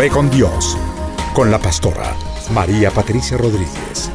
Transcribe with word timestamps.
Café 0.00 0.12
con 0.14 0.30
Dios, 0.30 0.78
con 1.34 1.50
la 1.50 1.58
pastora 1.58 2.16
María 2.54 2.90
Patricia 2.90 3.36
Rodríguez. 3.36 4.10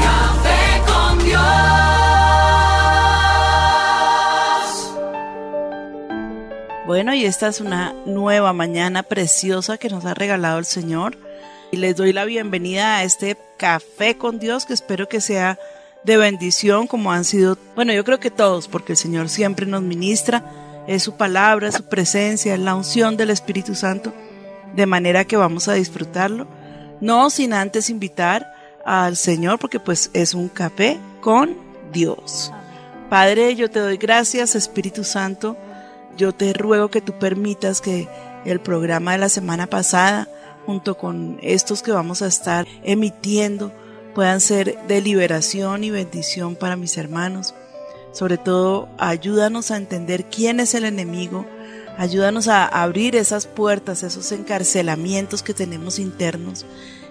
Café 0.00 0.80
con 0.86 1.18
Dios. 1.24 1.42
Bueno, 6.86 7.14
y 7.14 7.24
esta 7.24 7.48
es 7.48 7.60
una 7.60 7.92
nueva 8.06 8.52
mañana 8.52 9.02
preciosa 9.02 9.76
que 9.76 9.88
nos 9.88 10.04
ha 10.04 10.14
regalado 10.14 10.60
el 10.60 10.66
Señor. 10.66 11.18
Y 11.72 11.78
les 11.78 11.96
doy 11.96 12.12
la 12.12 12.26
bienvenida 12.26 12.98
a 12.98 13.02
este 13.02 13.36
café 13.56 14.16
con 14.16 14.38
Dios 14.38 14.66
que 14.66 14.74
espero 14.74 15.08
que 15.08 15.20
sea 15.20 15.58
de 16.04 16.16
bendición 16.16 16.86
como 16.86 17.10
han 17.10 17.24
sido, 17.24 17.58
bueno, 17.74 17.92
yo 17.92 18.04
creo 18.04 18.20
que 18.20 18.30
todos, 18.30 18.68
porque 18.68 18.92
el 18.92 18.96
Señor 18.98 19.28
siempre 19.28 19.66
nos 19.66 19.82
ministra, 19.82 20.44
es 20.88 21.02
su 21.02 21.16
palabra, 21.16 21.70
su 21.70 21.84
presencia, 21.84 22.54
es 22.54 22.60
la 22.60 22.74
unción 22.74 23.18
del 23.18 23.28
Espíritu 23.28 23.74
Santo, 23.74 24.12
de 24.74 24.86
manera 24.86 25.26
que 25.26 25.36
vamos 25.36 25.68
a 25.68 25.74
disfrutarlo. 25.74 26.48
No 27.02 27.28
sin 27.28 27.52
antes 27.52 27.90
invitar 27.90 28.50
al 28.86 29.16
Señor, 29.16 29.58
porque 29.58 29.80
pues 29.80 30.10
es 30.14 30.32
un 30.32 30.48
café 30.48 30.98
con 31.20 31.58
Dios. 31.92 32.50
Padre, 33.10 33.54
yo 33.54 33.70
te 33.70 33.80
doy 33.80 33.98
gracias, 33.98 34.54
Espíritu 34.54 35.04
Santo. 35.04 35.58
Yo 36.16 36.32
te 36.32 36.54
ruego 36.54 36.90
que 36.90 37.02
tú 37.02 37.12
permitas 37.18 37.82
que 37.82 38.08
el 38.46 38.58
programa 38.58 39.12
de 39.12 39.18
la 39.18 39.28
semana 39.28 39.66
pasada, 39.66 40.26
junto 40.64 40.96
con 40.96 41.38
estos 41.42 41.82
que 41.82 41.92
vamos 41.92 42.22
a 42.22 42.26
estar 42.28 42.66
emitiendo, 42.82 43.72
puedan 44.14 44.40
ser 44.40 44.78
de 44.88 45.02
liberación 45.02 45.84
y 45.84 45.90
bendición 45.90 46.56
para 46.56 46.76
mis 46.76 46.96
hermanos. 46.96 47.54
Sobre 48.18 48.36
todo, 48.36 48.88
ayúdanos 48.98 49.70
a 49.70 49.76
entender 49.76 50.24
quién 50.24 50.58
es 50.58 50.74
el 50.74 50.84
enemigo. 50.84 51.46
Ayúdanos 51.98 52.48
a 52.48 52.66
abrir 52.66 53.14
esas 53.14 53.46
puertas, 53.46 54.02
esos 54.02 54.32
encarcelamientos 54.32 55.44
que 55.44 55.54
tenemos 55.54 56.00
internos. 56.00 56.66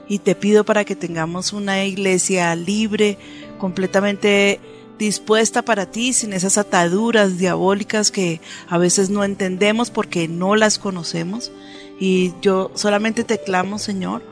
Y 0.09 0.19
te 0.19 0.35
pido 0.35 0.65
para 0.65 0.83
que 0.83 0.97
tengamos 0.97 1.53
una 1.53 1.85
iglesia 1.85 2.53
libre, 2.57 3.17
completamente 3.57 4.59
dispuesta 4.99 5.61
para 5.61 5.85
ti, 5.85 6.11
sin 6.11 6.33
esas 6.33 6.57
ataduras 6.57 7.37
diabólicas 7.37 8.11
que 8.11 8.41
a 8.67 8.77
veces 8.77 9.09
no 9.09 9.23
entendemos 9.23 9.91
porque 9.91 10.27
no 10.27 10.57
las 10.57 10.77
conocemos. 10.77 11.53
Y 12.01 12.33
yo 12.41 12.69
solamente 12.75 13.23
te 13.23 13.39
clamo, 13.39 13.79
Señor, 13.79 14.23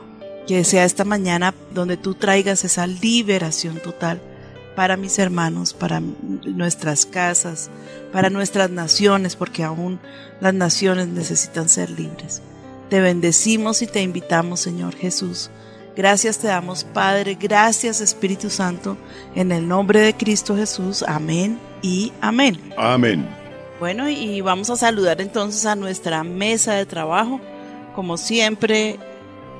que 0.46 0.62
sea 0.62 0.84
esta 0.84 1.06
mañana 1.06 1.54
donde 1.72 1.96
tú 1.96 2.12
traigas 2.12 2.66
esa 2.66 2.86
liberación 2.86 3.80
total 3.80 4.20
para 4.76 4.96
mis 4.96 5.18
hermanos, 5.18 5.74
para 5.74 6.00
nuestras 6.00 7.06
casas, 7.06 7.70
para 8.12 8.30
nuestras 8.30 8.70
naciones, 8.70 9.34
porque 9.34 9.64
aún 9.64 9.98
las 10.40 10.54
naciones 10.54 11.08
necesitan 11.08 11.68
ser 11.68 11.90
libres. 11.90 12.42
Te 12.90 13.00
bendecimos 13.00 13.82
y 13.82 13.88
te 13.88 14.02
invitamos, 14.02 14.60
Señor 14.60 14.94
Jesús. 14.94 15.50
Gracias 15.96 16.38
te 16.38 16.48
damos, 16.48 16.84
Padre. 16.84 17.36
Gracias, 17.40 18.02
Espíritu 18.02 18.50
Santo. 18.50 18.98
En 19.34 19.50
el 19.50 19.66
nombre 19.66 20.00
de 20.00 20.14
Cristo 20.14 20.54
Jesús. 20.54 21.02
Amén 21.02 21.58
y 21.80 22.12
amén. 22.20 22.60
Amén. 22.76 23.26
Bueno, 23.80 24.08
y 24.08 24.42
vamos 24.42 24.68
a 24.68 24.76
saludar 24.76 25.20
entonces 25.22 25.64
a 25.64 25.74
nuestra 25.74 26.22
mesa 26.22 26.74
de 26.74 26.84
trabajo. 26.84 27.40
Como 27.94 28.18
siempre, 28.18 28.98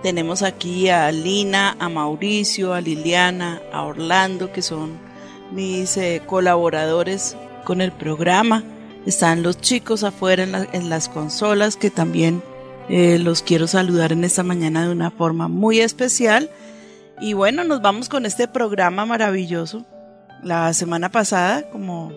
tenemos 0.02 0.42
aquí 0.42 0.90
a 0.90 1.10
Lina, 1.10 1.74
a 1.78 1.88
Mauricio, 1.88 2.74
a 2.74 2.82
Liliana, 2.82 3.62
a 3.72 3.82
Orlando, 3.82 4.52
que 4.52 4.60
son 4.60 5.05
mis 5.52 5.96
eh, 5.96 6.22
colaboradores 6.26 7.36
con 7.64 7.80
el 7.80 7.92
programa. 7.92 8.62
Están 9.06 9.42
los 9.42 9.60
chicos 9.60 10.02
afuera 10.04 10.42
en, 10.42 10.52
la- 10.52 10.68
en 10.72 10.90
las 10.90 11.08
consolas 11.08 11.76
que 11.76 11.90
también 11.90 12.42
eh, 12.88 13.18
los 13.18 13.42
quiero 13.42 13.66
saludar 13.66 14.12
en 14.12 14.24
esta 14.24 14.42
mañana 14.42 14.84
de 14.86 14.92
una 14.92 15.10
forma 15.10 15.48
muy 15.48 15.80
especial. 15.80 16.50
Y 17.20 17.32
bueno, 17.32 17.64
nos 17.64 17.80
vamos 17.82 18.08
con 18.08 18.26
este 18.26 18.46
programa 18.48 19.06
maravilloso. 19.06 19.84
La 20.42 20.72
semana 20.74 21.10
pasada, 21.10 21.70
como 21.70 22.12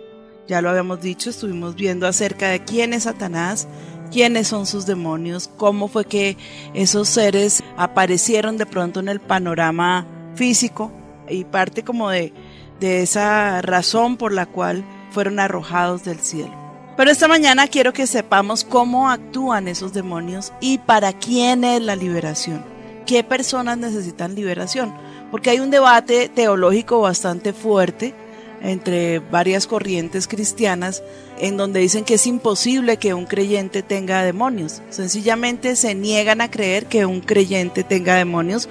ya 0.47 0.61
lo 0.61 0.69
habíamos 0.69 1.01
dicho, 1.01 1.29
estuvimos 1.29 1.75
viendo 1.75 2.05
acerca 2.07 2.49
de 2.49 2.63
quién 2.63 2.93
es 2.93 3.03
Satanás, 3.03 3.67
quiénes 4.11 4.47
son 4.47 4.65
sus 4.65 4.85
demonios, 4.85 5.47
cómo 5.57 5.87
fue 5.87 6.03
que 6.05 6.35
esos 6.73 7.07
seres 7.07 7.63
aparecieron 7.77 8.57
de 8.57 8.65
pronto 8.65 8.99
en 8.99 9.07
el 9.09 9.19
panorama 9.19 10.05
físico 10.35 10.91
y 11.29 11.43
parte 11.45 11.83
como 11.83 12.09
de, 12.09 12.33
de 12.79 13.01
esa 13.01 13.61
razón 13.61 14.17
por 14.17 14.31
la 14.31 14.45
cual 14.45 14.83
fueron 15.11 15.39
arrojados 15.39 16.03
del 16.03 16.19
cielo. 16.19 16.53
Pero 16.97 17.11
esta 17.11 17.27
mañana 17.27 17.67
quiero 17.67 17.93
que 17.93 18.07
sepamos 18.07 18.65
cómo 18.65 19.09
actúan 19.09 19.67
esos 19.67 19.93
demonios 19.93 20.51
y 20.59 20.79
para 20.79 21.13
quién 21.13 21.63
es 21.63 21.81
la 21.81 21.95
liberación. 21.95 22.63
¿Qué 23.05 23.23
personas 23.23 23.77
necesitan 23.77 24.35
liberación? 24.35 24.93
Porque 25.31 25.49
hay 25.49 25.59
un 25.59 25.71
debate 25.71 26.29
teológico 26.29 26.99
bastante 27.01 27.53
fuerte 27.53 28.13
entre 28.61 29.19
varias 29.19 29.65
corrientes 29.65 30.27
cristianas 30.27 31.01
en 31.39 31.55
donde 31.55 31.79
dicen 31.79 32.03
que 32.03 32.15
es 32.15 32.27
imposible 32.27 32.97
que 32.97 33.13
un 33.13 33.25
creyente 33.25 33.81
tenga 33.81 34.23
demonios. 34.23 34.81
Sencillamente 34.89 35.75
se 35.75 35.95
niegan 35.95 36.41
a 36.41 36.51
creer 36.51 36.87
que 36.87 37.05
un 37.05 37.21
creyente 37.21 37.83
tenga 37.83 38.15
demonios 38.15 38.67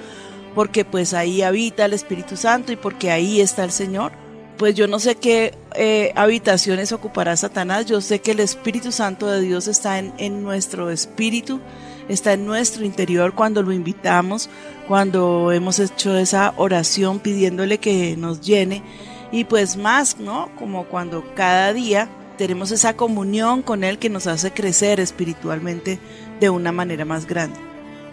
porque 0.55 0.85
pues 0.85 1.13
ahí 1.13 1.41
habita 1.41 1.85
el 1.85 1.93
Espíritu 1.93 2.37
Santo 2.37 2.71
y 2.71 2.75
porque 2.75 3.11
ahí 3.11 3.41
está 3.41 3.63
el 3.63 3.71
Señor. 3.71 4.11
Pues 4.57 4.75
yo 4.75 4.87
no 4.87 4.99
sé 4.99 5.15
qué 5.15 5.53
eh, 5.75 6.11
habitaciones 6.15 6.91
ocupará 6.91 7.37
Satanás, 7.37 7.85
yo 7.85 8.01
sé 8.01 8.19
que 8.19 8.31
el 8.31 8.41
Espíritu 8.41 8.91
Santo 8.91 9.27
de 9.27 9.39
Dios 9.39 9.67
está 9.67 9.99
en, 9.99 10.13
en 10.17 10.43
nuestro 10.43 10.89
espíritu, 10.89 11.61
está 12.09 12.33
en 12.33 12.45
nuestro 12.45 12.83
interior 12.83 13.33
cuando 13.33 13.63
lo 13.63 13.71
invitamos, 13.71 14.49
cuando 14.87 15.53
hemos 15.53 15.79
hecho 15.79 16.17
esa 16.17 16.53
oración 16.57 17.19
pidiéndole 17.19 17.77
que 17.77 18.17
nos 18.17 18.41
llene 18.41 18.83
y 19.31 19.45
pues 19.45 19.77
más, 19.77 20.19
¿no? 20.19 20.49
Como 20.57 20.85
cuando 20.85 21.23
cada 21.35 21.71
día 21.71 22.09
tenemos 22.37 22.71
esa 22.71 22.95
comunión 22.95 23.61
con 23.61 23.83
Él 23.83 23.99
que 23.99 24.09
nos 24.09 24.25
hace 24.25 24.51
crecer 24.51 24.99
espiritualmente 24.99 25.99
de 26.39 26.49
una 26.49 26.71
manera 26.71 27.05
más 27.05 27.25
grande. 27.25 27.59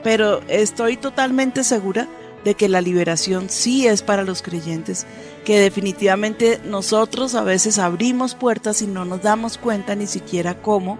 Pero 0.02 0.40
estoy 0.48 0.96
totalmente 0.96 1.64
segura 1.64 2.08
de 2.44 2.54
que 2.54 2.68
la 2.68 2.80
liberación 2.80 3.50
sí 3.50 3.86
es 3.86 4.02
para 4.02 4.24
los 4.24 4.42
creyentes, 4.42 5.06
que 5.44 5.58
definitivamente 5.58 6.60
nosotros 6.64 7.34
a 7.34 7.42
veces 7.42 7.78
abrimos 7.78 8.34
puertas 8.34 8.82
y 8.82 8.86
no 8.86 9.04
nos 9.04 9.22
damos 9.22 9.58
cuenta 9.58 9.94
ni 9.94 10.06
siquiera 10.06 10.60
cómo. 10.60 10.98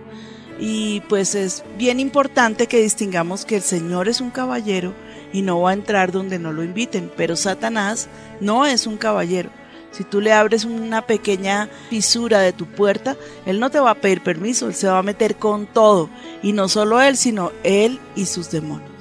Y 0.58 1.00
pues 1.08 1.34
es 1.34 1.64
bien 1.76 2.00
importante 2.00 2.66
que 2.66 2.80
distingamos 2.80 3.44
que 3.44 3.56
el 3.56 3.62
Señor 3.62 4.08
es 4.08 4.20
un 4.20 4.30
caballero 4.30 4.94
y 5.32 5.42
no 5.42 5.60
va 5.60 5.70
a 5.70 5.74
entrar 5.74 6.12
donde 6.12 6.38
no 6.38 6.52
lo 6.52 6.64
inviten, 6.64 7.12
pero 7.16 7.36
Satanás 7.36 8.08
no 8.40 8.66
es 8.66 8.86
un 8.86 8.96
caballero. 8.96 9.50
Si 9.96 10.04
tú 10.04 10.20
le 10.20 10.32
abres 10.32 10.64
una 10.64 11.06
pequeña 11.06 11.70
fisura 11.88 12.40
de 12.40 12.52
tu 12.52 12.66
puerta, 12.66 13.16
él 13.46 13.60
no 13.60 13.70
te 13.70 13.80
va 13.80 13.92
a 13.92 13.94
pedir 13.94 14.22
permiso, 14.22 14.66
él 14.66 14.74
se 14.74 14.88
va 14.88 14.98
a 14.98 15.02
meter 15.02 15.36
con 15.36 15.66
todo. 15.66 16.10
Y 16.42 16.52
no 16.52 16.68
solo 16.68 17.00
él, 17.00 17.16
sino 17.16 17.50
él 17.62 17.98
y 18.14 18.26
sus 18.26 18.50
demonios. 18.50 18.95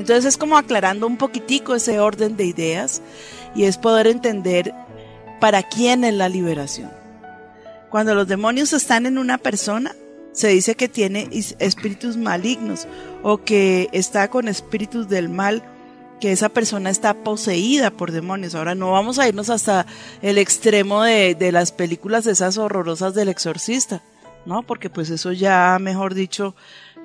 Entonces 0.00 0.24
es 0.24 0.38
como 0.38 0.56
aclarando 0.56 1.06
un 1.06 1.18
poquitico 1.18 1.74
ese 1.74 2.00
orden 2.00 2.34
de 2.38 2.46
ideas 2.46 3.02
y 3.54 3.64
es 3.64 3.76
poder 3.76 4.06
entender 4.06 4.72
para 5.40 5.62
quién 5.62 6.04
es 6.04 6.14
la 6.14 6.30
liberación. 6.30 6.90
Cuando 7.90 8.14
los 8.14 8.26
demonios 8.26 8.72
están 8.72 9.04
en 9.04 9.18
una 9.18 9.36
persona, 9.36 9.94
se 10.32 10.48
dice 10.48 10.74
que 10.74 10.88
tiene 10.88 11.28
espíritus 11.58 12.16
malignos 12.16 12.88
o 13.22 13.44
que 13.44 13.90
está 13.92 14.28
con 14.28 14.48
espíritus 14.48 15.06
del 15.10 15.28
mal, 15.28 15.62
que 16.18 16.32
esa 16.32 16.48
persona 16.48 16.88
está 16.88 17.12
poseída 17.12 17.90
por 17.90 18.10
demonios. 18.10 18.54
Ahora 18.54 18.74
no 18.74 18.92
vamos 18.92 19.18
a 19.18 19.28
irnos 19.28 19.50
hasta 19.50 19.84
el 20.22 20.38
extremo 20.38 21.02
de, 21.02 21.34
de 21.34 21.52
las 21.52 21.72
películas 21.72 22.26
esas 22.26 22.56
horrorosas 22.56 23.12
del 23.12 23.28
exorcista, 23.28 24.02
¿no? 24.46 24.62
Porque 24.62 24.88
pues 24.88 25.10
eso 25.10 25.32
ya, 25.32 25.76
mejor 25.78 26.14
dicho, 26.14 26.54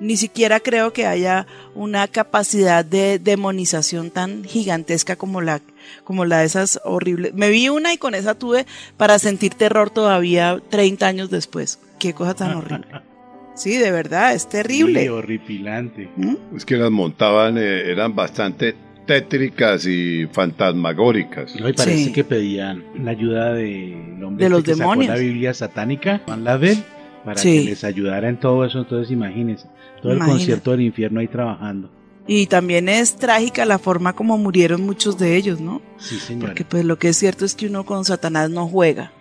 ni 0.00 0.16
siquiera 0.16 0.60
creo 0.60 0.92
que 0.92 1.06
haya 1.06 1.46
una 1.74 2.06
capacidad 2.08 2.84
de 2.84 3.18
demonización 3.18 4.10
tan 4.10 4.44
gigantesca 4.44 5.16
como 5.16 5.40
la, 5.40 5.60
como 6.04 6.24
la 6.24 6.40
de 6.40 6.46
esas 6.46 6.80
horribles. 6.84 7.32
Me 7.34 7.48
vi 7.50 7.68
una 7.68 7.92
y 7.92 7.96
con 7.98 8.14
esa 8.14 8.34
tuve 8.34 8.66
para 8.96 9.18
sentir 9.18 9.54
terror 9.54 9.90
todavía 9.90 10.60
30 10.70 11.06
años 11.06 11.30
después. 11.30 11.78
Qué 11.98 12.12
cosa 12.12 12.34
tan 12.34 12.56
horrible. 12.56 12.86
Sí, 13.58 13.78
de 13.78 13.90
verdad, 13.90 14.34
es 14.34 14.42
Sí, 14.42 14.48
terrible. 14.50 15.08
horripilante. 15.08 16.10
¿Mm? 16.16 16.34
Es 16.58 16.66
que 16.66 16.76
las 16.76 16.90
montaban, 16.90 17.56
eh, 17.56 17.90
eran 17.90 18.14
bastante 18.14 18.74
tétricas 19.06 19.86
y 19.86 20.26
fantasmagóricas. 20.30 21.56
No, 21.58 21.66
y 21.66 21.72
parece 21.72 22.04
Sí. 22.04 22.12
que 22.12 22.22
pedían 22.22 22.84
la 23.02 23.12
ayuda 23.12 23.54
del 23.54 24.22
hombre 24.22 24.44
De 24.44 24.50
los 24.50 24.58
este 24.58 24.72
que 24.72 24.76
sacó 24.76 24.90
demonios. 24.90 25.14
la 25.14 25.20
Biblia 25.20 25.54
satánica, 25.54 26.20
Juan 26.26 26.44
Lavelle, 26.44 26.82
para 27.24 27.40
Sí. 27.40 27.60
que 27.60 27.70
les 27.70 27.82
ayudara 27.84 28.28
en 28.28 28.38
todo 28.38 28.62
eso. 28.66 28.80
Entonces, 28.80 29.10
imagínense, 29.10 29.66
todo 30.06 30.12
el 30.12 30.18
Imagínate. 30.18 30.38
concierto 30.38 30.70
del 30.70 30.80
infierno 30.82 31.20
ahí 31.20 31.28
trabajando. 31.28 31.90
Y 32.28 32.46
también 32.46 32.88
es 32.88 33.16
trágica 33.16 33.64
la 33.64 33.78
forma 33.78 34.14
como 34.14 34.36
murieron 34.38 34.82
muchos 34.82 35.18
de 35.18 35.36
ellos, 35.36 35.60
¿no? 35.60 35.80
Sí, 35.98 36.18
señor. 36.18 36.46
Porque 36.46 36.64
pues 36.64 36.84
lo 36.84 36.98
que 36.98 37.08
es 37.08 37.16
cierto 37.16 37.44
es 37.44 37.54
que 37.54 37.66
uno 37.66 37.84
con 37.84 38.04
Satanás 38.04 38.50
no 38.50 38.68
juega. 38.68 39.12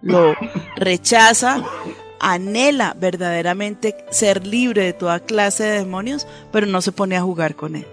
Lo 0.00 0.34
rechaza, 0.76 1.62
anhela 2.20 2.96
verdaderamente 2.98 3.96
ser 4.10 4.46
libre 4.46 4.84
de 4.84 4.92
toda 4.92 5.20
clase 5.20 5.64
de 5.64 5.78
demonios, 5.78 6.26
pero 6.52 6.66
no 6.66 6.80
se 6.80 6.92
pone 6.92 7.16
a 7.16 7.22
jugar 7.22 7.54
con 7.54 7.76
él. 7.76 7.86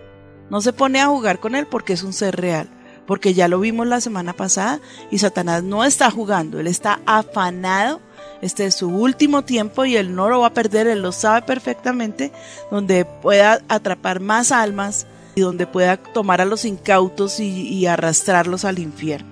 No 0.50 0.62
se 0.62 0.74
pone 0.74 1.00
a 1.00 1.08
jugar 1.08 1.40
con 1.40 1.56
él 1.56 1.68
porque 1.68 1.94
es 1.94 2.04
un 2.04 2.14
ser 2.14 2.36
real. 2.36 2.70
Porque 3.08 3.34
ya 3.34 3.48
lo 3.48 3.60
vimos 3.60 3.88
la 3.88 4.00
semana 4.00 4.34
pasada 4.34 4.80
y 5.10 5.18
Satanás 5.18 5.64
no 5.64 5.84
está 5.84 6.12
jugando, 6.12 6.60
él 6.60 6.68
está 6.68 7.02
afanado. 7.06 8.00
Este 8.42 8.66
es 8.66 8.76
su 8.76 8.90
último 8.90 9.44
tiempo 9.44 9.86
y 9.86 9.96
él 9.98 10.16
no 10.16 10.28
lo 10.30 10.40
va 10.42 10.48
a 10.48 10.54
perder, 10.54 10.88
él 10.88 11.02
lo 11.02 11.12
sabe 11.12 11.44
perfectamente, 11.44 12.32
donde 12.72 13.06
pueda 13.06 13.62
atrapar 13.68 14.20
más 14.20 14.52
almas 14.52 15.06
y 15.36 15.42
donde 15.42 15.68
pueda 15.68 15.98
tomar 15.98 16.42
a 16.42 16.46
los 16.46 16.66
incautos 16.66 17.40
y, 17.40 17.68
y 17.68 17.86
arrastrarlos 17.86 18.66
al 18.66 18.80
infierno. 18.80 19.30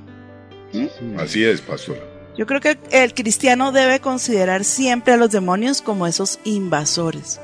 Señor. 0.71 1.21
Así 1.21 1.43
es, 1.43 1.61
pastor. 1.61 1.97
Yo 2.37 2.45
creo 2.45 2.61
que 2.61 2.77
el 2.91 3.13
cristiano 3.13 3.71
debe 3.71 3.99
considerar 3.99 4.63
siempre 4.63 5.13
a 5.13 5.17
los 5.17 5.31
demonios 5.31 5.81
como 5.81 6.05
esos 6.07 6.39
invasores, 6.45 7.39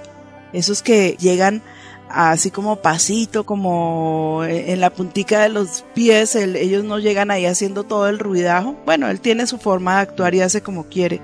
esos 0.54 0.82
que 0.84 1.18
llegan 1.20 1.62
así 2.08 2.52
como 2.52 2.78
pasito, 2.78 3.46
como 3.46 4.44
en 4.48 4.80
la 4.80 4.92
puntica 4.92 5.42
de 5.42 5.50
los 5.50 5.84
pies, 5.96 6.36
el- 6.36 6.56
ellos 6.56 6.84
no 6.86 7.00
llegan 7.00 7.32
ahí 7.32 7.46
haciendo 7.48 7.84
todo 7.84 8.08
el 8.08 8.20
ruidajo. 8.20 8.76
Bueno, 8.86 9.10
él 9.10 9.20
tiene 9.20 9.48
su 9.48 9.58
forma 9.58 9.96
de 9.96 10.02
actuar 10.04 10.36
y 10.36 10.42
hace 10.42 10.62
como 10.62 10.86
quiere, 10.86 11.20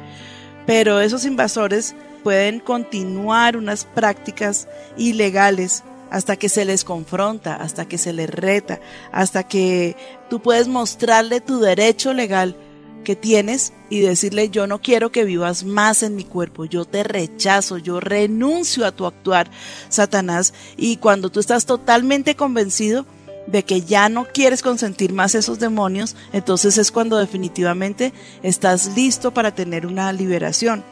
pero 0.71 1.01
esos 1.01 1.25
invasores 1.25 1.95
pueden 2.23 2.62
continuar 2.62 3.57
unas 3.57 3.83
prácticas 3.83 4.69
ilegales 4.95 5.83
hasta 6.09 6.38
que 6.38 6.47
se 6.47 6.63
les 6.63 6.85
confronta, 6.85 7.57
hasta 7.57 7.89
que 7.89 7.97
se 7.97 8.13
les 8.13 8.29
reta, 8.29 8.79
hasta 9.12 9.44
que 9.44 9.97
tú 10.29 10.41
puedes 10.41 10.69
mostrarle 10.69 11.41
tu 11.41 11.59
derecho 11.59 12.13
legal 12.13 12.56
que 13.03 13.18
tienes 13.18 13.73
y 13.89 14.00
decirle 14.00 14.50
yo 14.50 14.65
no 14.65 14.79
quiero 14.79 15.12
que 15.12 15.25
vivas 15.25 15.65
más 15.65 16.03
en 16.03 16.15
mi 16.15 16.23
cuerpo, 16.23 16.63
yo 16.63 16.85
te 16.85 17.03
rechazo, 17.03 17.77
yo 17.77 18.00
renuncio 18.00 18.85
a 18.85 18.94
tu 18.94 19.06
actuar, 19.06 19.51
Satanás, 19.89 20.53
y 20.77 20.95
cuando 20.97 21.29
tú 21.29 21.41
estás 21.41 21.65
totalmente 21.65 22.38
convencido 22.38 23.06
de 23.47 23.63
que 23.63 23.81
ya 23.81 24.09
no 24.09 24.25
quieres 24.25 24.61
consentir 24.61 25.13
más 25.13 25.35
esos 25.35 25.59
demonios, 25.59 26.15
entonces 26.33 26.77
es 26.77 26.91
cuando 26.91 27.17
definitivamente 27.17 28.13
estás 28.43 28.95
listo 28.95 29.33
para 29.33 29.53
tener 29.53 29.85
una 29.85 30.11
liberación. 30.13 30.83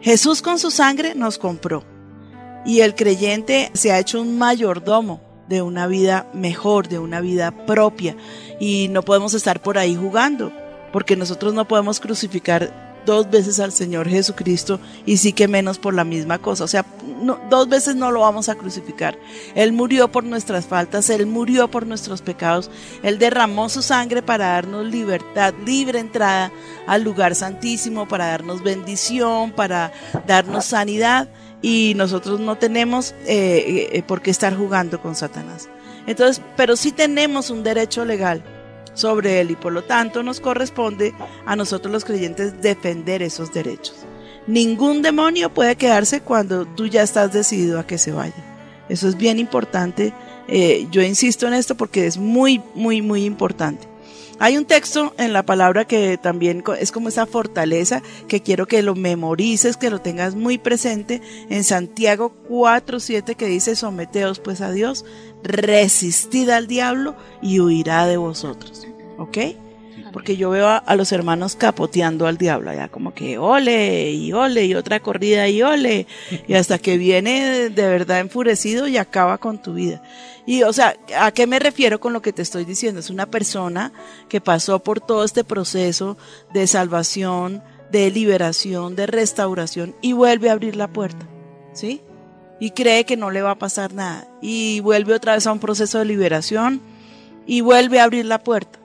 Jesús 0.00 0.42
con 0.42 0.58
su 0.58 0.70
sangre 0.70 1.14
nos 1.14 1.38
compró 1.38 1.84
y 2.66 2.80
el 2.80 2.94
creyente 2.94 3.70
se 3.74 3.92
ha 3.92 3.98
hecho 3.98 4.20
un 4.20 4.38
mayordomo 4.38 5.20
de 5.48 5.62
una 5.62 5.86
vida 5.86 6.30
mejor, 6.34 6.88
de 6.88 6.98
una 6.98 7.20
vida 7.20 7.50
propia 7.66 8.16
y 8.58 8.88
no 8.88 9.02
podemos 9.02 9.34
estar 9.34 9.60
por 9.60 9.78
ahí 9.78 9.94
jugando 9.94 10.52
porque 10.92 11.16
nosotros 11.16 11.54
no 11.54 11.66
podemos 11.66 12.00
crucificar 12.00 12.91
dos 13.04 13.30
veces 13.30 13.60
al 13.60 13.72
Señor 13.72 14.08
Jesucristo 14.08 14.80
y 15.06 15.16
sí 15.16 15.32
que 15.32 15.48
menos 15.48 15.78
por 15.78 15.94
la 15.94 16.04
misma 16.04 16.38
cosa. 16.38 16.64
O 16.64 16.68
sea, 16.68 16.84
dos 17.50 17.68
veces 17.68 17.96
no 17.96 18.10
lo 18.10 18.20
vamos 18.20 18.48
a 18.48 18.54
crucificar. 18.54 19.18
Él 19.54 19.72
murió 19.72 20.10
por 20.10 20.24
nuestras 20.24 20.66
faltas, 20.66 21.10
Él 21.10 21.26
murió 21.26 21.68
por 21.70 21.86
nuestros 21.86 22.22
pecados, 22.22 22.70
Él 23.02 23.18
derramó 23.18 23.68
su 23.68 23.82
sangre 23.82 24.22
para 24.22 24.48
darnos 24.48 24.86
libertad, 24.86 25.54
libre 25.64 25.98
entrada 25.98 26.52
al 26.86 27.02
lugar 27.02 27.34
santísimo, 27.34 28.08
para 28.08 28.26
darnos 28.26 28.62
bendición, 28.62 29.52
para 29.52 29.92
darnos 30.26 30.66
sanidad 30.66 31.28
y 31.60 31.94
nosotros 31.96 32.40
no 32.40 32.56
tenemos 32.56 33.14
eh, 33.26 33.88
eh, 33.92 34.02
por 34.02 34.20
qué 34.20 34.30
estar 34.30 34.56
jugando 34.56 35.00
con 35.00 35.14
Satanás. 35.14 35.68
Entonces, 36.06 36.42
pero 36.56 36.76
sí 36.76 36.90
tenemos 36.90 37.50
un 37.50 37.62
derecho 37.62 38.04
legal 38.04 38.42
sobre 38.94 39.40
él 39.40 39.50
y 39.50 39.56
por 39.56 39.72
lo 39.72 39.82
tanto 39.82 40.22
nos 40.22 40.40
corresponde 40.40 41.14
a 41.46 41.56
nosotros 41.56 41.92
los 41.92 42.04
creyentes 42.04 42.60
defender 42.60 43.22
esos 43.22 43.52
derechos. 43.52 44.06
Ningún 44.46 45.02
demonio 45.02 45.52
puede 45.54 45.76
quedarse 45.76 46.20
cuando 46.20 46.66
tú 46.66 46.86
ya 46.86 47.02
estás 47.02 47.32
decidido 47.32 47.78
a 47.78 47.86
que 47.86 47.98
se 47.98 48.12
vaya. 48.12 48.34
Eso 48.88 49.08
es 49.08 49.16
bien 49.16 49.38
importante. 49.38 50.12
Eh, 50.48 50.86
yo 50.90 51.02
insisto 51.02 51.46
en 51.46 51.54
esto 51.54 51.76
porque 51.76 52.06
es 52.06 52.18
muy, 52.18 52.60
muy, 52.74 53.02
muy 53.02 53.24
importante. 53.24 53.91
Hay 54.42 54.56
un 54.56 54.64
texto 54.64 55.14
en 55.18 55.32
la 55.32 55.44
palabra 55.44 55.84
que 55.84 56.18
también 56.18 56.64
es 56.80 56.90
como 56.90 57.08
esa 57.08 57.26
fortaleza 57.26 58.02
que 58.26 58.42
quiero 58.42 58.66
que 58.66 58.82
lo 58.82 58.96
memorices, 58.96 59.76
que 59.76 59.88
lo 59.88 60.00
tengas 60.00 60.34
muy 60.34 60.58
presente 60.58 61.22
en 61.48 61.62
Santiago 61.62 62.34
4:7 62.48 63.36
que 63.36 63.46
dice 63.46 63.76
someteos 63.76 64.40
pues 64.40 64.60
a 64.60 64.72
Dios, 64.72 65.04
resistid 65.44 66.48
al 66.48 66.66
diablo 66.66 67.14
y 67.40 67.60
huirá 67.60 68.04
de 68.08 68.16
vosotros. 68.16 68.84
¿Ok? 69.16 69.38
Porque 70.12 70.36
yo 70.36 70.50
veo 70.50 70.68
a, 70.68 70.96
los 70.96 71.10
hermanos 71.12 71.56
capoteando 71.56 72.26
al 72.26 72.36
diablo, 72.36 72.70
allá 72.70 72.88
como 72.88 73.14
que 73.14 73.38
ole 73.38 74.10
y 74.10 74.32
ole 74.32 74.66
y 74.66 74.74
otra 74.74 75.00
corrida 75.00 75.48
y 75.48 75.62
ole, 75.62 76.06
y 76.46 76.54
hasta 76.54 76.78
que 76.78 76.98
viene 76.98 77.70
de 77.70 77.88
verdad 77.88 78.20
enfurecido 78.20 78.86
y 78.88 78.98
acaba 78.98 79.38
con 79.38 79.60
tu 79.60 79.74
vida. 79.74 80.02
Y 80.46 80.62
o 80.64 80.72
sea, 80.72 80.96
¿a 81.18 81.30
qué 81.32 81.46
me 81.46 81.58
refiero 81.58 82.00
con 82.00 82.12
lo 82.12 82.22
que 82.22 82.32
te 82.32 82.42
estoy 82.42 82.64
diciendo? 82.64 83.00
Es 83.00 83.10
una 83.10 83.26
persona 83.26 83.92
que 84.28 84.40
pasó 84.40 84.80
por 84.80 85.00
todo 85.00 85.24
este 85.24 85.44
proceso 85.44 86.16
de 86.52 86.66
salvación, 86.66 87.62
de 87.90 88.10
liberación, 88.10 88.96
de 88.96 89.06
restauración 89.06 89.94
y 90.00 90.14
vuelve 90.14 90.48
a 90.48 90.52
abrir 90.52 90.76
la 90.76 90.88
puerta, 90.88 91.26
¿sí? 91.72 92.02
Y 92.58 92.70
cree 92.70 93.04
que 93.04 93.16
no 93.16 93.30
le 93.30 93.42
va 93.42 93.52
a 93.52 93.58
pasar 93.58 93.92
nada 93.92 94.26
y 94.40 94.80
vuelve 94.80 95.14
otra 95.14 95.34
vez 95.34 95.46
a 95.46 95.52
un 95.52 95.58
proceso 95.58 95.98
de 95.98 96.04
liberación 96.06 96.80
y 97.46 97.60
vuelve 97.60 98.00
a 98.00 98.04
abrir 98.04 98.24
la 98.24 98.42
puerta. 98.42 98.81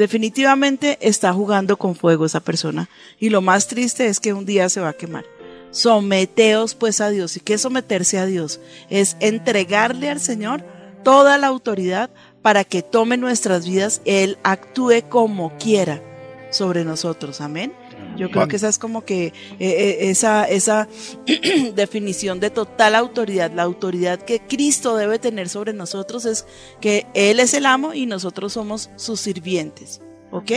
Definitivamente 0.00 0.96
está 1.02 1.30
jugando 1.34 1.76
con 1.76 1.94
fuego 1.94 2.24
esa 2.24 2.40
persona 2.40 2.88
y 3.18 3.28
lo 3.28 3.42
más 3.42 3.66
triste 3.66 4.06
es 4.06 4.18
que 4.18 4.32
un 4.32 4.46
día 4.46 4.70
se 4.70 4.80
va 4.80 4.88
a 4.88 4.92
quemar. 4.94 5.26
Someteos 5.72 6.74
pues 6.74 7.02
a 7.02 7.10
Dios. 7.10 7.36
¿Y 7.36 7.40
qué 7.40 7.52
es 7.52 7.60
someterse 7.60 8.18
a 8.18 8.24
Dios? 8.24 8.60
Es 8.88 9.18
entregarle 9.20 10.08
al 10.08 10.18
Señor 10.18 10.64
toda 11.04 11.36
la 11.36 11.48
autoridad 11.48 12.08
para 12.40 12.64
que 12.64 12.80
tome 12.80 13.18
nuestras 13.18 13.66
vidas, 13.66 14.00
Él 14.06 14.38
actúe 14.42 15.02
como 15.06 15.52
quiera 15.58 16.02
sobre 16.50 16.82
nosotros. 16.82 17.42
Amén. 17.42 17.74
Yo 18.16 18.30
creo 18.30 18.48
que 18.48 18.56
esa 18.56 18.68
es 18.68 18.78
como 18.78 19.04
que 19.04 19.26
eh, 19.26 19.32
eh, 19.60 19.96
esa, 20.10 20.44
esa 20.44 20.88
definición 21.74 22.40
de 22.40 22.50
total 22.50 22.94
autoridad, 22.94 23.50
la 23.52 23.62
autoridad 23.62 24.20
que 24.20 24.40
Cristo 24.40 24.96
debe 24.96 25.18
tener 25.18 25.48
sobre 25.48 25.72
nosotros 25.72 26.26
es 26.26 26.46
que 26.80 27.06
Él 27.14 27.40
es 27.40 27.54
el 27.54 27.66
amo 27.66 27.94
y 27.94 28.06
nosotros 28.06 28.52
somos 28.52 28.90
sus 28.96 29.20
sirvientes. 29.20 30.00
¿Ok? 30.30 30.52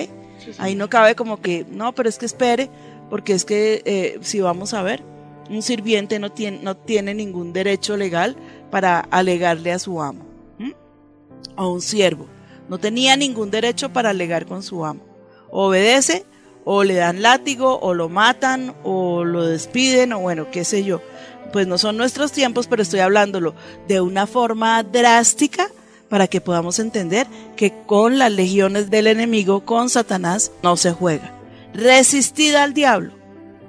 Ahí 0.57 0.75
no 0.75 0.89
cabe 0.89 1.15
como 1.15 1.41
que, 1.41 1.65
no, 1.69 1.93
pero 1.95 2.09
es 2.09 2.17
que 2.17 2.25
espere, 2.25 2.69
porque 3.09 3.33
es 3.33 3.45
que 3.45 3.81
eh, 3.85 4.19
si 4.21 4.41
vamos 4.41 4.73
a 4.73 4.83
ver, 4.83 5.03
un 5.49 5.61
sirviente 5.61 6.19
no 6.19 6.31
tiene, 6.31 6.59
no 6.61 6.75
tiene 6.75 7.13
ningún 7.13 7.53
derecho 7.53 7.97
legal 7.97 8.35
para 8.71 8.99
alegarle 8.99 9.71
a 9.71 9.79
su 9.79 10.01
amo. 10.01 10.25
¿m? 10.59 10.75
O 11.55 11.73
un 11.73 11.81
siervo. 11.81 12.27
No 12.69 12.77
tenía 12.77 13.15
ningún 13.15 13.51
derecho 13.51 13.91
para 13.91 14.09
alegar 14.09 14.45
con 14.45 14.63
su 14.63 14.85
amo. 14.85 15.03
obedece 15.49 16.25
o 16.65 16.83
le 16.83 16.95
dan 16.95 17.21
látigo 17.21 17.79
o 17.79 17.93
lo 17.93 18.09
matan 18.09 18.73
o 18.83 19.23
lo 19.23 19.45
despiden 19.45 20.13
o 20.13 20.19
bueno, 20.19 20.47
qué 20.51 20.63
sé 20.63 20.83
yo. 20.83 21.01
Pues 21.51 21.67
no 21.67 21.77
son 21.77 21.97
nuestros 21.97 22.31
tiempos, 22.31 22.67
pero 22.67 22.81
estoy 22.81 23.01
hablándolo 23.01 23.53
de 23.87 24.01
una 24.01 24.25
forma 24.25 24.81
drástica 24.83 25.69
para 26.09 26.27
que 26.27 26.41
podamos 26.41 26.79
entender 26.79 27.27
que 27.55 27.73
con 27.85 28.19
las 28.19 28.31
legiones 28.31 28.89
del 28.89 29.07
enemigo, 29.07 29.65
con 29.65 29.89
Satanás, 29.89 30.51
no 30.61 30.77
se 30.77 30.91
juega. 30.91 31.33
Resistid 31.73 32.55
al 32.55 32.73
diablo. 32.73 33.13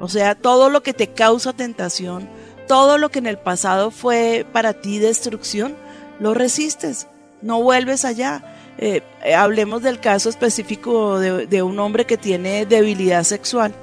O 0.00 0.08
sea, 0.08 0.34
todo 0.34 0.68
lo 0.70 0.82
que 0.82 0.92
te 0.92 1.08
causa 1.08 1.52
tentación, 1.52 2.28
todo 2.68 2.98
lo 2.98 3.10
que 3.10 3.18
en 3.18 3.26
el 3.26 3.38
pasado 3.38 3.90
fue 3.90 4.46
para 4.52 4.74
ti 4.74 4.98
destrucción, 4.98 5.74
lo 6.20 6.34
resistes, 6.34 7.06
no 7.42 7.62
vuelves 7.62 8.04
allá. 8.04 8.44
Eh, 8.78 9.02
eh, 9.24 9.34
hablemos 9.34 9.82
del 9.82 10.00
caso 10.00 10.28
específico 10.28 11.18
de, 11.20 11.46
de 11.46 11.62
un 11.62 11.78
hombre 11.78 12.04
que 12.06 12.16
tiene 12.16 12.66
debilidad 12.66 13.22
sexual. 13.24 13.74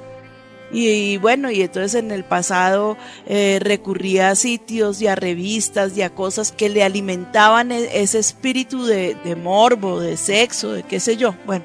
Y, 0.70 0.88
y 0.88 1.16
bueno, 1.18 1.50
y 1.50 1.60
entonces 1.60 1.94
en 1.94 2.10
el 2.10 2.24
pasado 2.24 2.96
eh, 3.26 3.58
recurría 3.60 4.30
a 4.30 4.34
sitios 4.34 5.02
y 5.02 5.06
a 5.06 5.14
revistas 5.14 5.96
y 5.96 6.02
a 6.02 6.10
cosas 6.10 6.50
que 6.50 6.70
le 6.70 6.82
alimentaban 6.82 7.72
e- 7.72 8.00
ese 8.02 8.18
espíritu 8.18 8.84
de, 8.86 9.14
de 9.22 9.36
morbo, 9.36 10.00
de 10.00 10.16
sexo, 10.16 10.72
de 10.72 10.82
qué 10.82 10.98
sé 10.98 11.16
yo, 11.18 11.34
bueno, 11.44 11.64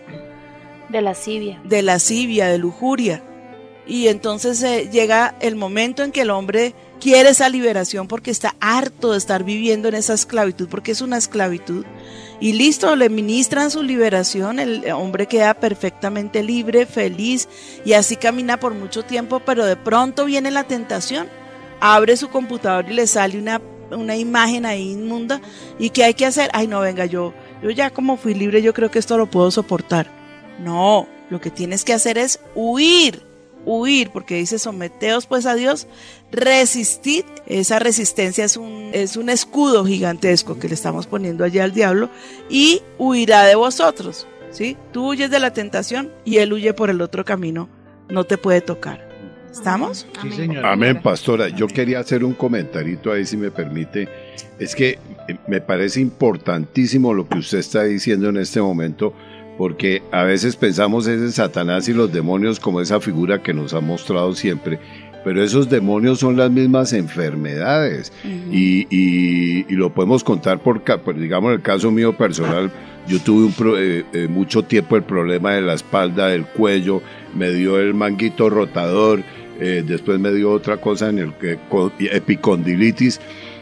De 0.89 1.01
lascivia. 1.01 1.61
de 1.63 1.81
lascivia, 1.83 2.47
de 2.47 2.57
lujuria. 2.57 3.23
Y 3.85 4.09
entonces 4.09 4.61
eh, 4.63 4.89
llega 4.91 5.35
el 5.39 5.55
momento 5.55 6.03
en 6.03 6.11
que 6.11 6.21
el 6.23 6.29
hombre 6.29 6.73
quiere 6.99 7.29
esa 7.29 7.47
liberación 7.47 8.09
porque 8.09 8.31
está 8.31 8.55
harto 8.59 9.13
de 9.13 9.17
estar 9.17 9.45
viviendo 9.45 9.87
en 9.87 9.95
esa 9.95 10.13
esclavitud, 10.15 10.67
porque 10.67 10.91
es 10.91 10.99
una 10.99 11.15
esclavitud. 11.17 11.85
Y 12.39 12.53
listo, 12.53 12.95
le 12.95 13.09
ministran 13.09 13.71
su 13.71 13.81
liberación, 13.81 14.59
el 14.59 14.91
hombre 14.91 15.25
queda 15.25 15.55
perfectamente 15.55 16.43
libre, 16.43 16.85
feliz, 16.85 17.49
y 17.83 17.93
así 17.93 18.15
camina 18.15 18.59
por 18.59 18.75
mucho 18.75 19.03
tiempo, 19.03 19.39
pero 19.39 19.65
de 19.65 19.75
pronto 19.75 20.25
viene 20.25 20.51
la 20.51 20.63
tentación. 20.63 21.27
Abre 21.79 22.15
su 22.15 22.29
computador 22.29 22.85
y 22.89 22.93
le 22.93 23.07
sale 23.07 23.39
una, 23.39 23.61
una 23.91 24.15
imagen 24.15 24.65
ahí 24.65 24.91
inmunda. 24.91 25.41
¿Y 25.79 25.89
qué 25.89 26.03
hay 26.03 26.13
que 26.13 26.25
hacer? 26.25 26.49
Ay, 26.53 26.67
no, 26.67 26.79
venga, 26.79 27.05
yo, 27.05 27.33
yo 27.63 27.71
ya 27.71 27.89
como 27.89 28.17
fui 28.17 28.33
libre, 28.33 28.61
yo 28.61 28.73
creo 28.73 28.91
que 28.91 28.99
esto 28.99 29.17
lo 29.17 29.25
puedo 29.25 29.49
soportar. 29.49 30.07
No, 30.59 31.07
lo 31.29 31.41
que 31.41 31.49
tienes 31.51 31.83
que 31.83 31.93
hacer 31.93 32.17
es 32.17 32.39
huir, 32.55 33.26
huir, 33.67 34.09
porque 34.09 34.35
dice 34.35 34.57
someteos 34.57 35.27
pues 35.27 35.45
a 35.45 35.53
Dios, 35.53 35.87
resistid. 36.31 37.25
Esa 37.45 37.79
resistencia 37.79 38.45
es 38.45 38.57
un, 38.57 38.89
es 38.93 39.17
un 39.17 39.29
escudo 39.29 39.85
gigantesco 39.85 40.57
que 40.57 40.69
le 40.69 40.73
estamos 40.73 41.05
poniendo 41.05 41.43
allá 41.43 41.65
al 41.65 41.73
diablo 41.73 42.09
y 42.49 42.81
huirá 42.97 43.43
de 43.43 43.55
vosotros. 43.55 44.25
¿sí? 44.51 44.77
Tú 44.91 45.09
huyes 45.09 45.29
de 45.29 45.39
la 45.39 45.51
tentación 45.51 46.11
y 46.25 46.37
él 46.37 46.53
huye 46.53 46.73
por 46.73 46.89
el 46.89 47.01
otro 47.01 47.25
camino, 47.25 47.69
no 48.09 48.23
te 48.23 48.37
puede 48.37 48.61
tocar. 48.61 49.05
¿Estamos? 49.51 50.07
Sí, 50.21 50.31
señor. 50.31 50.65
Amén, 50.65 51.01
pastora. 51.01 51.49
Yo 51.49 51.67
quería 51.67 51.99
hacer 51.99 52.23
un 52.23 52.33
comentarito 52.33 53.11
ahí, 53.11 53.25
si 53.25 53.37
me 53.37 53.49
permite. 53.49 54.07
Es 54.59 54.75
que 54.75 54.99
eh, 55.27 55.37
me 55.47 55.61
parece 55.61 55.99
importantísimo 55.99 57.13
lo 57.13 57.27
que 57.27 57.39
usted 57.39 57.59
está 57.59 57.83
diciendo 57.83 58.29
en 58.29 58.37
este 58.37 58.61
momento, 58.61 59.13
porque 59.57 60.01
a 60.11 60.23
veces 60.23 60.55
pensamos 60.55 61.07
ese 61.07 61.31
Satanás 61.31 61.87
y 61.89 61.93
los 61.93 62.11
demonios 62.13 62.59
como 62.59 62.81
esa 62.81 62.99
figura 62.99 63.41
que 63.41 63.53
nos 63.53 63.73
ha 63.73 63.79
mostrado 63.81 64.33
siempre, 64.35 64.79
pero 65.23 65.43
esos 65.43 65.69
demonios 65.69 66.19
son 66.19 66.37
las 66.37 66.49
mismas 66.51 66.93
enfermedades. 66.93 68.13
y, 68.51 68.87
y- 68.89 69.65
y 69.67 69.75
lo 69.75 69.93
podemos 69.93 70.23
contar 70.23 70.59
por, 70.59 70.81
digamos, 71.17 71.53
el 71.53 71.61
caso 71.61 71.91
mío 71.91 72.15
personal. 72.15 72.71
Yo 73.07 73.19
tuve 73.19 73.45
un 73.45 73.53
pro- 73.53 73.77
eh, 73.79 74.05
eh, 74.13 74.27
mucho 74.29 74.63
tiempo 74.63 74.95
el 74.95 75.03
problema 75.03 75.53
de 75.53 75.61
la 75.61 75.73
espalda, 75.73 76.27
del 76.27 76.45
cuello, 76.45 77.01
me 77.35 77.51
dio 77.51 77.79
el 77.79 77.93
manguito 77.93 78.49
rotador, 78.49 79.23
eh, 79.59 79.83
después 79.85 80.19
me 80.19 80.31
dio 80.33 80.51
otra 80.51 80.77
cosa 80.77 81.09
en 81.09 81.19
el 81.19 81.33
que 81.33 81.57
co- 81.69 81.91
epicondilitis 81.99 83.19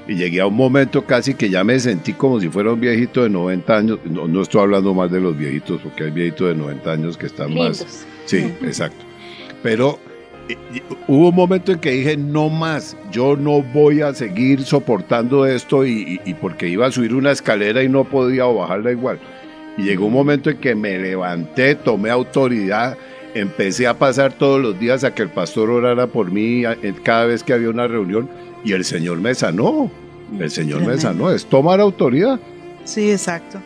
y 0.07 0.15
llegué 0.15 0.41
a 0.41 0.47
un 0.47 0.55
momento 0.55 1.03
casi 1.05 1.33
que 1.33 1.49
ya 1.49 1.63
me 1.63 1.79
sentí 1.79 2.13
como 2.13 2.39
si 2.39 2.49
fuera 2.49 2.71
un 2.73 2.79
viejito 2.79 3.23
de 3.23 3.29
90 3.29 3.77
años. 3.77 3.99
No, 4.05 4.27
no 4.27 4.41
estoy 4.41 4.61
hablando 4.61 4.93
más 4.93 5.11
de 5.11 5.19
los 5.19 5.37
viejitos, 5.37 5.81
porque 5.81 6.03
hay 6.05 6.11
viejitos 6.11 6.49
de 6.49 6.55
90 6.55 6.91
años 6.91 7.17
que 7.17 7.25
están 7.25 7.53
más... 7.55 8.05
Sí, 8.25 8.37
exacto. 8.61 9.03
Pero 9.63 9.99
hubo 11.07 11.29
un 11.29 11.35
momento 11.35 11.71
en 11.71 11.79
que 11.79 11.91
dije, 11.91 12.17
no 12.17 12.49
más, 12.49 12.95
yo 13.11 13.35
no 13.35 13.61
voy 13.63 14.01
a 14.01 14.13
seguir 14.13 14.63
soportando 14.63 15.45
esto 15.45 15.85
y, 15.85 16.19
y- 16.23 16.29
y 16.29 16.33
porque 16.35 16.67
iba 16.69 16.85
a 16.85 16.91
subir 16.91 17.15
una 17.15 17.31
escalera 17.31 17.81
y 17.81 17.89
no 17.89 18.03
podía 18.03 18.45
bajarla 18.45 18.91
igual. 18.91 19.19
Y 19.77 19.83
llegó 19.83 20.05
un 20.05 20.13
momento 20.13 20.49
en 20.51 20.57
que 20.57 20.75
me 20.75 20.97
levanté, 20.99 21.73
tomé 21.75 22.09
autoridad, 22.11 22.95
empecé 23.33 23.87
a 23.87 23.95
pasar 23.97 24.33
todos 24.33 24.61
los 24.61 24.79
días 24.79 25.03
a 25.03 25.13
que 25.13 25.23
el 25.23 25.29
pastor 25.29 25.69
orara 25.69 26.07
por 26.07 26.31
mí 26.31 26.63
cada 27.03 27.25
vez 27.25 27.43
que 27.43 27.53
había 27.53 27.69
una 27.69 27.87
reunión 27.87 28.29
y 28.65 28.73
el 28.73 28.83
Señor 28.83 29.19
me 29.19 29.33
sanó. 29.35 29.89
El 30.39 30.49
Señor 30.49 30.81
me 30.81 30.99
sanó, 30.99 31.31
es 31.31 31.45
tomar 31.45 31.79
autoridad. 31.79 32.39
Sí, 32.83 33.11
exacto. 33.11 33.61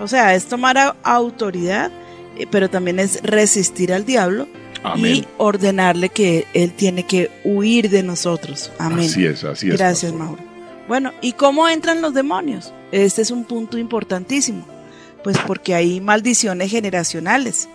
O 0.00 0.08
sea, 0.08 0.34
es 0.34 0.46
tomar 0.46 0.96
autoridad, 1.04 1.92
eh, 2.36 2.46
pero 2.50 2.68
también 2.68 2.98
es 2.98 3.22
resistir 3.22 3.92
al 3.92 4.04
diablo 4.04 4.48
Amén. 4.82 5.14
y 5.14 5.24
ordenarle 5.38 6.08
que 6.08 6.46
él 6.54 6.72
tiene 6.72 7.06
que 7.06 7.30
huir 7.44 7.88
de 7.88 8.02
nosotros. 8.02 8.72
Amén. 8.78 9.06
Así 9.06 9.24
es, 9.24 9.44
así 9.44 9.68
es. 9.68 9.78
Gracias, 9.78 10.10
pastor. 10.10 10.28
Mauro. 10.28 10.42
Bueno, 10.88 11.12
¿y 11.20 11.32
cómo 11.32 11.68
entran 11.68 12.02
los 12.02 12.14
demonios? 12.14 12.74
Este 12.90 13.22
es 13.22 13.30
un 13.30 13.44
punto 13.44 13.78
importantísimo. 13.78 14.66
Pues 15.22 15.38
porque 15.46 15.76
hay 15.76 16.00
maldiciones 16.00 16.70
generacionales. 16.70 17.68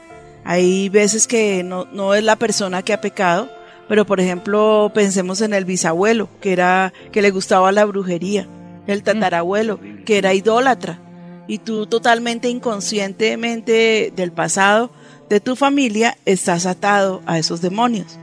Hay 0.44 0.90
veces 0.90 1.28
que 1.28 1.64
no, 1.64 1.86
no 1.94 2.14
es 2.14 2.24
la 2.24 2.36
persona 2.36 2.84
que 2.84 2.92
ha 2.92 3.00
pecado, 3.00 3.50
pero 3.88 4.06
por 4.06 4.20
ejemplo, 4.20 4.92
pensemos 4.94 5.42
en 5.42 5.54
el 5.54 5.66
bisabuelo, 5.66 6.30
que 6.42 6.54
era 6.54 6.94
que 7.12 7.22
le 7.22 7.32
gustaba 7.32 7.72
la 7.72 7.86
brujería, 7.86 8.48
el 8.88 9.04
tatarabuelo, 9.04 9.80
que 10.06 10.18
era 10.18 10.34
idólatra, 10.34 11.00
y 11.48 11.60
tú 11.60 11.88
totalmente 11.88 12.50
inconscientemente 12.50 14.12
del 14.16 14.32
pasado 14.32 14.92
de 15.30 15.40
tu 15.40 15.56
familia 15.56 16.18
estás 16.26 16.66
atado 16.66 17.22
a 17.26 17.38
esos 17.40 17.62
demonios. 17.62 18.18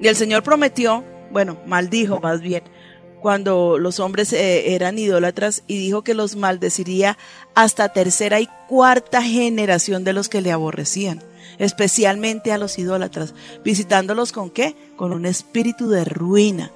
Y 0.00 0.08
el 0.08 0.16
Señor 0.16 0.42
prometió, 0.42 1.04
bueno, 1.30 1.58
maldijo 1.66 2.20
más 2.20 2.40
bien, 2.40 2.62
cuando 3.20 3.78
los 3.78 4.00
hombres 4.00 4.32
eh, 4.32 4.74
eran 4.74 4.98
idólatras 4.98 5.62
y 5.66 5.78
dijo 5.78 6.02
que 6.02 6.14
los 6.14 6.36
maldeciría 6.36 7.18
hasta 7.54 7.90
tercera 7.90 8.40
y 8.40 8.48
cuarta 8.68 9.22
generación 9.22 10.04
de 10.04 10.14
los 10.14 10.28
que 10.28 10.40
le 10.40 10.52
aborrecían, 10.52 11.22
especialmente 11.60 12.50
a 12.52 12.58
los 12.58 12.78
idólatras, 12.78 13.34
visitándolos 13.62 14.32
con 14.32 14.50
qué? 14.50 14.74
Con 14.96 15.12
un 15.12 15.26
espíritu 15.26 15.88
de 15.88 16.04
ruina, 16.04 16.72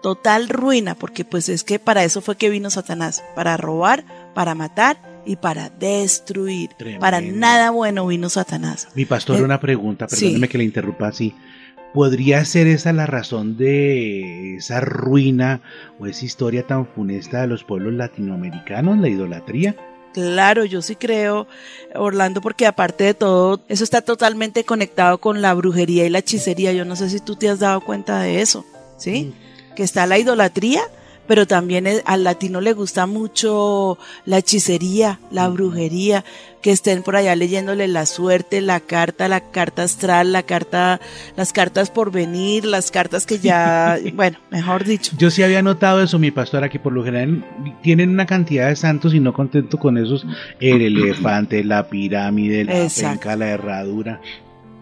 total 0.00 0.48
ruina, 0.48 0.94
porque 0.94 1.24
pues 1.24 1.48
es 1.50 1.64
que 1.64 1.78
para 1.78 2.04
eso 2.04 2.22
fue 2.22 2.36
que 2.36 2.48
vino 2.48 2.70
Satanás, 2.70 3.22
para 3.34 3.56
robar, 3.56 4.04
para 4.34 4.54
matar 4.54 5.20
y 5.26 5.36
para 5.36 5.68
destruir. 5.68 6.70
Tremendo. 6.78 7.00
Para 7.00 7.20
nada 7.20 7.70
bueno 7.70 8.06
vino 8.06 8.30
Satanás. 8.30 8.88
Mi 8.94 9.04
pastor, 9.04 9.40
Eh, 9.40 9.42
una 9.42 9.60
pregunta, 9.60 10.06
sí. 10.08 10.24
perdóneme 10.24 10.48
que 10.48 10.58
le 10.58 10.64
interrumpa 10.64 11.08
así. 11.08 11.34
¿Podría 11.92 12.44
ser 12.44 12.66
esa 12.66 12.92
la 12.92 13.06
razón 13.06 13.56
de 13.56 14.56
esa 14.56 14.80
ruina 14.80 15.62
o 15.98 16.06
esa 16.06 16.24
historia 16.24 16.66
tan 16.66 16.86
funesta 16.86 17.40
de 17.40 17.46
los 17.48 17.64
pueblos 17.64 17.94
latinoamericanos, 17.94 18.98
la 18.98 19.08
idolatría? 19.08 19.74
Claro, 20.18 20.64
yo 20.64 20.82
sí 20.82 20.96
creo, 20.96 21.46
Orlando, 21.94 22.40
porque 22.40 22.66
aparte 22.66 23.04
de 23.04 23.14
todo, 23.14 23.60
eso 23.68 23.84
está 23.84 24.02
totalmente 24.02 24.64
conectado 24.64 25.18
con 25.18 25.42
la 25.42 25.54
brujería 25.54 26.04
y 26.04 26.10
la 26.10 26.18
hechicería. 26.18 26.72
Yo 26.72 26.84
no 26.84 26.96
sé 26.96 27.08
si 27.08 27.20
tú 27.20 27.36
te 27.36 27.48
has 27.48 27.60
dado 27.60 27.80
cuenta 27.82 28.18
de 28.18 28.40
eso, 28.40 28.64
¿sí? 28.96 29.32
Que 29.76 29.84
está 29.84 30.06
la 30.06 30.18
idolatría, 30.18 30.82
pero 31.28 31.46
también 31.46 31.86
es- 31.86 32.02
al 32.06 32.24
latino 32.24 32.60
le 32.60 32.72
gusta 32.72 33.06
mucho 33.06 33.98
la 34.24 34.38
hechicería, 34.38 35.20
la 35.30 35.48
brujería, 35.48 36.24
que 36.62 36.72
estén 36.72 37.04
por 37.04 37.14
allá 37.14 37.36
leyéndole 37.36 37.86
la 37.86 38.04
suerte, 38.04 38.60
la 38.60 38.80
carta, 38.80 39.28
la 39.28 39.40
carta 39.52 39.84
astral, 39.84 40.32
la 40.32 40.42
carta, 40.42 41.00
las 41.36 41.52
cartas 41.52 41.90
por 41.90 42.10
venir, 42.10 42.64
las 42.64 42.90
cartas 42.90 43.26
que 43.26 43.38
ya, 43.38 43.96
bueno, 44.14 44.38
mejor 44.50 44.84
dicho. 44.84 45.12
Yo 45.16 45.30
sí 45.30 45.44
había 45.44 45.62
notado 45.62 46.02
eso, 46.02 46.18
mi 46.18 46.32
pastora, 46.32 46.68
que 46.68 46.80
por 46.80 46.92
lo 46.92 47.04
general 47.04 47.44
tienen 47.82 48.10
una 48.10 48.26
cantidad 48.26 48.68
de 48.68 48.74
santos 48.76 49.14
y 49.14 49.20
no 49.20 49.32
contento 49.32 49.78
con 49.78 49.98
esos, 49.98 50.26
el 50.58 50.82
elefante, 50.98 51.62
la 51.62 51.88
pirámide, 51.88 52.64
la 52.64 52.82
Exacto. 52.82 53.20
penca, 53.20 53.36
la 53.36 53.50
herradura. 53.50 54.20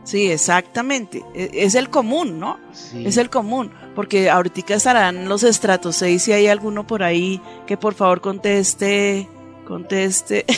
Sí, 0.07 0.31
exactamente. 0.31 1.23
E- 1.35 1.51
Es 1.53 1.75
el 1.75 1.91
común, 1.91 2.39
¿no? 2.41 2.59
Sí. 2.73 3.05
Es 3.07 3.17
el 3.19 3.29
común, 3.29 3.71
porque 3.95 4.31
ahorita 4.31 4.75
estarán 4.75 5.29
los 5.29 5.43
estratos 5.43 5.97
6 5.97 6.23
si 6.23 6.33
hay 6.33 6.47
alguno 6.47 6.87
por 6.87 7.03
ahí 7.03 7.41
que 7.67 7.77
por 7.77 7.93
favor 7.95 8.21
conteste, 8.23 9.29
conteste, 9.67 10.47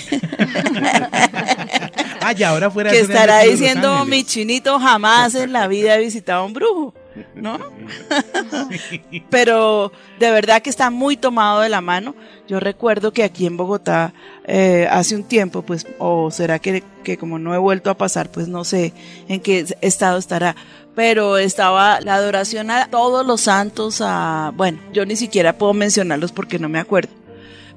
Ah, 2.21 2.35
y 2.37 2.43
ahora 2.43 2.71
fuera 2.71 2.91
que 2.91 3.01
estará 3.01 3.41
diciendo 3.41 4.05
mi 4.05 4.23
chinito 4.25 4.79
jamás 4.79 5.35
en 5.35 5.53
la 5.53 5.67
vida 5.67 5.95
he 5.95 6.01
visitado 6.01 6.43
a 6.43 6.45
un 6.47 6.53
brujo. 6.53 6.93
¿No? 7.35 7.59
Pero 9.31 9.93
de 10.19 10.31
verdad 10.31 10.63
que 10.63 10.71
está 10.71 10.91
muy 10.91 11.17
tomado 11.17 11.61
de 11.61 11.69
la 11.69 11.81
mano. 11.81 12.15
Yo 12.47 12.61
recuerdo 12.61 13.13
que 13.13 13.25
aquí 13.25 13.47
en 13.47 13.57
Bogotá 13.57 14.13
eh, 14.45 14.89
hace 14.91 15.15
un 15.17 15.25
tiempo, 15.25 15.63
pues, 15.63 15.87
o 15.99 16.31
será 16.31 16.59
que, 16.59 16.83
que 17.05 17.17
como 17.17 17.39
no 17.39 17.55
he 17.55 17.59
vuelto 17.59 17.91
a 17.91 17.97
pasar, 17.97 18.31
pues 18.31 18.49
no 18.49 18.65
sé 18.65 18.93
en 19.29 19.41
qué 19.41 19.65
estado 19.81 20.19
estará. 20.19 20.57
Pero 20.95 21.39
estaba 21.39 22.01
la 22.01 22.15
adoración 22.15 22.71
a 22.71 22.89
todos 22.91 23.25
los 23.25 23.43
santos, 23.43 24.01
a, 24.01 24.53
bueno, 24.57 24.79
yo 24.93 25.07
ni 25.07 25.15
siquiera 25.15 25.53
puedo 25.53 25.73
mencionarlos 25.73 26.33
porque 26.33 26.59
no 26.59 26.69
me 26.69 26.81
acuerdo 26.81 27.11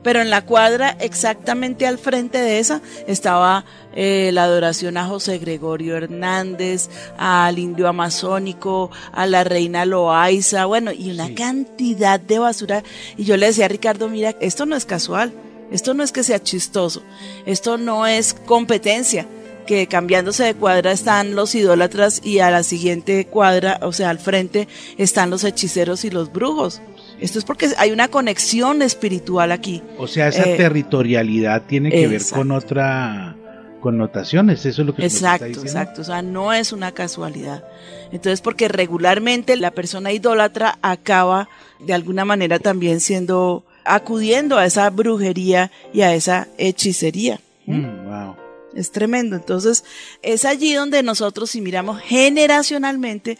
pero 0.03 0.22
en 0.22 0.29
la 0.29 0.46
cuadra 0.46 0.98
exactamente 1.00 1.86
al 1.88 1.98
frente 1.98 2.39
de 2.39 2.60
esa 2.60 2.81
estaba 3.08 3.65
eh, 3.96 4.31
la 4.34 4.46
adoración 4.46 4.98
a 4.98 5.05
José 5.05 5.38
Gregorio 5.38 5.98
Hernández, 5.98 6.89
al 7.17 7.60
indio 7.60 7.88
amazónico, 7.88 8.89
a 9.12 9.25
la 9.25 9.43
reina 9.43 9.86
Loaiza, 9.86 10.65
bueno, 10.65 10.91
y 10.91 11.12
una 11.12 11.27
Sí. 11.27 11.36
cantidad 11.36 12.20
de 12.20 12.39
basura. 12.39 12.84
Y 13.17 13.25
yo 13.25 13.38
le 13.38 13.48
decía 13.48 13.65
a 13.65 13.70
Ricardo, 13.70 14.10
mira, 14.10 14.36
esto 14.39 14.65
no 14.65 14.75
es 14.75 14.86
casual, 14.86 15.34
esto 15.72 15.93
no 15.93 16.03
es 16.03 16.12
que 16.12 16.24
sea 16.24 16.41
chistoso, 16.41 17.03
esto 17.46 17.77
no 17.77 18.08
es 18.08 18.34
competencia 18.34 19.27
que 19.67 19.88
cambiándose 19.88 20.43
de 20.43 20.55
cuadra 20.55 20.91
están 20.91 21.36
los 21.36 21.53
idólatras 21.53 22.20
y 22.25 22.39
a 22.39 22.50
la 22.50 22.63
siguiente 22.63 23.25
cuadra, 23.27 23.79
o 23.84 23.93
sea, 23.93 24.10
al 24.10 24.17
frente 24.20 24.67
están 24.98 25.29
los 25.29 25.43
hechiceros 25.43 26.03
y 26.03 26.10
los 26.10 26.31
brujos. 26.34 26.81
Esto 27.22 27.40
es 27.40 27.46
porque 27.46 27.70
hay 27.78 27.92
una 27.92 28.08
conexión 28.10 28.82
espiritual 28.82 29.51
aquí. 29.51 29.82
O 29.98 30.08
sea, 30.08 30.28
esa 30.28 30.44
Eh, 30.44 30.58
territorialidad 30.58 31.62
tiene 31.68 31.90
que 31.92 32.08
ver 32.08 32.16
exacto. 32.22 32.36
con 32.36 32.51
otra 32.51 33.36
connotaciones, 33.80 34.63
eso 34.66 34.82
es 34.82 34.88
lo 34.88 34.94
que 34.96 35.06
usted 35.06 35.16
está 35.16 35.36
Exacto, 35.36 35.62
exacto. 35.62 36.01
O 36.01 36.04
sea, 36.04 36.22
no 36.22 36.54
es 36.54 36.72
una 36.72 36.92
casualidad. 36.92 37.63
Entonces, 38.12 38.40
porque 38.42 38.68
regularmente 38.68 39.56
la 39.58 39.72
persona 39.72 40.12
idólatra 40.12 40.78
acaba 40.84 41.50
de 41.80 41.94
alguna 41.94 42.24
manera 42.24 42.60
también 42.60 43.00
siendo, 43.00 43.63
acudiendo 43.84 44.58
a 44.58 44.66
esa 44.66 44.88
brujería 44.92 45.72
y 45.94 46.01
a 46.01 46.13
esa 46.13 46.48
hechicería. 46.60 47.40
Mm, 47.66 48.06
wow. 48.06 48.36
Es 48.75 48.92
tremendo. 48.92 49.36
Entonces, 49.36 49.84
es 50.22 50.46
allí 50.46 50.74
donde 50.74 51.01
nosotros, 51.04 51.50
si 51.50 51.60
miramos 51.60 52.00
generacionalmente, 52.01 53.38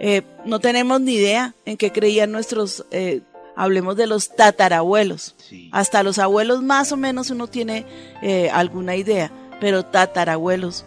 eh, 0.00 0.22
no 0.44 0.58
tenemos 0.60 1.00
ni 1.00 1.14
idea 1.14 1.54
en 1.64 1.76
qué 1.76 1.92
creían 1.92 2.32
nuestros, 2.32 2.84
eh, 2.90 3.20
hablemos 3.56 3.96
de 3.96 4.06
los 4.06 4.34
tatarabuelos. 4.34 5.34
Sí. 5.38 5.68
Hasta 5.72 6.02
los 6.02 6.18
abuelos 6.18 6.62
más 6.62 6.92
o 6.92 6.96
menos 6.96 7.30
uno 7.30 7.46
tiene 7.46 7.86
eh, 8.22 8.50
alguna 8.50 8.96
idea, 8.96 9.30
pero 9.60 9.84
tatarabuelos 9.84 10.84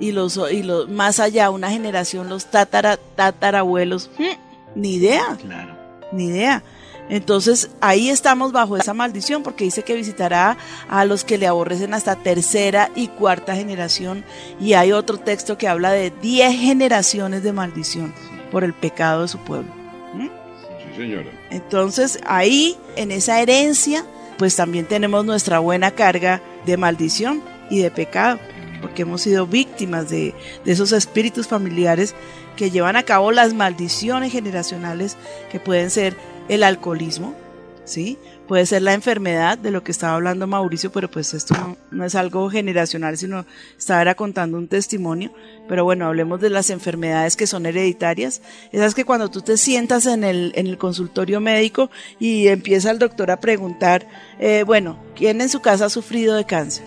y 0.00 0.12
los, 0.12 0.38
y 0.50 0.62
los 0.62 0.88
más 0.88 1.20
allá, 1.20 1.50
una 1.50 1.70
generación, 1.70 2.28
los 2.28 2.46
tatara, 2.46 2.96
tatarabuelos, 3.16 4.10
¡mm! 4.18 4.80
ni 4.80 4.94
idea 4.94 5.36
Claro. 5.40 5.76
ni 6.12 6.26
idea. 6.26 6.62
Entonces 7.08 7.70
ahí 7.80 8.08
estamos 8.08 8.52
bajo 8.52 8.76
esa 8.76 8.94
maldición 8.94 9.42
porque 9.42 9.64
dice 9.64 9.82
que 9.82 9.94
visitará 9.94 10.56
a 10.88 11.04
los 11.04 11.24
que 11.24 11.36
le 11.36 11.46
aborrecen 11.46 11.94
hasta 11.94 12.16
tercera 12.16 12.90
y 12.94 13.08
cuarta 13.08 13.56
generación 13.56 14.24
y 14.60 14.74
hay 14.74 14.92
otro 14.92 15.18
texto 15.18 15.58
que 15.58 15.68
habla 15.68 15.90
de 15.90 16.10
diez 16.22 16.54
generaciones 16.58 17.42
de 17.42 17.52
maldición 17.52 18.14
por 18.52 18.62
el 18.62 18.74
pecado 18.74 19.22
de 19.22 19.28
su 19.28 19.38
pueblo. 19.38 19.72
¿Mm? 20.14 20.28
Sí, 20.28 20.96
señora. 20.96 21.30
Entonces 21.50 22.20
ahí 22.24 22.76
en 22.94 23.10
esa 23.10 23.40
herencia 23.40 24.04
pues 24.38 24.54
también 24.54 24.86
tenemos 24.86 25.24
nuestra 25.24 25.58
buena 25.58 25.90
carga 25.90 26.40
de 26.66 26.76
maldición 26.76 27.42
y 27.70 27.80
de 27.80 27.90
pecado 27.90 28.38
porque 28.82 29.02
hemos 29.02 29.22
sido 29.22 29.46
víctimas 29.46 30.10
de, 30.10 30.34
de 30.64 30.72
esos 30.72 30.92
espíritus 30.92 31.48
familiares 31.48 32.14
que 32.56 32.70
llevan 32.70 32.96
a 32.96 33.04
cabo 33.04 33.32
las 33.32 33.54
maldiciones 33.54 34.32
generacionales 34.32 35.16
que 35.50 35.60
pueden 35.60 35.90
ser 35.90 36.16
el 36.48 36.64
alcoholismo, 36.64 37.34
¿sí? 37.84 38.18
Puede 38.52 38.66
ser 38.66 38.82
la 38.82 38.92
enfermedad 38.92 39.56
de 39.56 39.70
lo 39.70 39.82
que 39.82 39.92
estaba 39.92 40.12
hablando 40.12 40.46
Mauricio, 40.46 40.92
pero 40.92 41.10
pues 41.10 41.32
esto 41.32 41.54
no, 41.90 42.04
es 42.04 42.14
algo 42.14 42.50
generacional, 42.50 43.16
sino 43.16 43.46
estaba 43.78 44.14
contando 44.14 44.58
un 44.58 44.68
testimonio. 44.68 45.32
Pero 45.68 45.84
bueno, 45.84 46.04
hablemos 46.04 46.38
de 46.38 46.50
las 46.50 46.68
enfermedades 46.68 47.34
que 47.34 47.46
son 47.46 47.64
hereditarias. 47.64 48.42
Esas 48.70 48.94
que 48.94 49.06
cuando 49.06 49.30
tú 49.30 49.40
te 49.40 49.56
sientas 49.56 50.04
en 50.04 50.22
el, 50.22 50.52
en 50.54 50.66
el 50.66 50.76
consultorio 50.76 51.40
médico 51.40 51.90
y 52.20 52.48
empieza 52.48 52.90
el 52.90 52.98
doctor 52.98 53.30
a 53.30 53.40
preguntar, 53.40 54.06
eh, 54.38 54.64
bueno, 54.66 54.98
¿quién 55.16 55.40
en 55.40 55.48
su 55.48 55.62
casa 55.62 55.86
ha 55.86 55.88
sufrido 55.88 56.34
de 56.34 56.44
cáncer? 56.44 56.84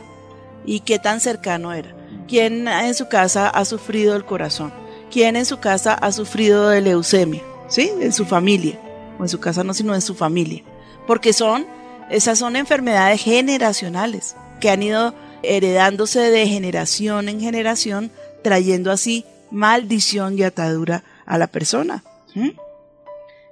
¿Y 0.67 0.81
qué 0.81 0.99
tan 0.99 1.19
cercano 1.19 1.73
era? 1.73 1.95
¿Quién 2.27 2.67
en 2.67 2.93
su 2.93 3.07
casa 3.07 3.49
ha 3.49 3.65
sufrido 3.65 4.13
del 4.13 4.25
corazón? 4.25 4.71
¿Quién 5.09 5.35
en 5.35 5.47
su 5.47 5.59
casa 5.59 5.95
ha 5.95 6.11
sufrido 6.11 6.69
de 6.69 6.81
leucemia? 6.81 7.41
¿Sí? 7.69 7.91
En 7.99 8.13
su 8.13 8.23
familia. 8.23 8.77
O 9.17 9.23
en 9.23 9.29
su 9.29 9.39
casa 9.39 9.63
no, 9.63 9.73
sino 9.73 9.95
en 9.95 10.01
su 10.01 10.13
familia. 10.13 10.61
Porque 11.07 11.33
son, 11.33 11.65
esas 12.09 12.39
son 12.39 12.55
enfermedades 12.55 13.21
generacionales 13.21 14.35
que 14.59 14.69
han 14.69 14.83
ido 14.83 15.13
heredándose 15.43 16.19
de 16.19 16.47
generación 16.47 17.29
en 17.29 17.39
generación, 17.39 18.11
trayendo 18.43 18.91
así 18.91 19.25
maldición 19.51 20.37
y 20.37 20.43
atadura 20.43 21.03
a 21.25 21.37
la 21.37 21.47
persona. 21.47 22.03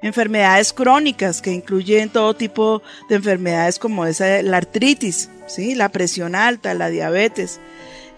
Enfermedades 0.01 0.73
crónicas 0.73 1.41
que 1.41 1.51
incluyen 1.51 2.09
todo 2.09 2.33
tipo 2.33 2.81
de 3.09 3.15
enfermedades 3.15 3.79
como 3.79 4.05
esa, 4.05 4.41
la 4.41 4.57
artritis, 4.57 5.29
¿sí? 5.47 5.75
la 5.75 5.89
presión 5.89 6.35
alta, 6.35 6.73
la 6.73 6.89
diabetes. 6.89 7.59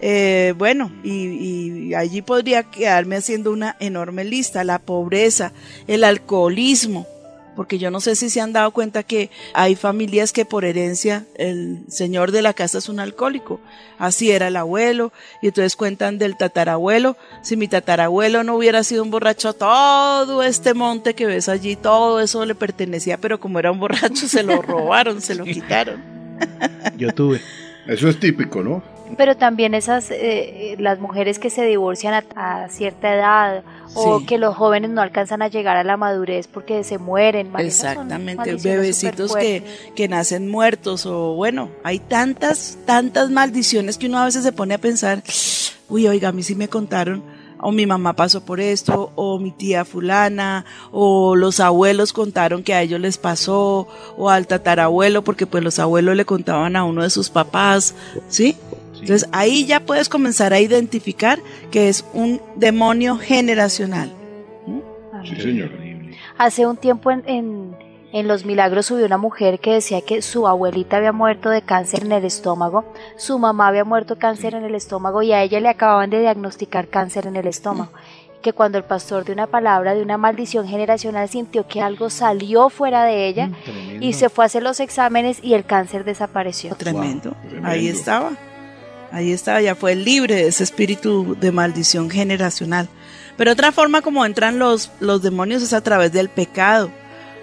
Eh, 0.00 0.52
bueno, 0.58 0.92
y 1.04 1.94
allí 1.94 2.22
podría 2.22 2.64
quedarme 2.64 3.16
haciendo 3.16 3.52
una 3.52 3.76
enorme 3.78 4.24
lista, 4.24 4.64
la 4.64 4.78
pobreza, 4.78 5.52
el 5.86 6.02
alcoholismo, 6.04 7.06
porque 7.56 7.78
yo 7.78 7.90
no 7.90 8.00
sé 8.00 8.14
si 8.14 8.30
se 8.30 8.40
han 8.40 8.52
dado 8.52 8.70
cuenta 8.70 9.02
que 9.02 9.30
hay 9.54 9.74
familias 9.74 10.32
que 10.32 10.44
por 10.44 10.64
herencia 10.64 11.24
el 11.36 11.80
señor 11.88 12.30
de 12.30 12.42
la 12.42 12.52
casa 12.52 12.78
es 12.78 12.88
un 12.88 13.00
alcohólico. 13.00 13.60
Así 13.98 14.30
era 14.30 14.48
el 14.48 14.56
abuelo, 14.56 15.12
y 15.40 15.48
entonces 15.48 15.74
cuentan 15.74 16.18
del 16.18 16.36
tatarabuelo. 16.36 17.16
Si 17.42 17.56
mi 17.56 17.66
tatarabuelo 17.66 18.44
no 18.44 18.54
hubiera 18.56 18.84
sido 18.84 19.02
un 19.02 19.10
borracho, 19.10 19.54
todo 19.54 20.42
este 20.42 20.74
monte 20.74 21.14
que 21.14 21.26
ves 21.26 21.48
allí, 21.48 21.76
todo 21.76 22.20
eso 22.20 22.44
le 22.44 22.54
pertenecía, 22.54 23.16
pero 23.16 23.40
como 23.40 23.58
era 23.58 23.72
un 23.72 23.80
borracho, 23.80 24.28
se 24.28 24.42
lo 24.42 24.60
robaron, 24.60 25.22
se 25.22 25.34
lo 25.34 25.44
quitaron. 25.56 26.02
Yo 26.96 27.12
tuve. 27.12 27.40
Eso 27.86 28.08
es 28.08 28.20
típico, 28.20 28.62
¿no? 28.62 28.82
Pero 29.16 29.36
también 29.36 29.74
esas, 29.74 30.10
eh, 30.10 30.76
las 30.78 30.98
mujeres 30.98 31.38
que 31.38 31.48
se 31.48 31.64
divorcian 31.64 32.24
a, 32.34 32.64
a 32.64 32.68
cierta 32.68 33.14
edad 33.14 33.62
o 33.96 34.20
Sí. 34.20 34.26
que 34.26 34.38
los 34.38 34.54
jóvenes 34.54 34.90
no 34.90 35.00
alcanzan 35.02 35.42
a 35.42 35.48
llegar 35.48 35.76
a 35.76 35.84
la 35.84 35.96
madurez 35.96 36.46
porque 36.46 36.84
se 36.84 36.98
mueren. 36.98 37.50
Exactamente, 37.58 38.54
bebecitos 38.56 39.34
que, 39.34 39.64
que 39.94 40.08
nacen 40.08 40.48
muertos 40.48 41.06
o 41.06 41.34
bueno, 41.34 41.70
hay 41.82 41.98
tantas, 41.98 42.78
tantas 42.84 43.30
maldiciones 43.30 43.98
que 43.98 44.06
uno 44.06 44.18
a 44.18 44.24
veces 44.26 44.42
se 44.42 44.52
pone 44.52 44.74
a 44.74 44.78
pensar, 44.78 45.22
uy, 45.88 46.06
oiga, 46.06 46.28
a 46.28 46.32
mí 46.32 46.42
sí 46.42 46.54
me 46.54 46.68
contaron, 46.68 47.22
o 47.58 47.72
mi 47.72 47.86
mamá 47.86 48.12
pasó 48.12 48.44
por 48.44 48.60
esto, 48.60 49.12
o 49.14 49.38
mi 49.38 49.50
tía 49.50 49.84
fulana, 49.86 50.66
o 50.92 51.34
los 51.36 51.58
abuelos 51.58 52.12
contaron 52.12 52.62
que 52.62 52.74
a 52.74 52.82
ellos 52.82 53.00
les 53.00 53.16
pasó, 53.18 53.88
o 54.18 54.28
al 54.28 54.46
tatarabuelo, 54.46 55.24
porque 55.24 55.46
pues 55.46 55.64
los 55.64 55.78
abuelos 55.78 56.16
le 56.16 56.26
contaban 56.26 56.76
a 56.76 56.84
uno 56.84 57.02
de 57.02 57.10
sus 57.10 57.30
papás, 57.30 57.94
¿sí? 58.28 58.56
Entonces 59.00 59.28
ahí 59.32 59.66
ya 59.66 59.80
puedes 59.80 60.08
comenzar 60.08 60.52
a 60.52 60.60
identificar 60.60 61.38
que 61.70 61.88
es 61.88 62.04
un 62.12 62.40
demonio 62.56 63.16
generacional. 63.16 64.12
Sí, 65.24 65.36
señora. 65.40 65.72
Hace 66.38 66.66
un 66.66 66.76
tiempo 66.76 67.10
en, 67.10 67.22
en, 67.26 67.76
en 68.12 68.28
Los 68.28 68.44
Milagros 68.44 68.86
subió 68.86 69.06
una 69.06 69.18
mujer 69.18 69.58
que 69.58 69.72
decía 69.72 70.00
que 70.02 70.22
su 70.22 70.46
abuelita 70.46 70.98
había 70.98 71.12
muerto 71.12 71.50
de 71.50 71.62
cáncer 71.62 72.04
en 72.04 72.12
el 72.12 72.24
estómago, 72.24 72.84
su 73.16 73.38
mamá 73.38 73.68
había 73.68 73.84
muerto 73.84 74.14
de 74.14 74.20
cáncer 74.20 74.54
en 74.54 74.64
el 74.64 74.74
estómago 74.74 75.22
y 75.22 75.32
a 75.32 75.42
ella 75.42 75.60
le 75.60 75.68
acababan 75.68 76.10
de 76.10 76.20
diagnosticar 76.20 76.88
cáncer 76.88 77.26
en 77.26 77.36
el 77.36 77.46
estómago. 77.46 77.90
Que 78.42 78.52
cuando 78.52 78.78
el 78.78 78.84
pastor 78.84 79.24
de 79.24 79.32
una 79.32 79.48
palabra, 79.48 79.94
de 79.94 80.02
una 80.02 80.18
maldición 80.18 80.68
generacional, 80.68 81.28
sintió 81.28 81.66
que 81.66 81.80
algo 81.80 82.10
salió 82.10 82.68
fuera 82.68 83.02
de 83.04 83.26
ella 83.26 83.48
Mm, 83.48 84.02
y 84.02 84.12
se 84.12 84.28
fue 84.28 84.44
a 84.44 84.46
hacer 84.46 84.62
los 84.62 84.78
exámenes 84.78 85.42
y 85.42 85.54
el 85.54 85.64
cáncer 85.64 86.04
desapareció. 86.04 86.76
Tremendo. 86.76 87.34
tremendo. 87.42 87.68
Ahí 87.68 87.88
estaba. 87.88 88.32
Ahí 89.16 89.32
estaba, 89.32 89.62
ya 89.62 89.74
fue 89.74 89.94
libre 89.94 90.34
de 90.34 90.48
ese 90.48 90.62
espíritu 90.62 91.38
de 91.40 91.50
maldición 91.50 92.10
generacional. 92.10 92.86
Pero 93.38 93.52
otra 93.52 93.72
forma 93.72 94.02
como 94.02 94.26
entran 94.26 94.58
los, 94.58 94.90
los 95.00 95.22
demonios 95.22 95.62
es 95.62 95.72
a 95.72 95.80
través 95.80 96.12
del 96.12 96.28
pecado. 96.28 96.90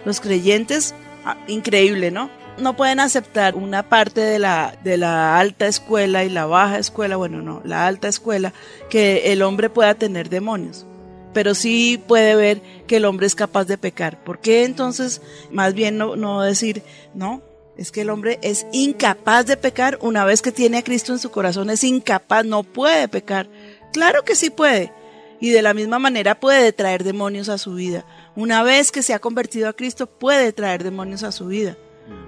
Los 0.06 0.20
creyentes, 0.22 0.94
ah, 1.26 1.36
increíble, 1.48 2.12
¿no? 2.12 2.30
No 2.60 2.76
pueden 2.76 3.00
aceptar 3.00 3.56
una 3.56 3.90
parte 3.90 4.22
de 4.22 4.38
la, 4.38 4.78
de 4.84 4.98
la 4.98 5.40
alta 5.40 5.66
escuela 5.66 6.24
y 6.24 6.30
la 6.30 6.46
baja 6.46 6.78
escuela, 6.78 7.16
bueno, 7.16 7.42
no, 7.42 7.60
la 7.66 7.88
alta 7.88 8.08
escuela, 8.08 8.54
que 8.92 9.34
el 9.34 9.42
hombre 9.42 9.72
pueda 9.72 9.96
tener 9.96 10.30
demonios. 10.30 10.86
Pero 11.34 11.56
sí 11.56 12.00
puede 12.08 12.36
ver 12.36 12.62
que 12.86 12.98
el 12.98 13.06
hombre 13.06 13.26
es 13.26 13.34
capaz 13.34 13.66
de 13.66 13.80
pecar. 13.80 14.24
¿Por 14.24 14.38
qué 14.38 14.64
entonces 14.66 15.24
más 15.50 15.74
bien 15.74 15.98
no, 15.98 16.16
no 16.18 16.44
decir, 16.44 16.84
no, 17.16 17.42
es 17.78 17.92
que 17.92 18.02
el 18.02 18.10
hombre 18.10 18.40
es 18.42 18.66
incapaz 18.72 19.46
de 19.46 19.58
pecar 19.58 19.98
una 20.02 20.26
vez 20.26 20.42
que 20.42 20.52
tiene 20.52 20.78
a 20.78 20.84
Cristo 20.84 21.12
en 21.12 21.20
su 21.20 21.32
corazón, 21.32 21.70
es 21.70 21.84
incapaz, 21.84 22.46
no 22.46 22.64
puede 22.64 23.08
pecar. 23.08 23.50
Claro 23.92 24.24
que 24.24 24.36
sí 24.36 24.50
puede. 24.50 24.92
Y 25.40 25.50
de 25.50 25.62
la 25.62 25.74
misma 25.74 26.00
manera 26.00 26.40
puede 26.40 26.72
traer 26.72 27.04
demonios 27.04 27.50
a 27.50 27.58
su 27.58 27.74
vida. 27.74 28.06
Una 28.36 28.64
vez 28.64 28.92
que 28.92 29.04
se 29.04 29.14
ha 29.14 29.20
convertido 29.20 29.68
a 29.68 29.74
Cristo, 29.74 30.08
puede 30.08 30.54
traer 30.54 30.84
demonios 30.84 31.24
a 31.24 31.32
su 31.32 31.48
vida. 31.48 31.78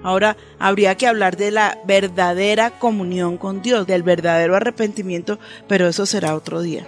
Ahora 0.02 0.36
habría 0.58 0.96
que 0.96 1.06
hablar 1.06 1.36
de 1.36 1.50
la 1.50 1.78
verdadera 1.86 2.78
comunión 2.78 3.38
con 3.38 3.62
Dios, 3.62 3.86
del 3.86 4.02
verdadero 4.02 4.54
arrepentimiento, 4.54 5.38
pero 5.68 5.88
eso 5.88 6.06
será 6.06 6.34
otro 6.34 6.62
día. 6.62 6.86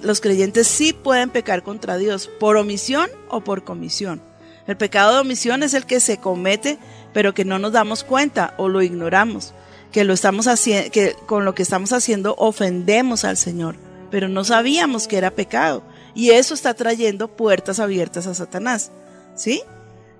Los 0.00 0.20
creyentes 0.20 0.66
sí 0.66 0.92
pueden 0.92 1.30
pecar 1.30 1.62
contra 1.62 1.96
Dios, 1.96 2.28
por 2.38 2.56
omisión 2.56 3.08
o 3.28 3.40
por 3.40 3.64
comisión. 3.64 4.22
El 4.66 4.76
pecado 4.76 5.14
de 5.14 5.20
omisión 5.20 5.62
es 5.62 5.74
el 5.74 5.86
que 5.86 6.00
se 6.00 6.18
comete, 6.18 6.78
pero 7.12 7.34
que 7.34 7.44
no 7.44 7.58
nos 7.58 7.72
damos 7.72 8.04
cuenta 8.04 8.54
o 8.58 8.68
lo 8.68 8.82
ignoramos, 8.82 9.54
que 9.92 10.04
lo 10.04 10.12
estamos 10.12 10.46
que 10.92 11.16
con 11.26 11.44
lo 11.44 11.54
que 11.54 11.62
estamos 11.62 11.92
haciendo 11.92 12.34
ofendemos 12.38 13.24
al 13.24 13.36
Señor, 13.36 13.76
pero 14.10 14.28
no 14.28 14.44
sabíamos 14.44 15.06
que 15.06 15.18
era 15.18 15.30
pecado, 15.30 15.82
y 16.14 16.30
eso 16.30 16.54
está 16.54 16.74
trayendo 16.74 17.28
puertas 17.28 17.78
abiertas 17.78 18.26
a 18.26 18.34
Satanás, 18.34 18.90
¿sí? 19.34 19.62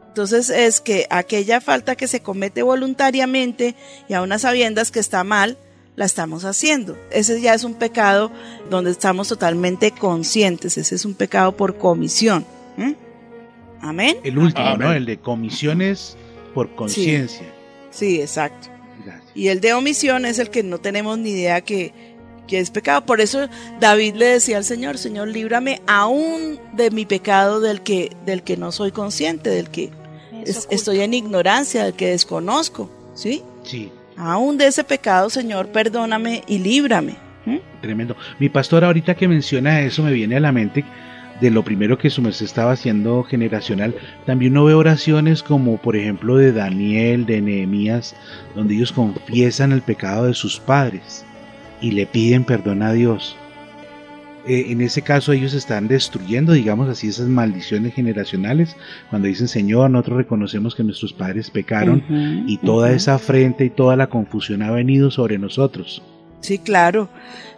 Entonces 0.09 0.49
es 0.49 0.81
que 0.81 1.07
aquella 1.11 1.61
falta 1.61 1.97
que 1.97 2.09
se 2.09 2.21
comete 2.21 2.63
voluntariamente 2.63 3.75
y 4.09 4.15
a 4.15 4.23
unas 4.23 4.43
sabiendas 4.43 4.91
que 4.91 5.01
está 5.01 5.25
mal, 5.25 5.59
la 5.97 6.05
estamos 6.05 6.45
haciendo. 6.45 6.97
Ese 7.11 7.41
ya 7.41 7.55
es 7.55 7.65
un 7.65 7.75
pecado 7.75 8.31
donde 8.71 8.91
estamos 8.91 9.29
totalmente 9.29 9.91
conscientes, 9.91 10.79
ese 10.79 10.95
es 10.95 11.05
un 11.05 11.15
pecado 11.15 11.57
por 11.57 11.77
comisión. 11.77 12.47
Amén. 13.81 14.17
El 14.25 14.39
último, 14.39 14.67
Amén. 14.67 14.89
¿no? 14.89 14.93
El 14.95 15.07
de 15.07 15.19
comisiones 15.19 16.17
por 16.55 16.75
conciencia. 16.75 17.47
Sí, 17.91 18.21
exacto. 18.21 18.69
Gracias. 19.05 19.31
Y 19.35 19.49
el 19.49 19.61
de 19.61 19.73
omisión 19.75 20.25
es 20.25 20.39
el 20.39 20.51
que 20.51 20.63
no 20.63 20.79
tenemos 20.79 21.19
ni 21.19 21.31
idea 21.31 21.61
que, 21.61 21.93
que 22.47 22.59
es 22.59 22.71
pecado. 22.71 23.05
Por 23.07 23.21
eso 23.21 23.49
David 23.81 24.15
le 24.17 24.27
decía 24.27 24.57
al 24.57 24.65
Señor, 24.65 24.99
Señor, 24.99 25.29
líbrame 25.29 25.81
aún 25.87 26.59
de 26.73 26.91
mi 26.91 27.05
pecado 27.07 27.61
del 27.61 27.83
que, 27.83 28.11
del 28.25 28.43
que 28.43 28.57
no 28.57 28.73
soy 28.73 28.91
consciente, 28.93 29.51
del 29.51 29.71
que 29.71 29.91
es- 30.45 30.67
estoy 30.71 31.01
en 31.01 31.15
ignorancia, 31.15 31.85
del 31.85 31.95
que 31.95 32.09
desconozco. 32.11 32.91
¿Sí? 33.15 33.43
Sí, 33.63 33.91
Aún 34.19 34.57
de 34.57 34.67
ese 34.67 34.83
pecado, 34.83 35.29
Señor, 35.29 35.69
perdóname 35.69 36.43
y 36.47 36.59
líbrame. 36.59 37.17
tremendo. 37.83 38.17
Mi 38.39 38.49
pastor, 38.49 38.83
ahorita 38.85 39.15
que 39.15 39.29
menciona 39.29 39.81
eso, 39.83 40.03
me 40.03 40.13
viene 40.13 40.37
a 40.37 40.41
la 40.41 40.53
mente 40.53 40.85
de 41.41 41.51
lo 41.51 41.63
primero 41.65 41.99
que 41.99 42.11
su 42.11 42.23
merced 42.23 42.45
estaba 42.45 42.73
haciendo 42.73 43.23
generacional. 43.23 43.95
También 44.25 44.53
uno 44.53 44.65
ve 44.65 44.75
oraciones 44.75 45.43
como, 45.43 45.77
por 45.77 45.97
ejemplo, 45.97 46.37
de 46.37 46.53
Daniel, 46.53 47.27
de 47.27 47.41
Nehemías, 47.41 48.15
donde 48.55 48.75
ellos 48.75 48.93
confiesan 48.93 49.73
el 49.73 49.83
pecado 49.83 50.25
de 50.25 50.35
sus 50.35 50.59
padres 50.59 51.25
y 51.81 51.93
le 51.93 52.07
piden 52.07 52.45
perdón 52.45 52.83
a 52.83 52.93
Dios. 52.93 53.37
Eh, 54.47 54.67
en 54.69 54.81
ese 54.81 55.03
caso 55.03 55.33
ellos 55.33 55.55
están 55.55 55.89
destruyendo, 55.89 56.53
digamos 56.53 56.89
así, 56.89 57.09
esas 57.09 57.27
maldiciones 57.27 57.95
generacionales, 57.95 58.77
cuando 59.11 59.27
dicen, 59.27 59.49
Señor, 59.49 59.91
nosotros 59.91 60.19
reconocemos 60.19 60.75
que 60.75 60.85
nuestros 60.85 61.13
padres 61.13 61.51
pecaron 61.51 62.05
y 62.47 62.59
toda 62.59 62.93
esa 62.93 63.17
afrenta 63.17 63.65
y 63.65 63.71
toda 63.71 63.97
la 63.97 64.07
confusión 64.07 64.63
ha 64.63 64.71
venido 64.71 65.11
sobre 65.11 65.39
nosotros. 65.39 66.03
Sí, 66.41 66.59
claro. 66.59 67.09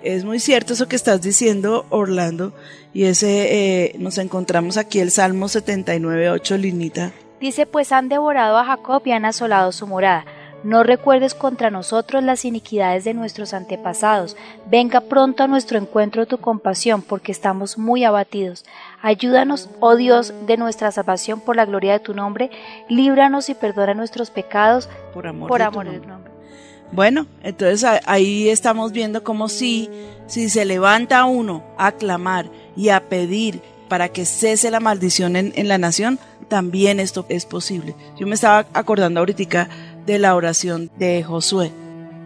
Es 0.02 0.24
muy 0.24 0.38
cierto 0.38 0.72
eso 0.72 0.88
que 0.88 0.96
estás 0.96 1.20
diciendo, 1.20 1.86
Orlando. 1.90 2.52
Y 2.94 3.04
ese, 3.04 3.84
eh, 3.86 3.94
nos 3.98 4.18
encontramos 4.18 4.76
aquí 4.76 5.00
el 5.00 5.10
Salmo 5.10 5.48
79, 5.48 6.30
8, 6.30 6.56
Linita. 6.56 7.12
Dice, 7.40 7.66
pues 7.66 7.92
han 7.92 8.08
devorado 8.08 8.56
a 8.58 8.64
Jacob 8.64 9.02
y 9.04 9.12
han 9.12 9.24
asolado 9.24 9.72
su 9.72 9.86
morada. 9.86 10.24
No 10.64 10.82
recuerdes 10.82 11.34
contra 11.34 11.70
nosotros 11.70 12.24
las 12.24 12.44
iniquidades 12.44 13.04
de 13.04 13.14
nuestros 13.14 13.54
antepasados. 13.54 14.36
Venga 14.68 15.00
pronto 15.02 15.44
a 15.44 15.46
nuestro 15.46 15.78
encuentro 15.78 16.26
tu 16.26 16.38
compasión, 16.38 17.02
porque 17.02 17.30
estamos 17.30 17.78
muy 17.78 18.02
abatidos. 18.02 18.64
Ayúdanos, 19.00 19.70
oh 19.78 19.94
Dios, 19.94 20.34
de 20.46 20.56
nuestra 20.56 20.90
salvación 20.90 21.40
por 21.40 21.54
la 21.54 21.64
gloria 21.64 21.92
de 21.92 22.00
tu 22.00 22.12
nombre. 22.12 22.50
Líbranos 22.88 23.48
y 23.50 23.54
perdona 23.54 23.94
nuestros 23.94 24.30
pecados 24.32 24.88
Por 25.14 25.28
amor, 25.28 25.48
por 25.48 25.58
de 25.58 25.64
amor 25.64 25.84
nombre. 25.84 26.00
tu 26.02 26.08
nombre. 26.08 26.27
Bueno, 26.92 27.26
entonces 27.42 27.88
ahí 28.06 28.48
estamos 28.48 28.92
viendo 28.92 29.22
como 29.22 29.48
si, 29.48 29.90
si 30.26 30.48
se 30.48 30.64
levanta 30.64 31.24
uno 31.24 31.62
a 31.76 31.92
clamar 31.92 32.50
y 32.76 32.88
a 32.88 33.08
pedir 33.08 33.60
para 33.88 34.08
que 34.08 34.24
cese 34.24 34.70
la 34.70 34.80
maldición 34.80 35.36
en, 35.36 35.52
en 35.54 35.68
la 35.68 35.78
nación, 35.78 36.18
también 36.48 36.98
esto 37.00 37.26
es 37.28 37.44
posible. 37.44 37.94
Yo 38.18 38.26
me 38.26 38.34
estaba 38.34 38.66
acordando 38.72 39.20
ahorita 39.20 39.68
de 40.06 40.18
la 40.18 40.34
oración 40.34 40.90
de 40.98 41.22
Josué, 41.22 41.70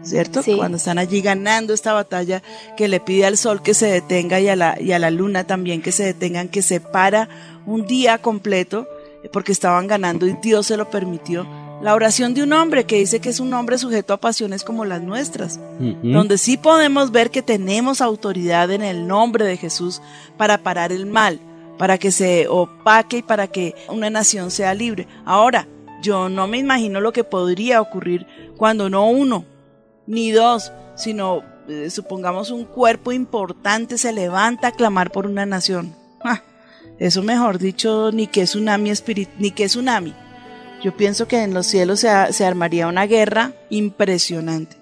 ¿cierto? 0.03 0.41
Sí. 0.41 0.55
Cuando 0.55 0.77
están 0.77 0.97
allí 0.97 1.21
ganando 1.21 1.73
esta 1.73 1.93
batalla, 1.93 2.41
que 2.77 2.87
le 2.87 2.99
pide 2.99 3.25
al 3.25 3.37
sol 3.37 3.61
que 3.61 3.73
se 3.73 3.87
detenga 3.87 4.39
y 4.39 4.47
a 4.47 4.55
la, 4.55 4.79
y 4.79 4.93
a 4.93 4.99
la 4.99 5.11
luna 5.11 5.43
también 5.43 5.81
que 5.81 5.91
se 5.91 6.03
detengan, 6.03 6.47
que 6.47 6.61
se 6.61 6.79
para 6.79 7.27
un 7.65 7.85
día 7.85 8.17
completo, 8.17 8.87
porque 9.31 9.51
estaban 9.51 9.87
ganando 9.87 10.27
y 10.27 10.33
Dios 10.41 10.67
se 10.67 10.77
lo 10.77 10.89
permitió. 10.89 11.45
La 11.83 11.95
oración 11.95 12.33
de 12.33 12.41
un 12.41 12.53
hombre 12.53 12.85
que 12.85 12.95
dice 12.95 13.19
que 13.19 13.27
es 13.27 13.41
un 13.41 13.53
hombre 13.53 13.77
sujeto 13.77 14.13
a 14.13 14.21
pasiones 14.21 14.63
como 14.63 14.85
las 14.85 15.01
nuestras, 15.01 15.59
donde 16.01 16.37
sí 16.37 16.55
podemos 16.55 17.11
ver 17.11 17.29
que 17.29 17.41
tenemos 17.41 17.99
autoridad 17.99 18.71
en 18.71 18.83
el 18.83 19.05
nombre 19.05 19.43
de 19.43 19.57
Jesús 19.57 20.01
para 20.37 20.59
parar 20.59 20.93
el 20.93 21.05
mal, 21.05 21.41
para 21.77 21.97
que 21.97 22.11
se 22.11 22.47
opaque 22.47 23.17
y 23.17 23.21
para 23.21 23.47
que 23.47 23.75
una 23.89 24.09
nación 24.09 24.49
sea 24.49 24.73
libre. 24.73 25.09
Ahora, 25.25 25.67
yo 26.01 26.29
no 26.29 26.47
me 26.47 26.57
imagino 26.57 27.01
lo 27.01 27.11
que 27.11 27.25
podría 27.25 27.81
ocurrir 27.81 28.27
cuando 28.55 28.89
no 28.89 29.09
uno, 29.09 29.43
ni 30.07 30.31
dos, 30.31 30.71
sino 30.95 31.41
eh, 31.67 31.89
supongamos 31.89 32.49
un 32.49 32.63
cuerpo 32.63 33.11
importante 33.11 33.97
se 33.97 34.13
levanta 34.13 34.69
a 34.69 34.71
clamar 34.71 35.11
por 35.11 35.27
una 35.27 35.45
nación. 35.45 35.93
Ah, 36.23 36.43
eso 36.97 37.23
mejor 37.23 37.59
dicho, 37.59 38.09
ni 38.13 38.27
que 38.27 38.45
tsunami 38.45 38.93
ni 39.37 39.51
que 39.51 39.65
tsunami. 39.65 40.22
Yo 40.83 40.95
pienso 40.95 41.29
que 41.29 41.41
en 41.41 41.53
los 41.53 41.67
cielos 41.67 42.01
se, 42.01 42.09
se 42.33 42.45
armaría 42.45 42.87
una 42.87 43.07
guerra 43.07 43.53
impresionante. 43.69 44.75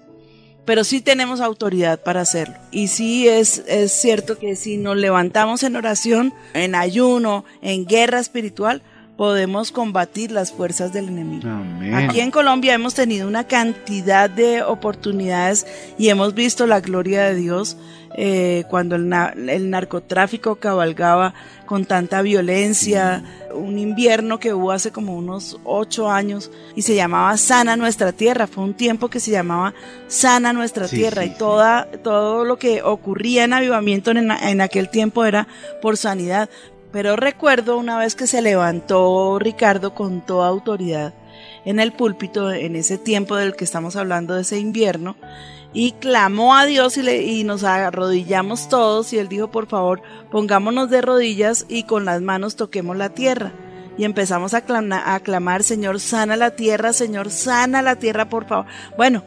Pero 0.64 0.84
sí 0.84 1.00
tenemos 1.00 1.40
autoridad 1.40 2.02
para 2.02 2.20
hacerlo. 2.20 2.56
Y 2.70 2.88
sí 2.88 3.28
es, 3.28 3.62
es 3.66 3.92
cierto 3.92 4.38
que 4.38 4.56
si 4.56 4.76
nos 4.76 4.96
levantamos 4.96 5.62
en 5.62 5.76
oración, 5.76 6.34
en 6.54 6.74
ayuno, 6.74 7.44
en 7.62 7.86
guerra 7.86 8.18
espiritual, 8.18 8.82
podemos 9.16 9.70
combatir 9.72 10.32
las 10.32 10.52
fuerzas 10.52 10.92
del 10.92 11.08
enemigo. 11.08 11.48
Amén. 11.48 11.94
Aquí 11.94 12.20
en 12.20 12.30
Colombia 12.30 12.74
hemos 12.74 12.94
tenido 12.94 13.28
una 13.28 13.44
cantidad 13.44 14.28
de 14.30 14.62
oportunidades 14.62 15.66
y 15.98 16.08
hemos 16.08 16.34
visto 16.34 16.66
la 16.66 16.80
gloria 16.80 17.24
de 17.24 17.34
Dios 17.34 17.76
eh, 18.14 18.64
cuando 18.68 18.96
el, 18.96 19.08
na- 19.08 19.34
el 19.36 19.70
narcotráfico 19.70 20.56
cabalgaba 20.56 21.32
con 21.66 21.86
tanta 21.86 22.20
violencia, 22.20 23.22
un 23.54 23.78
invierno 23.78 24.38
que 24.38 24.52
hubo 24.52 24.72
hace 24.72 24.90
como 24.92 25.16
unos 25.16 25.58
ocho 25.64 26.10
años 26.10 26.50
y 26.76 26.82
se 26.82 26.94
llamaba 26.94 27.34
Sana 27.38 27.76
Nuestra 27.76 28.12
Tierra, 28.12 28.46
fue 28.46 28.64
un 28.64 28.74
tiempo 28.74 29.08
que 29.08 29.20
se 29.20 29.30
llamaba 29.30 29.72
Sana 30.08 30.52
Nuestra 30.52 30.88
Sí, 30.88 30.96
Tierra 30.96 31.22
sí, 31.22 31.32
y 31.34 31.38
toda, 31.38 31.86
todo 32.02 32.44
lo 32.44 32.58
que 32.58 32.82
ocurría 32.82 33.44
en 33.44 33.54
avivamiento 33.54 34.10
en, 34.10 34.30
en 34.30 34.60
aquel 34.60 34.90
tiempo 34.90 35.24
era 35.24 35.46
por 35.80 35.96
sanidad. 35.96 36.50
Pero 36.92 37.16
recuerdo 37.16 37.78
una 37.78 37.98
vez 37.98 38.14
que 38.14 38.26
se 38.26 38.42
levantó 38.42 39.38
Ricardo 39.38 39.94
con 39.94 40.20
toda 40.20 40.48
autoridad 40.48 41.14
en 41.64 41.80
el 41.80 41.92
púlpito 41.92 42.52
en 42.52 42.76
ese 42.76 42.98
tiempo 42.98 43.36
del 43.36 43.56
que 43.56 43.64
estamos 43.64 43.96
hablando 43.96 44.34
de 44.34 44.42
ese 44.42 44.58
invierno 44.58 45.16
y 45.72 45.92
clamó 45.92 46.54
a 46.54 46.66
Dios 46.66 46.98
y, 46.98 47.02
le- 47.02 47.22
y 47.22 47.44
nos 47.44 47.64
arrodillamos 47.64 48.68
todos 48.68 49.12
y 49.12 49.18
él 49.18 49.28
dijo 49.28 49.50
por 49.50 49.66
favor 49.68 50.02
pongámonos 50.30 50.90
de 50.90 51.00
rodillas 51.00 51.64
y 51.68 51.84
con 51.84 52.04
las 52.04 52.20
manos 52.20 52.56
toquemos 52.56 52.96
la 52.96 53.10
tierra 53.10 53.52
y 53.96 54.04
empezamos 54.04 54.54
a, 54.54 54.62
clama- 54.66 55.14
a 55.14 55.20
clamar 55.20 55.62
Señor 55.62 55.98
sana 56.00 56.36
la 56.36 56.50
tierra 56.56 56.92
Señor 56.92 57.30
sana 57.30 57.80
la 57.80 57.96
tierra 57.96 58.28
por 58.28 58.44
favor 58.46 58.66
bueno 58.98 59.24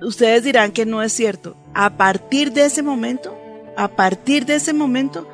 ustedes 0.00 0.44
dirán 0.44 0.72
que 0.72 0.86
no 0.86 1.02
es 1.02 1.12
cierto. 1.12 1.56
A 1.74 1.96
partir 1.96 2.52
de 2.52 2.64
ese 2.64 2.82
momento 2.82 3.36
a 3.76 3.88
partir 3.88 4.46
de 4.46 4.54
ese 4.54 4.72
momento 4.72 5.28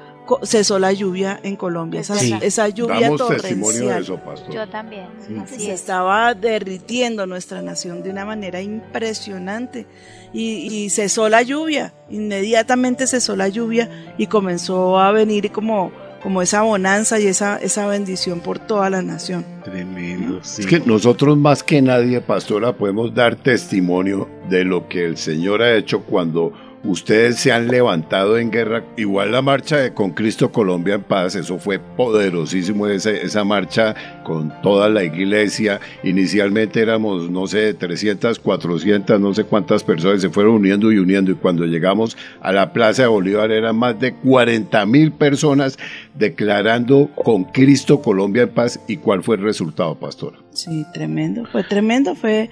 cesó 0.45 0.79
la 0.79 0.93
lluvia 0.93 1.39
en 1.43 1.57
Colombia 1.57 2.01
esa, 2.01 2.17
Sí. 2.17 2.35
esa 2.43 2.69
lluvia 2.69 3.01
Damos 3.01 3.27
testimonio 3.29 3.81
de 3.81 3.87
torrencial 3.89 4.03
eso, 4.03 4.17
pastor. 4.25 4.55
Yo 4.55 4.69
también, 4.69 5.07
así 5.43 5.61
se 5.61 5.73
es. 5.73 5.81
estaba 5.81 6.35
derritiendo 6.35 7.27
nuestra 7.27 7.61
nación 7.63 8.03
de 8.03 8.11
una 8.11 8.25
manera 8.25 8.61
impresionante 8.63 9.87
y, 10.33 10.67
y 10.85 10.91
cesó 10.91 11.29
la 11.29 11.43
lluvia, 11.43 11.93
inmediatamente 12.11 13.07
cesó 13.07 13.37
la 13.37 13.49
lluvia 13.49 13.89
y 14.17 14.27
comenzó 14.29 14.99
a 14.99 15.13
venir 15.13 15.51
como, 15.51 15.93
como 16.23 16.41
esa 16.41 16.63
bonanza 16.63 17.19
y 17.21 17.27
esa, 17.27 17.57
esa 17.59 17.87
bendición 17.87 18.41
por 18.41 18.59
toda 18.59 18.89
la 18.91 19.03
nación. 19.03 19.45
Tremendo, 19.65 20.41
sí. 20.43 20.63
Es 20.63 20.67
que 20.69 20.81
nosotros 20.81 21.37
más 21.37 21.63
que 21.63 21.83
nadie, 21.83 22.21
pastora, 22.21 22.73
podemos 22.73 23.15
dar 23.15 23.37
testimonio 23.37 24.29
de 24.49 24.65
lo 24.65 24.89
que 24.89 25.05
el 25.05 25.17
Señor 25.17 25.63
ha 25.63 25.75
hecho 25.77 26.01
cuando 26.03 26.53
ustedes 26.85 27.37
se 27.37 27.53
han 27.53 27.68
levantado 27.68 28.38
en 28.38 28.51
guerra. 28.51 28.85
Igual 28.97 29.33
la 29.33 29.42
marcha 29.42 29.77
de 29.77 29.95
Con 29.95 30.11
Cristo 30.11 30.51
Colombia 30.51 30.95
en 30.95 31.03
Paz, 31.03 31.35
eso 31.35 31.59
fue 31.59 31.79
poderosísimo, 31.79 32.87
esa, 32.88 33.45
marcha 33.45 33.95
con 34.25 34.53
toda 34.62 34.88
la 34.88 35.05
iglesia. 35.05 35.81
Inicialmente 36.03 36.81
éramos, 36.81 37.31
no 37.31 37.47
sé, 37.47 37.75
300, 37.75 38.38
400, 38.38 39.21
no 39.21 39.35
sé 39.35 39.45
cuántas 39.45 39.85
personas 39.85 40.21
se 40.21 40.31
fueron 40.31 40.55
uniendo 40.55 40.92
y 40.92 40.99
uniendo. 40.99 41.31
Y 41.33 41.35
cuando 41.35 41.64
llegamos 41.64 42.16
a 42.40 42.53
la 42.53 42.73
Plaza 42.73 43.03
de 43.03 43.09
Bolívar 43.09 43.51
eran 43.51 43.77
más 43.77 43.99
de 43.99 44.14
40 44.14 44.87
mil 44.87 45.12
personas 45.12 45.79
declarando 46.14 47.11
Con 47.14 47.45
Cristo 47.45 48.01
Colombia 48.01 48.42
en 48.42 48.51
Paz. 48.51 48.81
¿Y 48.88 48.97
cuál 48.97 49.23
fue 49.23 49.37
el 49.37 49.42
resultado, 49.42 49.95
pastora? 49.95 50.38
Sí, 50.53 50.85
tremendo, 50.92 51.47
fue 51.47 51.64
tremendo, 51.64 52.14
fue, 52.14 52.51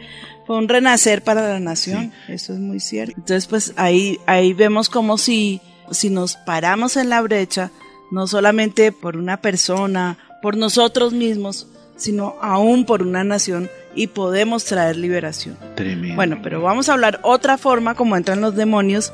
fue 0.50 0.58
un 0.58 0.68
renacer 0.68 1.22
para 1.22 1.48
la 1.48 1.60
nación, 1.60 2.12
eso 2.26 2.52
es 2.52 2.58
muy 2.58 2.80
cierto. 2.80 3.14
Entonces, 3.16 3.46
pues 3.46 3.72
ahí, 3.76 4.18
ahí 4.26 4.52
vemos 4.52 4.88
como 4.88 5.16
si, 5.16 5.60
si 5.92 6.10
nos 6.10 6.34
paramos 6.34 6.96
en 6.96 7.08
la 7.08 7.20
brecha, 7.22 7.70
no 8.10 8.26
solamente 8.26 8.90
por 8.90 9.16
una 9.16 9.36
persona, 9.36 10.18
por 10.42 10.56
nosotros 10.56 11.12
mismos, 11.12 11.68
sino 11.94 12.34
aún 12.42 12.84
por 12.84 13.04
una 13.04 13.22
nación 13.22 13.70
y 13.94 14.08
podemos 14.08 14.64
traer 14.64 14.96
liberación. 14.96 15.56
Tremendo. 15.76 16.16
Bueno, 16.16 16.40
pero 16.42 16.60
vamos 16.60 16.88
a 16.88 16.94
hablar 16.94 17.20
otra 17.22 17.56
forma 17.56 17.94
como 17.94 18.16
entran 18.16 18.40
los 18.40 18.56
demonios 18.56 19.12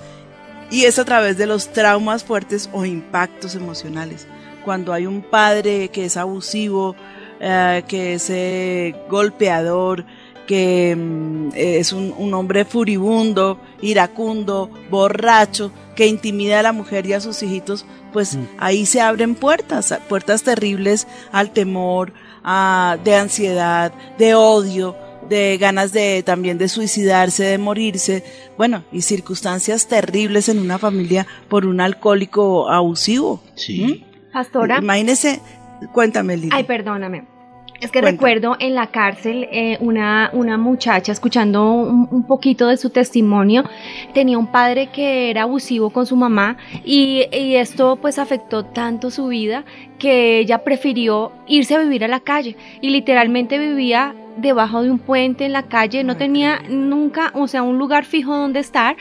y 0.71 0.85
es 0.85 0.99
a 0.99 1.05
través 1.05 1.37
de 1.37 1.45
los 1.45 1.71
traumas 1.71 2.25
fuertes 2.25 2.71
o 2.73 2.87
impactos 2.87 3.55
emocionales. 3.57 4.27
Cuando 4.65 4.95
hay 4.95 5.05
un 5.05 5.21
padre 5.21 5.91
que 5.91 6.07
es 6.07 6.17
abusivo, 6.17 6.97
eh, 7.41 7.85
que 7.87 8.15
es 8.15 8.31
eh, 8.31 8.95
golpeador, 9.11 10.07
que 10.47 10.95
mm, 10.97 11.49
es 11.55 11.93
un, 11.93 12.15
un 12.17 12.33
hombre 12.35 12.65
furibundo, 12.65 13.61
iracundo, 13.83 14.71
borracho, 14.91 15.73
que 15.95 16.07
intimida 16.07 16.61
a 16.61 16.63
la 16.63 16.73
mujer 16.73 17.07
y 17.07 17.13
a 17.15 17.21
sus 17.21 17.43
hijitos, 17.43 17.85
pues 18.13 18.39
ahí 18.59 18.87
se 18.87 19.01
abren 19.01 19.35
puertas, 19.35 19.95
puertas 20.09 20.43
terribles 20.43 21.07
al 21.33 21.51
temor, 21.53 22.13
a- 22.45 22.97
de 23.05 23.15
ansiedad, 23.17 23.93
de 24.19 24.35
odio, 24.35 24.97
de 25.29 25.59
ganas 25.59 25.93
de 25.93 26.23
también 26.23 26.57
de 26.59 26.69
suicidarse, 26.69 27.43
de 27.45 27.59
morirse, 27.59 28.23
bueno, 28.57 28.85
y 28.93 29.03
circunstancias 29.03 29.89
terribles 29.89 30.49
en 30.49 30.59
una 30.61 30.79
familia 30.79 31.27
por 31.49 31.67
un 31.67 31.81
alcohólico 31.81 32.71
abusivo. 32.71 33.43
Sí. 33.57 34.05
Pastora. 34.33 34.79
Imagínese, 34.79 35.41
cuéntame, 35.93 36.37
Lili. 36.37 36.51
Ay, 36.53 36.65
perdóname. 36.65 37.27
Es 37.81 37.91
que 37.91 38.01
recuerdo 38.01 38.57
en 38.59 38.75
la 38.75 38.87
cárcel 38.89 39.49
eh, 39.53 39.77
una, 39.81 40.31
una 40.33 40.57
muchacha, 40.57 41.13
escuchando 41.13 41.73
un, 41.73 42.09
un 42.11 42.23
poquito 42.25 42.69
de 42.69 42.77
su 42.77 42.91
testimonio, 42.91 43.65
tenía 44.15 44.39
un 44.39 44.47
padre 44.47 44.89
que 44.89 45.31
era 45.31 45.43
abusivo 45.43 45.91
con 45.91 46.07
su 46.07 46.17
mamá 46.17 46.57
y, 46.85 47.27
y 47.33 47.57
esto 47.57 47.97
pues 47.97 48.19
afectó 48.19 48.65
tanto 48.65 49.11
su 49.11 49.27
vida 49.29 49.65
que 49.99 50.39
ella 50.39 50.65
prefirió 50.65 51.33
irse 51.47 51.75
a 51.75 51.79
vivir 51.81 52.05
a 52.05 52.09
la 52.09 52.21
calle 52.21 52.57
y 52.81 52.91
literalmente 52.91 53.59
vivía 53.59 54.15
debajo 54.37 54.83
de 54.83 54.91
un 54.91 54.99
puente 54.99 55.45
en 55.45 55.53
la 55.53 55.63
calle, 55.65 56.05
no 56.05 56.17
tenía 56.17 56.61
nunca, 56.69 57.31
o 57.35 57.49
sea, 57.49 57.63
un 57.63 57.79
lugar 57.79 58.05
fijo 58.05 58.35
donde 58.37 58.61
estar 58.61 58.97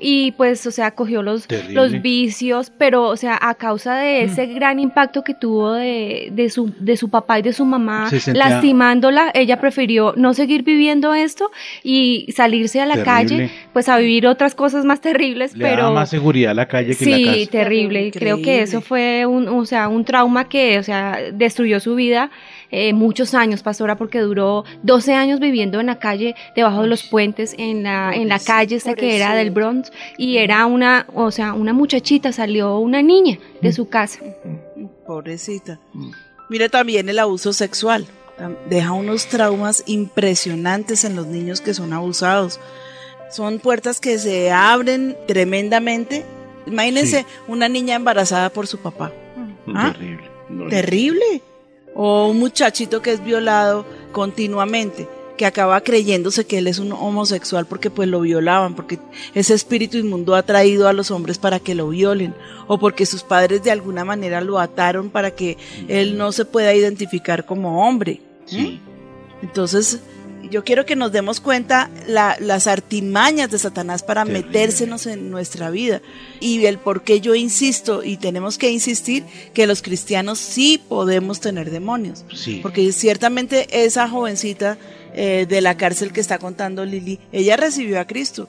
y 0.00 0.32
pues, 0.32 0.66
o 0.66 0.70
sea, 0.70 0.90
cogió 0.92 1.22
los, 1.22 1.46
Terrible. 1.46 1.74
los 1.74 2.02
vicios, 2.02 2.72
pero, 2.76 3.04
o 3.04 3.16
sea, 3.16 3.38
a 3.40 3.54
causa 3.54 3.96
de 3.96 4.24
ese 4.24 4.46
gran 4.46 4.78
impacto 4.80 5.22
que 5.22 5.34
tuvo 5.34 5.72
de, 5.72 6.28
de, 6.32 6.50
su, 6.50 6.72
de 6.78 6.96
su 6.96 7.08
papá 7.08 7.38
y 7.38 7.42
de 7.42 7.52
su 7.52 7.64
mamá, 7.64 8.08
Se 8.10 8.20
sentía- 8.20 8.48
lastimándola, 8.48 9.30
ella 9.34 9.60
prefirió 9.60 10.14
no 10.16 10.34
seguir 10.34 10.62
viviendo 10.62 11.14
esto 11.14 11.50
y 11.82 12.26
salirse 12.34 12.80
a 12.80 12.86
la 12.86 12.94
Terrible. 12.94 13.06
calle, 13.12 13.50
pues 13.72 13.88
a 13.88 13.98
vivir 13.98 14.26
otras 14.26 14.54
cosas 14.54 14.84
más 14.84 15.00
terribles, 15.00 15.56
Le 15.56 15.64
pero... 15.64 15.82
daba 15.82 15.94
más 15.94 16.10
seguridad 16.10 16.52
a 16.52 16.54
la 16.54 16.66
calle 16.66 16.96
que 16.96 17.04
Sí, 17.04 17.24
la 17.24 17.32
casa. 17.34 17.50
terrible. 17.50 18.10
Creo 18.12 18.36
que 18.36 18.40
Increíble. 18.40 18.62
eso 18.62 18.80
fue 18.80 19.26
un, 19.26 19.48
o 19.48 19.64
sea, 19.66 19.88
un 19.88 20.04
trauma 20.04 20.48
que, 20.48 20.78
o 20.78 20.82
sea, 20.82 21.18
destruyó 21.32 21.80
su 21.80 21.94
vida 21.94 22.30
eh, 22.72 22.92
muchos 22.92 23.34
años, 23.34 23.62
pastora, 23.64 23.96
porque 23.96 24.20
duró 24.20 24.64
12 24.82 25.12
años 25.14 25.40
viviendo 25.40 25.78
en 25.80 25.86
la 25.86 25.98
calle, 25.98 26.34
debajo 26.56 26.82
de 26.82 26.88
los 26.88 27.02
puentes, 27.02 27.54
en 27.58 27.82
la, 27.82 28.12
en 28.14 28.28
la 28.28 28.36
Pobrecito, 28.36 28.52
calle 28.52 28.76
esa 28.76 28.94
que 28.94 29.16
era 29.16 29.34
del. 29.34 29.50
Bronx, 29.50 29.92
y 30.18 30.38
era 30.38 30.64
una, 30.66 31.06
o 31.14 31.30
sea, 31.30 31.52
una 31.54 31.72
muchachita, 31.72 32.32
salió 32.32 32.78
una 32.78 33.02
niña 33.02 33.38
de 33.60 33.72
su 33.72 33.88
casa. 33.88 34.20
Pobrecita. 35.06 35.78
Mire 36.48 36.68
también 36.68 37.08
el 37.08 37.18
abuso 37.18 37.52
sexual. 37.52 38.06
Deja 38.70 38.92
unos 38.92 39.26
traumas 39.26 39.82
impresionantes 39.86 41.04
en 41.04 41.14
los 41.14 41.26
niños 41.26 41.60
que 41.60 41.74
son 41.74 41.92
abusados. 41.92 42.58
Son 43.30 43.58
puertas 43.58 44.00
que 44.00 44.18
se 44.18 44.50
abren 44.50 45.16
tremendamente. 45.28 46.24
Imagínense 46.66 47.20
Sí. 47.20 47.26
una 47.48 47.68
niña 47.68 47.96
embarazada 47.96 48.50
por 48.50 48.66
su 48.66 48.78
papá. 48.78 49.12
¿Ah? 49.74 49.92
Terrible. 49.92 50.24
No, 50.48 50.68
Terrible. 50.68 51.42
O 51.94 52.28
un 52.28 52.38
muchachito 52.38 53.02
que 53.02 53.12
es 53.12 53.24
violado 53.24 53.84
continuamente, 54.12 55.08
que 55.36 55.46
acaba 55.46 55.80
creyéndose 55.80 56.44
que 56.44 56.58
él 56.58 56.66
es 56.66 56.78
un 56.78 56.92
homosexual 56.92 57.66
porque 57.66 57.90
pues 57.90 58.08
lo 58.08 58.20
violaban, 58.20 58.74
porque 58.74 58.98
ese 59.34 59.54
espíritu 59.54 59.96
inmundo 59.96 60.34
ha 60.34 60.42
traído 60.42 60.86
a 60.86 60.92
los 60.92 61.10
hombres 61.10 61.38
para 61.38 61.58
que 61.58 61.74
lo 61.74 61.88
violen, 61.88 62.34
o 62.66 62.78
porque 62.78 63.06
sus 63.06 63.22
padres 63.22 63.62
de 63.62 63.70
alguna 63.70 64.04
manera 64.04 64.40
lo 64.40 64.58
ataron 64.58 65.10
para 65.10 65.30
que 65.30 65.56
él 65.88 66.18
no 66.18 66.32
se 66.32 66.44
pueda 66.44 66.74
identificar 66.74 67.46
como 67.46 67.86
hombre. 67.86 68.20
Sí. 68.44 68.80
Entonces, 69.42 70.00
yo 70.50 70.64
quiero 70.64 70.84
que 70.84 70.96
nos 70.96 71.12
demos 71.12 71.40
cuenta 71.40 71.90
la- 72.06 72.36
las 72.40 72.66
artimañas 72.66 73.50
de 73.50 73.58
Satanás 73.58 74.02
para 74.02 74.24
Terrible. 74.24 74.46
metérsenos 74.46 75.06
en 75.06 75.30
nuestra 75.30 75.70
vida 75.70 76.02
y 76.40 76.64
el 76.66 76.78
por 76.78 77.02
qué 77.04 77.20
yo 77.20 77.34
insisto 77.34 78.02
y 78.04 78.16
tenemos 78.16 78.58
que 78.58 78.70
insistir 78.70 79.24
que 79.54 79.66
los 79.66 79.80
cristianos 79.82 80.38
sí 80.38 80.80
podemos 80.88 81.40
tener 81.40 81.70
demonios. 81.70 82.24
Sí. 82.34 82.58
Porque 82.62 82.90
ciertamente 82.92 83.84
esa 83.84 84.08
jovencita 84.08 84.76
eh, 85.14 85.46
de 85.48 85.60
la 85.60 85.76
cárcel 85.76 86.12
que 86.12 86.20
está 86.20 86.38
contando 86.38 86.84
Lili, 86.84 87.18
ella 87.32 87.56
recibió 87.56 88.00
a 88.00 88.06
Cristo. 88.06 88.48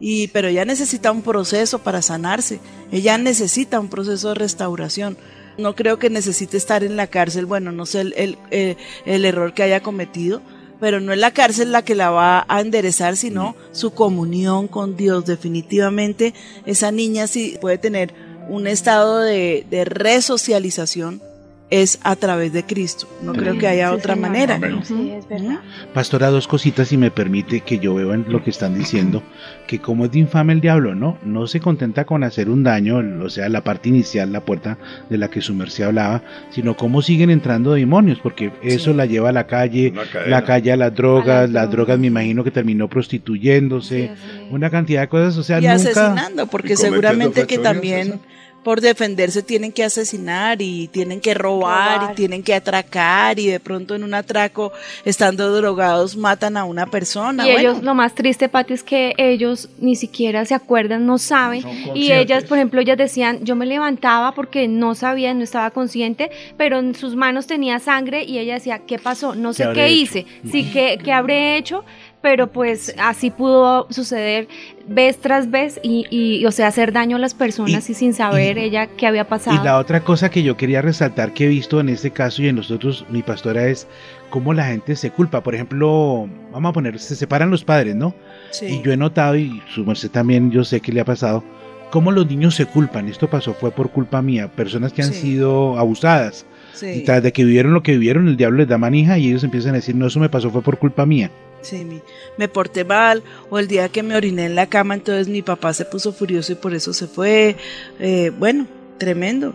Y, 0.00 0.28
pero 0.28 0.46
ella 0.48 0.64
necesita 0.64 1.10
un 1.10 1.22
proceso 1.22 1.80
para 1.80 2.02
sanarse. 2.02 2.60
Ella 2.92 3.18
necesita 3.18 3.80
un 3.80 3.88
proceso 3.88 4.28
de 4.28 4.36
restauración. 4.36 5.18
No 5.58 5.74
creo 5.74 5.98
que 5.98 6.08
necesite 6.08 6.56
estar 6.56 6.84
en 6.84 6.94
la 6.96 7.08
cárcel. 7.08 7.46
Bueno, 7.46 7.72
no 7.72 7.84
sé 7.84 8.02
el, 8.02 8.14
el, 8.16 8.38
eh, 8.52 8.76
el 9.06 9.24
error 9.24 9.54
que 9.54 9.64
haya 9.64 9.80
cometido, 9.82 10.40
pero 10.80 11.00
no 11.00 11.12
es 11.12 11.18
la 11.18 11.32
cárcel 11.32 11.72
la 11.72 11.82
que 11.82 11.94
la 11.94 12.10
va 12.10 12.44
a 12.48 12.60
enderezar, 12.60 13.16
sino 13.16 13.56
su 13.72 13.92
comunión 13.92 14.68
con 14.68 14.96
Dios. 14.96 15.24
Definitivamente, 15.26 16.34
esa 16.66 16.90
niña 16.90 17.26
sí 17.26 17.56
puede 17.60 17.78
tener 17.78 18.14
un 18.48 18.66
estado 18.66 19.20
de, 19.20 19.66
de 19.70 19.84
resocialización 19.84 21.22
es 21.70 21.98
a 22.02 22.16
través 22.16 22.52
de 22.52 22.64
Cristo. 22.64 23.06
No 23.22 23.32
creo 23.34 23.58
que 23.58 23.68
haya 23.68 23.90
Sí, 23.90 23.94
otra 23.94 24.14
señora. 24.14 24.30
manera. 24.58 24.80
Sí, 24.84 25.10
es 25.10 25.28
verdad. 25.28 25.60
Pastora, 25.92 26.28
dos 26.30 26.48
cositas, 26.48 26.88
si 26.88 26.96
me 26.96 27.10
permite, 27.10 27.60
que 27.60 27.78
yo 27.78 27.94
veo 27.94 28.14
en 28.14 28.24
lo 28.28 28.42
que 28.42 28.50
están 28.50 28.78
diciendo, 28.78 29.22
que 29.66 29.78
como 29.78 30.06
es 30.06 30.12
de 30.12 30.20
infame 30.20 30.54
el 30.54 30.60
diablo, 30.62 30.94
¿no? 30.94 31.18
No 31.24 31.46
se 31.46 31.60
contenta 31.60 32.04
con 32.06 32.24
hacer 32.24 32.48
un 32.48 32.62
daño, 32.64 33.02
o 33.22 33.28
sea, 33.28 33.48
la 33.50 33.62
parte 33.64 33.90
inicial, 33.90 34.32
la 34.32 34.40
puerta 34.44 34.78
de 35.10 35.18
la 35.18 35.28
que 35.28 35.40
su 35.42 35.52
merced 35.54 35.84
hablaba, 35.84 36.22
sino 36.50 36.74
cómo 36.76 37.02
siguen 37.02 37.28
entrando 37.30 37.72
demonios, 37.74 38.18
porque 38.22 38.50
eso 38.62 38.92
Sí. 38.92 38.96
la 38.96 39.04
lleva 39.06 39.28
a 39.28 39.32
la 39.32 39.46
calle, 39.46 39.92
la 40.26 40.44
calle 40.44 40.72
a 40.72 40.76
las 40.76 40.94
drogas, 40.94 41.28
A 41.28 41.42
las 41.42 41.50
las 41.50 41.70
drogas 41.70 41.98
me 41.98 42.06
imagino 42.06 42.44
que 42.44 42.50
terminó 42.50 42.88
prostituyéndose, 42.88 44.10
una 44.50 44.70
cantidad 44.70 45.02
de 45.02 45.08
cosas, 45.08 45.36
o 45.36 45.42
sea, 45.42 45.58
y 45.58 45.62
nunca... 45.62 45.74
asesinando, 45.74 46.46
porque 46.46 46.76
seguramente 46.76 47.46
que 47.46 47.58
también. 47.58 48.20
Por 48.62 48.80
defenderse 48.80 49.42
tienen 49.42 49.72
que 49.72 49.84
asesinar 49.84 50.60
y 50.60 50.88
tienen 50.88 51.20
que 51.20 51.34
robar, 51.34 52.00
Robar. 52.00 52.12
y 52.12 52.16
tienen 52.16 52.42
que 52.42 52.54
atracar 52.54 53.38
y 53.38 53.46
de 53.46 53.60
pronto 53.60 53.94
en 53.94 54.04
un 54.04 54.14
atraco 54.14 54.72
estando 55.04 55.54
drogados 55.54 56.16
matan 56.16 56.56
a 56.56 56.64
una 56.64 56.86
persona. 56.86 57.46
Y 57.46 57.52
Bueno, 57.52 57.70
ellos, 57.70 57.82
lo 57.82 57.94
más 57.94 58.14
triste, 58.14 58.48
Pati, 58.48 58.74
es 58.74 58.82
que 58.82 59.14
ellos 59.16 59.68
ni 59.78 59.96
siquiera 59.96 60.44
se 60.44 60.54
acuerdan, 60.54 61.06
no 61.06 61.18
saben. 61.18 61.62
Y 61.94 62.12
ellas, 62.12 62.44
por 62.44 62.58
ejemplo, 62.58 62.80
ellas 62.80 62.98
decían, 62.98 63.44
yo 63.44 63.56
me 63.56 63.66
levantaba 63.66 64.32
porque 64.32 64.68
no 64.68 64.94
sabía, 64.94 65.32
no 65.34 65.44
estaba 65.44 65.70
consciente, 65.70 66.30
pero 66.56 66.78
en 66.78 66.94
sus 66.94 67.16
manos 67.16 67.46
tenía 67.46 67.78
sangre 67.78 68.24
y 68.24 68.38
ella 68.38 68.54
decía, 68.54 68.80
¿qué 68.80 68.98
pasó? 68.98 69.34
No 69.34 69.52
sé 69.52 69.68
qué 69.74 69.86
hecho? 69.86 69.94
hice, 69.94 70.26
sí, 70.50 70.70
¿qué, 70.72 70.98
qué 71.02 71.12
habré 71.12 71.56
hecho? 71.56 71.84
Pero 72.20 72.48
pues 72.48 72.94
así 72.98 73.30
pudo 73.30 73.86
suceder 73.90 74.48
vez 74.88 75.18
tras 75.18 75.50
vez 75.52 75.78
y, 75.84 76.04
y, 76.10 76.44
o 76.46 76.50
sea, 76.50 76.66
hacer 76.66 76.92
daño 76.92 77.16
a 77.16 77.20
las 77.20 77.32
personas 77.34 77.88
y, 77.88 77.94
sin 77.94 78.12
saber 78.12 78.58
y- 78.58 78.62
ella 78.62 78.88
qué 78.88 79.06
había 79.06 79.28
pasado. 79.28 79.56
Y 79.60 79.64
la 79.64 79.78
otra 79.78 80.00
cosa 80.00 80.28
que 80.28 80.42
yo 80.42 80.56
quería 80.56 80.82
resaltar 80.82 81.32
que 81.32 81.44
he 81.44 81.48
visto 81.48 81.78
en 81.78 81.88
este 81.88 82.10
caso 82.10 82.42
y 82.42 82.48
en 82.48 82.56
los 82.56 82.72
otros, 82.72 83.06
mi 83.08 83.22
pastora, 83.22 83.68
es 83.68 83.86
cómo 84.30 84.52
la 84.52 84.64
gente 84.66 84.96
se 84.96 85.10
culpa. 85.12 85.44
Por 85.44 85.54
ejemplo, 85.54 86.28
vamos 86.52 86.70
a 86.70 86.72
poner, 86.72 86.98
se 86.98 87.14
separan 87.14 87.50
los 87.50 87.64
padres, 87.64 87.94
¿no? 87.94 88.14
sí. 88.50 88.66
Y 88.66 88.82
yo 88.82 88.90
he 88.92 88.96
notado, 88.96 89.36
y 89.36 89.62
su 89.72 89.84
merced 89.84 90.10
también, 90.10 90.50
yo 90.50 90.64
sé 90.64 90.80
que 90.80 90.90
le 90.92 91.00
ha 91.00 91.04
pasado, 91.04 91.44
cómo 91.90 92.10
los 92.10 92.26
niños 92.28 92.56
se 92.56 92.66
culpan. 92.66 93.08
Esto 93.08 93.30
pasó, 93.30 93.54
fue 93.54 93.70
por 93.70 93.90
culpa 93.90 94.20
mía. 94.22 94.48
Personas 94.48 94.92
que 94.92 95.02
han 95.02 95.12
Sí. 95.14 95.20
sido 95.20 95.78
abusadas. 95.78 96.46
Sí. 96.74 96.86
Y 96.86 97.04
tras 97.04 97.22
de 97.22 97.32
que 97.32 97.44
vivieron 97.44 97.74
lo 97.74 97.82
que 97.84 97.92
vivieron, 97.92 98.26
el 98.26 98.36
diablo 98.36 98.58
les 98.58 98.68
da 98.68 98.76
manija 98.76 99.18
y 99.18 99.28
ellos 99.28 99.44
empiezan 99.44 99.72
a 99.72 99.76
decir, 99.76 99.94
no, 99.94 100.08
eso 100.08 100.18
me 100.18 100.28
pasó, 100.28 100.50
fue 100.50 100.62
por 100.62 100.78
culpa 100.78 101.06
mía. 101.06 101.30
Sí, 101.62 101.84
mi- 101.84 102.00
me 102.36 102.48
porté 102.48 102.84
mal, 102.84 103.22
o 103.50 103.58
el 103.58 103.66
día 103.68 103.88
que 103.88 104.02
me 104.02 104.14
oriné 104.16 104.46
en 104.46 104.54
la 104.54 104.66
cama, 104.68 104.94
entonces 104.94 105.28
mi 105.28 105.42
papá 105.42 105.74
se 105.74 105.84
puso 105.84 106.12
furioso 106.12 106.52
y 106.52 106.54
por 106.54 106.72
eso 106.74 106.92
se 106.92 107.06
fue. 107.06 107.56
Eh, 107.98 108.30
bueno, 108.38 108.66
tremendo. 108.98 109.54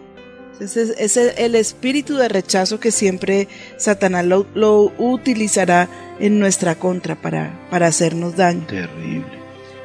Ese 0.59 0.93
es 1.03 1.17
el 1.17 1.55
espíritu 1.55 2.15
de 2.15 2.27
rechazo 2.29 2.79
que 2.79 2.91
siempre 2.91 3.47
Satanás 3.77 4.25
lo, 4.25 4.45
lo 4.53 4.91
utilizará 4.97 5.89
en 6.19 6.39
nuestra 6.39 6.75
contra 6.75 7.15
para, 7.15 7.67
para 7.71 7.87
hacernos 7.87 8.35
daño. 8.35 8.65
Terrible. 8.67 9.25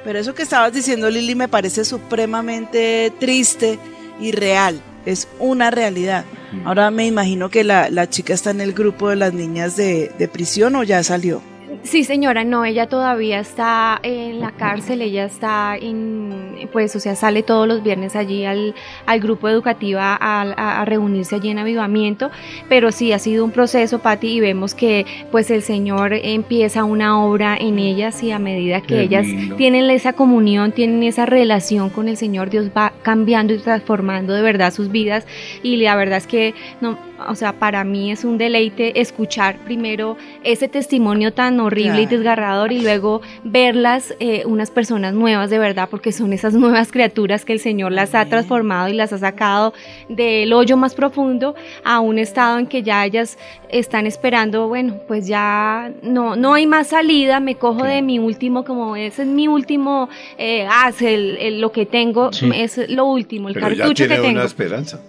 Pero 0.04 0.18
eso 0.18 0.34
que 0.34 0.42
estabas 0.42 0.72
diciendo, 0.72 1.08
Lili, 1.10 1.34
me 1.34 1.48
parece 1.48 1.84
supremamente 1.84 3.12
triste 3.18 3.78
y 4.20 4.32
real. 4.32 4.80
Es 5.06 5.26
una 5.38 5.70
realidad. 5.70 6.24
Ahora 6.64 6.90
me 6.90 7.06
imagino 7.06 7.48
que 7.50 7.64
la, 7.64 7.88
la 7.90 8.08
chica 8.08 8.34
está 8.34 8.50
en 8.50 8.60
el 8.60 8.72
grupo 8.74 9.08
de 9.08 9.16
las 9.16 9.32
niñas 9.32 9.76
de, 9.76 10.12
de 10.18 10.28
prisión 10.28 10.76
o 10.76 10.82
ya 10.82 11.02
salió. 11.02 11.42
Sí, 11.84 12.04
señora, 12.04 12.44
no, 12.44 12.66
ella 12.66 12.86
todavía 12.86 13.40
está 13.40 13.98
en 14.02 14.40
la 14.40 14.50
cárcel, 14.50 15.00
ella 15.00 15.24
está 15.24 15.74
en, 15.80 16.68
pues, 16.70 16.94
o 16.96 17.00
sea, 17.00 17.14
sale 17.14 17.42
todos 17.42 17.66
los 17.66 17.82
viernes 17.82 18.14
allí 18.14 18.44
al, 18.44 18.74
al 19.06 19.20
grupo 19.20 19.48
educativo 19.48 19.98
a, 20.00 20.14
a- 20.16 20.80
a 20.82 20.84
reunirse 20.84 21.36
allí 21.36 21.48
en 21.48 21.58
avivamiento, 21.58 22.30
pero 22.68 22.92
sí 22.92 23.12
ha 23.12 23.18
sido 23.18 23.42
un 23.42 23.52
proceso, 23.52 24.00
Patti, 24.00 24.28
y 24.34 24.40
vemos 24.40 24.74
que 24.74 25.06
pues 25.30 25.50
el 25.50 25.62
Señor 25.62 26.12
empieza 26.12 26.84
una 26.84 27.24
obra 27.24 27.56
en 27.56 27.78
ellas 27.78 28.22
y 28.22 28.32
a 28.32 28.38
medida 28.38 28.82
que 28.82 28.88
Qué 28.96 29.00
ellas 29.02 29.26
lindo. 29.26 29.56
tienen 29.56 29.88
esa 29.90 30.12
comunión, 30.12 30.72
tienen 30.72 31.02
esa 31.04 31.24
relación 31.24 31.88
con 31.88 32.08
el 32.08 32.18
Señor, 32.18 32.50
Dios 32.50 32.70
va 32.76 32.92
cambiando 33.02 33.54
y 33.54 33.58
transformando 33.58 34.34
de 34.34 34.42
verdad 34.42 34.74
sus 34.74 34.90
vidas 34.90 35.26
y 35.62 35.76
la 35.76 35.96
verdad 35.96 36.18
es 36.18 36.26
que 36.26 36.54
no, 36.82 36.98
o 37.26 37.34
sea, 37.34 37.52
para 37.54 37.82
mí 37.84 38.10
es 38.12 38.24
un 38.24 38.38
deleite 38.38 39.00
escuchar 39.00 39.56
primero 39.64 40.16
ese 40.44 40.68
testimonio 40.68 41.32
tan 41.32 41.58
horrible 41.60 42.02
y 42.02 42.06
desgarrador 42.06 42.72
y 42.72 42.80
luego 42.80 43.20
verlas 43.44 44.14
eh, 44.20 44.44
unas 44.46 44.70
personas 44.70 45.14
nuevas 45.14 45.50
de 45.50 45.58
verdad 45.58 45.88
porque 45.90 46.12
son 46.12 46.32
esas 46.32 46.54
nuevas 46.54 46.92
criaturas 46.92 47.44
que 47.44 47.52
el 47.52 47.60
Señor 47.60 47.92
las 47.92 48.14
ha 48.14 48.24
transformado 48.26 48.88
y 48.88 48.92
las 48.94 49.12
ha 49.12 49.18
sacado 49.18 49.72
del 50.08 50.52
hoyo 50.52 50.76
más 50.76 50.94
profundo 50.94 51.54
a 51.84 52.00
un 52.00 52.18
estado 52.18 52.58
en 52.58 52.66
que 52.66 52.82
ya 52.82 53.04
ellas 53.04 53.38
están 53.68 54.06
esperando, 54.06 54.68
bueno, 54.68 54.96
pues 55.08 55.26
ya 55.26 55.90
no, 56.02 56.36
no 56.36 56.54
hay 56.54 56.66
más 56.66 56.88
salida, 56.88 57.40
me 57.40 57.56
cojo 57.56 57.84
de 57.84 58.00
mi 58.02 58.18
último, 58.18 58.64
como 58.64 58.96
ese 58.96 59.22
es 59.22 59.28
mi 59.28 59.48
último, 59.48 60.08
eh, 60.38 60.66
ah, 60.70 60.88
es 60.90 61.02
el- 61.02 61.36
el- 61.38 61.60
lo 61.60 61.72
que 61.72 61.84
tengo, 61.86 62.32
Sí. 62.32 62.50
es 62.54 62.78
lo 62.88 63.04
último, 63.06 63.48
el 63.48 63.54
Pero 63.54 63.68
ya 63.70 63.76
cartucho 63.78 64.04
tiene 64.06 64.16
que 64.16 64.20
tengo. 64.28 64.36
una 64.38 64.44
esperanza. 64.46 65.00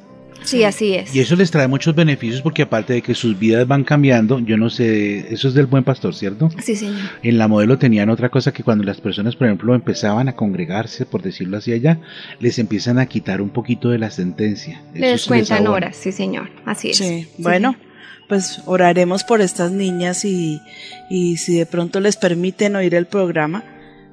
Sí, 0.49 0.63
así 0.63 0.93
es. 0.95 1.15
Y 1.15 1.19
eso 1.19 1.35
les 1.35 1.51
trae 1.51 1.67
muchos 1.67 1.95
beneficios 1.95 2.41
porque 2.41 2.63
aparte 2.63 2.93
de 2.93 3.01
que 3.01 3.15
sus 3.15 3.37
vidas 3.37 3.67
van 3.67 3.83
cambiando, 3.83 4.39
yo 4.39 4.57
no 4.57 4.69
sé, 4.69 5.33
eso 5.33 5.47
es 5.47 5.53
del 5.53 5.65
buen 5.65 5.83
pastor, 5.83 6.13
¿cierto? 6.15 6.49
Sí, 6.63 6.75
señor. 6.75 6.97
En 7.23 7.37
la 7.37 7.47
modelo 7.47 7.77
tenían 7.77 8.09
otra 8.09 8.29
cosa 8.29 8.51
que 8.53 8.63
cuando 8.63 8.83
las 8.83 8.99
personas, 9.01 9.35
por 9.35 9.47
ejemplo, 9.47 9.75
empezaban 9.75 10.27
a 10.29 10.35
congregarse, 10.35 11.05
por 11.05 11.21
decirlo 11.21 11.57
así 11.57 11.71
allá, 11.73 11.99
les 12.39 12.59
empiezan 12.59 12.99
a 12.99 13.05
quitar 13.05 13.41
un 13.41 13.49
poquito 13.49 13.89
de 13.89 13.99
la 13.99 14.11
sentencia. 14.11 14.81
Eso 14.93 14.93
Le 14.93 14.99
sí 15.05 15.11
descuentan 15.11 15.57
abona. 15.59 15.71
horas, 15.71 15.95
sí, 15.95 16.11
señor. 16.11 16.49
Así 16.65 16.91
es. 16.91 16.97
Sí, 16.97 17.27
bueno, 17.37 17.75
pues 18.27 18.61
oraremos 18.65 19.23
por 19.23 19.41
estas 19.41 19.71
niñas 19.71 20.25
y, 20.25 20.61
y 21.09 21.37
si 21.37 21.55
de 21.57 21.65
pronto 21.65 21.99
les 21.99 22.17
permiten 22.17 22.75
oír 22.75 22.95
el 22.95 23.05
programa, 23.07 23.63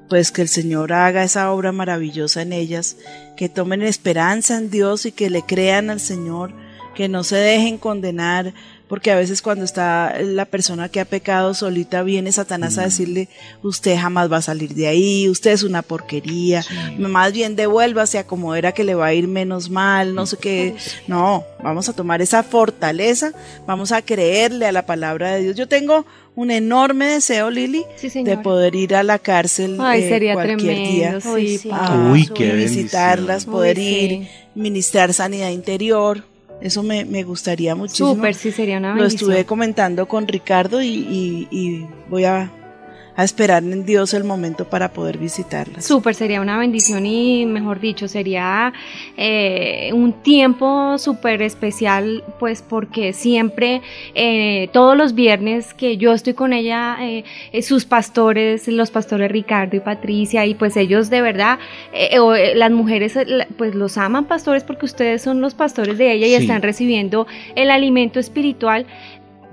pues 0.09 0.31
que 0.31 0.41
el 0.41 0.47
Señor 0.47 0.93
haga 0.93 1.23
esa 1.23 1.51
obra 1.51 1.71
maravillosa 1.71 2.41
en 2.41 2.53
ellas, 2.53 2.97
que 3.35 3.49
tomen 3.49 3.81
esperanza 3.81 4.57
en 4.57 4.69
Dios 4.69 5.05
y 5.05 5.11
que 5.11 5.29
le 5.29 5.41
crean 5.41 5.89
al 5.89 5.99
Señor, 5.99 6.53
que 6.95 7.09
no 7.09 7.23
se 7.23 7.35
dejen 7.35 7.77
condenar, 7.77 8.53
porque 8.87 9.11
a 9.11 9.15
veces 9.15 9.41
cuando 9.41 9.65
está 9.65 10.15
la 10.21 10.45
persona 10.45 10.89
que 10.89 10.99
ha 10.99 11.05
pecado 11.05 11.53
solita 11.53 12.03
viene 12.03 12.31
Satanás 12.31 12.77
a 12.77 12.83
decirle, 12.83 13.27
usted 13.63 13.97
jamás 13.97 14.31
va 14.31 14.37
a 14.37 14.41
salir 14.41 14.73
de 14.75 14.87
ahí, 14.87 15.27
usted 15.29 15.51
es 15.51 15.63
una 15.63 15.81
porquería, 15.81 16.63
más 16.97 17.33
bien 17.33 17.55
devuélvase 17.55 18.17
a 18.19 18.25
como 18.25 18.55
era 18.55 18.71
que 18.71 18.83
le 18.83 18.95
va 18.95 19.07
a 19.07 19.13
ir 19.13 19.27
menos 19.27 19.69
mal, 19.69 20.15
no 20.15 20.25
sé 20.25 20.37
qué. 20.37 20.75
No, 21.07 21.43
vamos 21.61 21.89
a 21.89 21.93
tomar 21.93 22.21
esa 22.21 22.43
fortaleza, 22.43 23.31
vamos 23.65 23.91
a 23.91 24.01
creerle 24.01 24.65
a 24.65 24.71
la 24.71 24.85
palabra 24.85 25.31
de 25.35 25.41
Dios. 25.43 25.55
Yo 25.55 25.67
tengo 25.67 26.05
un 26.35 26.51
enorme 26.51 27.07
deseo, 27.07 27.49
Lili, 27.49 27.83
Sí, 27.95 28.09
de 28.23 28.37
poder 28.37 28.75
ir 28.75 28.93
a 28.95 29.01
la 29.03 29.17
cárcel 29.19 29.77
Ay, 29.81 30.03
eh, 30.03 30.09
sería 30.09 30.33
cualquier 30.33 30.59
tremendo. 30.59 30.89
día. 30.91 31.19
Sí, 31.21 31.69
a 31.71 32.09
Uy, 32.11 32.27
qué 32.27 32.53
visitarlas, 32.53 33.27
bendición. 33.45 33.51
poder 33.53 33.77
Uy, 33.79 33.83
ir, 33.85 34.27
ministrar 34.55 35.13
sanidad 35.13 35.49
interior. 35.49 36.23
Eso 36.61 36.81
me, 36.83 37.05
me 37.05 37.23
gustaría 37.23 37.75
muchísimo. 37.75 38.15
Súper, 38.15 38.33
sí, 38.33 38.51
sería 38.51 38.77
una 38.79 38.89
Lo 38.95 39.01
bendición. 39.03 39.31
estuve 39.31 39.45
comentando 39.45 40.07
con 40.07 40.27
Ricardo 40.27 40.81
y, 40.81 40.87
y- 40.87 41.47
y 41.51 41.85
voy 42.09 42.25
a, 42.25 42.51
a 43.17 43.23
esperar 43.23 43.63
en 43.63 43.83
Dios 43.85 44.13
el 44.13 44.23
momento 44.23 44.69
para 44.69 44.93
poder 44.93 45.17
visitarlas. 45.17 45.83
Súper, 45.85 46.13
sería 46.15 46.39
una 46.39 46.57
bendición 46.57 47.05
y, 47.05 47.45
mejor 47.45 47.79
dicho, 47.81 48.07
sería 48.07 48.71
eh, 49.17 49.89
un 49.93 50.13
tiempo 50.13 50.97
súper 50.99 51.41
especial, 51.41 52.23
pues 52.39 52.61
porque 52.61 53.13
siempre, 53.13 53.81
eh, 54.15 54.69
todos 54.71 54.95
los 54.95 55.15
viernes 55.15 55.73
que 55.73 55.97
yo 55.97 56.13
estoy 56.13 56.35
con 56.35 56.53
ella, 56.53 56.95
eh, 57.01 57.23
sus 57.63 57.85
pastores, 57.85 58.67
los 58.67 58.91
pastores 58.91 59.31
Ricardo 59.31 59.75
y 59.75 59.79
Patricia, 59.79 60.45
y 60.45 60.53
pues 60.53 60.77
ellos 60.77 61.09
de 61.09 61.21
verdad, 61.21 61.57
eh, 61.93 62.19
o, 62.19 62.35
eh, 62.35 62.53
las 62.55 62.71
mujeres, 62.71 63.17
pues 63.57 63.73
los 63.73 63.97
aman 63.97 64.25
pastores 64.25 64.63
porque 64.63 64.85
ustedes 64.85 65.23
son 65.23 65.41
los 65.41 65.55
pastores 65.55 65.97
de 65.97 66.13
ella 66.13 66.27
y 66.27 66.35
Sí. 66.37 66.43
están 66.43 66.61
recibiendo 66.61 67.25
el 67.55 67.71
alimento 67.71 68.19
espiritual. 68.19 68.85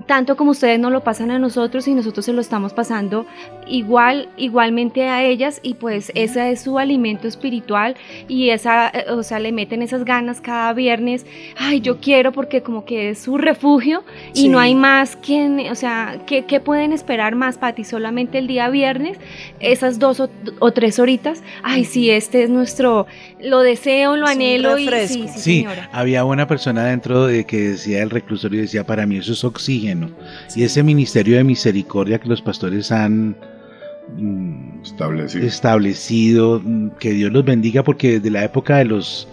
Tanto 0.07 0.35
como 0.37 0.51
ustedes 0.51 0.77
nos 0.79 0.91
lo 0.91 1.03
pasan 1.03 1.31
a 1.31 1.39
nosotros 1.39 1.87
y 1.87 1.95
nosotros 1.95 2.25
se 2.25 2.33
lo 2.33 2.39
estamos 2.39 2.73
pasando 2.73 3.25
igual, 3.67 4.29
igualmente 4.37 5.07
a 5.07 5.23
ellas 5.23 5.59
y 5.63 5.73
pues 5.75 6.11
ese 6.15 6.51
es 6.51 6.61
su 6.61 6.77
alimento 6.79 7.27
espiritual 7.27 7.95
y 8.27 8.49
esa, 8.49 8.91
o 9.09 9.23
sea, 9.23 9.39
le 9.39 9.51
meten 9.51 9.81
esas 9.81 10.05
ganas 10.05 10.41
cada 10.41 10.71
viernes, 10.73 11.25
ay, 11.57 11.81
yo 11.81 11.97
quiero 11.99 12.31
porque 12.31 12.61
como 12.61 12.85
que 12.85 13.09
es 13.09 13.19
su 13.19 13.37
refugio 13.37 14.03
y 14.33 14.41
Sí. 14.41 14.49
no 14.49 14.59
hay 14.59 14.75
más 14.75 15.15
quien, 15.15 15.59
o 15.71 15.75
sea, 15.75 16.19
¿qué, 16.27 16.45
qué 16.45 16.59
pueden 16.59 16.91
esperar 16.93 17.35
más, 17.35 17.57
Pati? 17.57 17.83
Solamente 17.83 18.37
el 18.37 18.47
día 18.47 18.69
viernes, 18.69 19.17
esas 19.59 19.97
dos 19.99 20.19
o, 20.19 20.29
o 20.59 20.71
tres 20.71 20.99
horitas, 20.99 21.41
ay, 21.63 21.85
sí, 21.85 22.09
este 22.11 22.43
es 22.43 22.49
nuestro, 22.49 23.07
lo 23.41 23.61
deseo, 23.61 24.15
lo 24.15 24.27
anhelo 24.27 24.77
y 24.77 24.87
sí, 24.87 25.07
sí, 25.07 25.27
Sí, 25.27 25.57
señora. 25.61 25.89
había 25.91 26.23
una 26.25 26.47
persona 26.47 26.85
dentro 26.85 27.25
de 27.27 27.45
que 27.45 27.57
decía 27.69 28.03
el 28.03 28.09
reclusorio, 28.09 28.61
decía, 28.61 28.85
para 28.85 29.05
mí 29.05 29.17
eso 29.17 29.33
es 29.33 29.43
oxígeno. 29.43 30.09
Y 30.55 30.63
ese 30.63 30.83
ministerio 30.83 31.37
de 31.37 31.43
misericordia 31.43 32.19
que 32.19 32.27
los 32.29 32.41
pastores 32.41 32.91
han 32.91 33.35
Establecido. 34.83 35.45
establecido, 35.45 36.61
mm, 36.63 36.89
que 36.99 37.11
Dios 37.11 37.31
los 37.31 37.43
bendiga, 37.43 37.83
porque 37.83 38.13
desde 38.13 38.29
la 38.29 38.43
época 38.43 38.77
de 38.77 38.85
los 38.85 39.27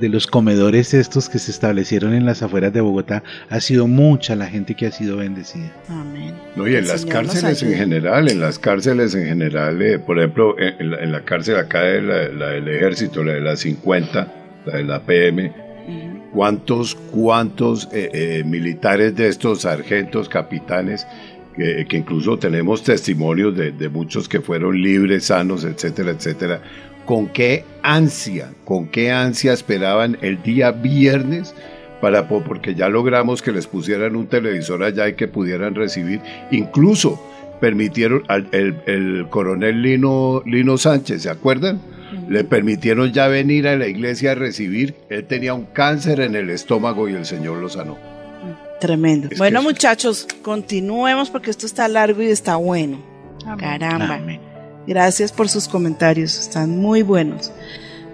de 0.00 0.08
los 0.08 0.26
comedores 0.26 0.92
estos 0.92 1.28
que 1.28 1.38
se 1.38 1.52
establecieron 1.52 2.14
en 2.14 2.26
las 2.26 2.42
afueras 2.42 2.72
de 2.72 2.80
Bogotá, 2.80 3.22
ha 3.48 3.60
sido 3.60 3.86
mucha 3.86 4.34
la 4.34 4.46
gente 4.46 4.74
que 4.74 4.86
ha 4.86 4.90
sido 4.90 5.18
bendecida. 5.18 5.72
Amén. 5.88 6.34
No, 6.56 6.66
y 6.66 6.72
en 6.72 6.78
El 6.78 6.88
las 6.88 7.06
cárceles 7.06 7.62
en 7.62 7.74
general, 7.74 8.28
en 8.28 8.40
las 8.40 8.58
cárceles 8.58 9.14
en 9.14 9.26
general, 9.26 9.80
eh, 9.80 10.00
por 10.00 10.18
ejemplo, 10.18 10.58
en, 10.58 10.74
en 10.80 10.90
la, 10.90 10.98
en 10.98 11.12
la 11.12 11.20
cárcel 11.24 11.56
acá 11.56 11.82
de 11.82 12.02
la, 12.02 12.28
la 12.28 12.48
del 12.48 12.68
ejército, 12.68 13.22
la 13.22 13.34
de 13.34 13.40
la 13.40 13.56
50, 13.56 14.32
la 14.66 14.76
de 14.76 14.84
la 14.84 15.00
PM. 15.00 15.64
¿cuántos, 16.34 16.96
cuántos 16.96 17.88
eh, 17.92 18.10
eh, 18.12 18.44
militares 18.44 19.14
de 19.14 19.28
estos 19.28 19.62
sargentos, 19.62 20.28
capitanes, 20.28 21.06
que, 21.56 21.86
que 21.88 21.96
incluso 21.96 22.38
tenemos 22.38 22.82
testimonios 22.82 23.56
de, 23.56 23.72
de 23.72 23.88
muchos 23.88 24.28
que 24.28 24.40
fueron 24.40 24.80
libres, 24.80 25.24
sanos, 25.26 25.64
etcétera, 25.64 26.10
etcétera, 26.12 26.62
con 27.04 27.28
qué 27.28 27.64
ansia, 27.82 28.50
con 28.64 28.88
qué 28.88 29.10
ansia 29.12 29.52
esperaban 29.52 30.16
el 30.22 30.42
día 30.42 30.70
viernes 30.72 31.54
para 32.00 32.28
po- 32.28 32.42
porque 32.42 32.74
ya 32.74 32.88
logramos 32.88 33.42
que 33.42 33.52
les 33.52 33.66
pusieran 33.66 34.16
un 34.16 34.26
televisor 34.26 34.82
allá 34.82 35.08
y 35.08 35.14
que 35.14 35.28
pudieran 35.28 35.74
recibir, 35.74 36.20
incluso 36.50 37.22
permitieron 37.60 38.24
al 38.28 38.48
el, 38.52 38.76
el 38.86 39.26
coronel 39.30 39.80
Lino, 39.82 40.42
Lino 40.44 40.76
Sánchez, 40.76 41.22
¿se 41.22 41.30
acuerdan? 41.30 41.80
Le 42.28 42.44
permitieron 42.44 43.12
ya 43.12 43.28
venir 43.28 43.66
a 43.68 43.76
la 43.76 43.86
iglesia 43.86 44.32
a 44.32 44.34
recibir, 44.34 44.94
él 45.08 45.24
tenía 45.24 45.54
un 45.54 45.64
cáncer 45.66 46.20
en 46.20 46.34
el 46.36 46.50
estómago 46.50 47.08
y 47.08 47.14
el 47.14 47.24
Señor 47.24 47.58
lo 47.58 47.68
sanó. 47.68 47.96
Tremendo. 48.80 49.28
Es 49.30 49.38
bueno, 49.38 49.62
muchachos, 49.62 50.26
continuemos 50.42 51.30
porque 51.30 51.50
esto 51.50 51.66
está 51.66 51.88
largo 51.88 52.22
y 52.22 52.26
está 52.26 52.56
bueno. 52.56 52.98
Caramba. 53.58 54.14
Amén. 54.14 54.40
Gracias 54.86 55.32
por 55.32 55.48
sus 55.48 55.68
comentarios, 55.68 56.38
están 56.38 56.78
muy 56.78 57.02
buenos. 57.02 57.50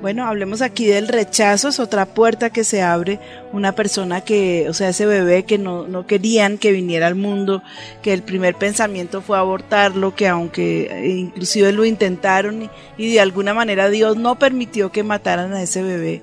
Bueno, 0.01 0.25
hablemos 0.25 0.63
aquí 0.63 0.87
del 0.87 1.09
rechazo, 1.09 1.69
es 1.69 1.79
otra 1.79 2.07
puerta 2.07 2.49
que 2.49 2.65
se 2.65 2.81
abre, 2.81 3.19
una 3.53 3.73
persona 3.73 4.23
que, 4.23 4.67
o 4.71 4.73
sea, 4.73 4.89
ese 4.89 5.05
bebé 5.05 5.43
que 5.43 5.59
no, 5.59 5.87
no 5.87 6.07
querían 6.07 6.57
que 6.57 6.73
viniera 6.73 7.07
al 7.07 7.17
mundo, 7.17 7.63
que 8.01 8.15
el 8.15 8.23
primer 8.23 8.55
pensamiento 8.55 9.21
fue 9.21 9.37
abortarlo, 9.37 10.15
que 10.15 10.27
aunque 10.27 10.87
eh, 10.91 11.09
inclusive 11.09 11.73
lo 11.73 11.85
intentaron 11.85 12.63
y, 12.63 12.71
y 12.97 13.13
de 13.13 13.21
alguna 13.21 13.53
manera 13.53 13.91
Dios 13.91 14.17
no 14.17 14.39
permitió 14.39 14.91
que 14.91 15.03
mataran 15.03 15.53
a 15.53 15.63
ese 15.63 15.83
bebé, 15.83 16.23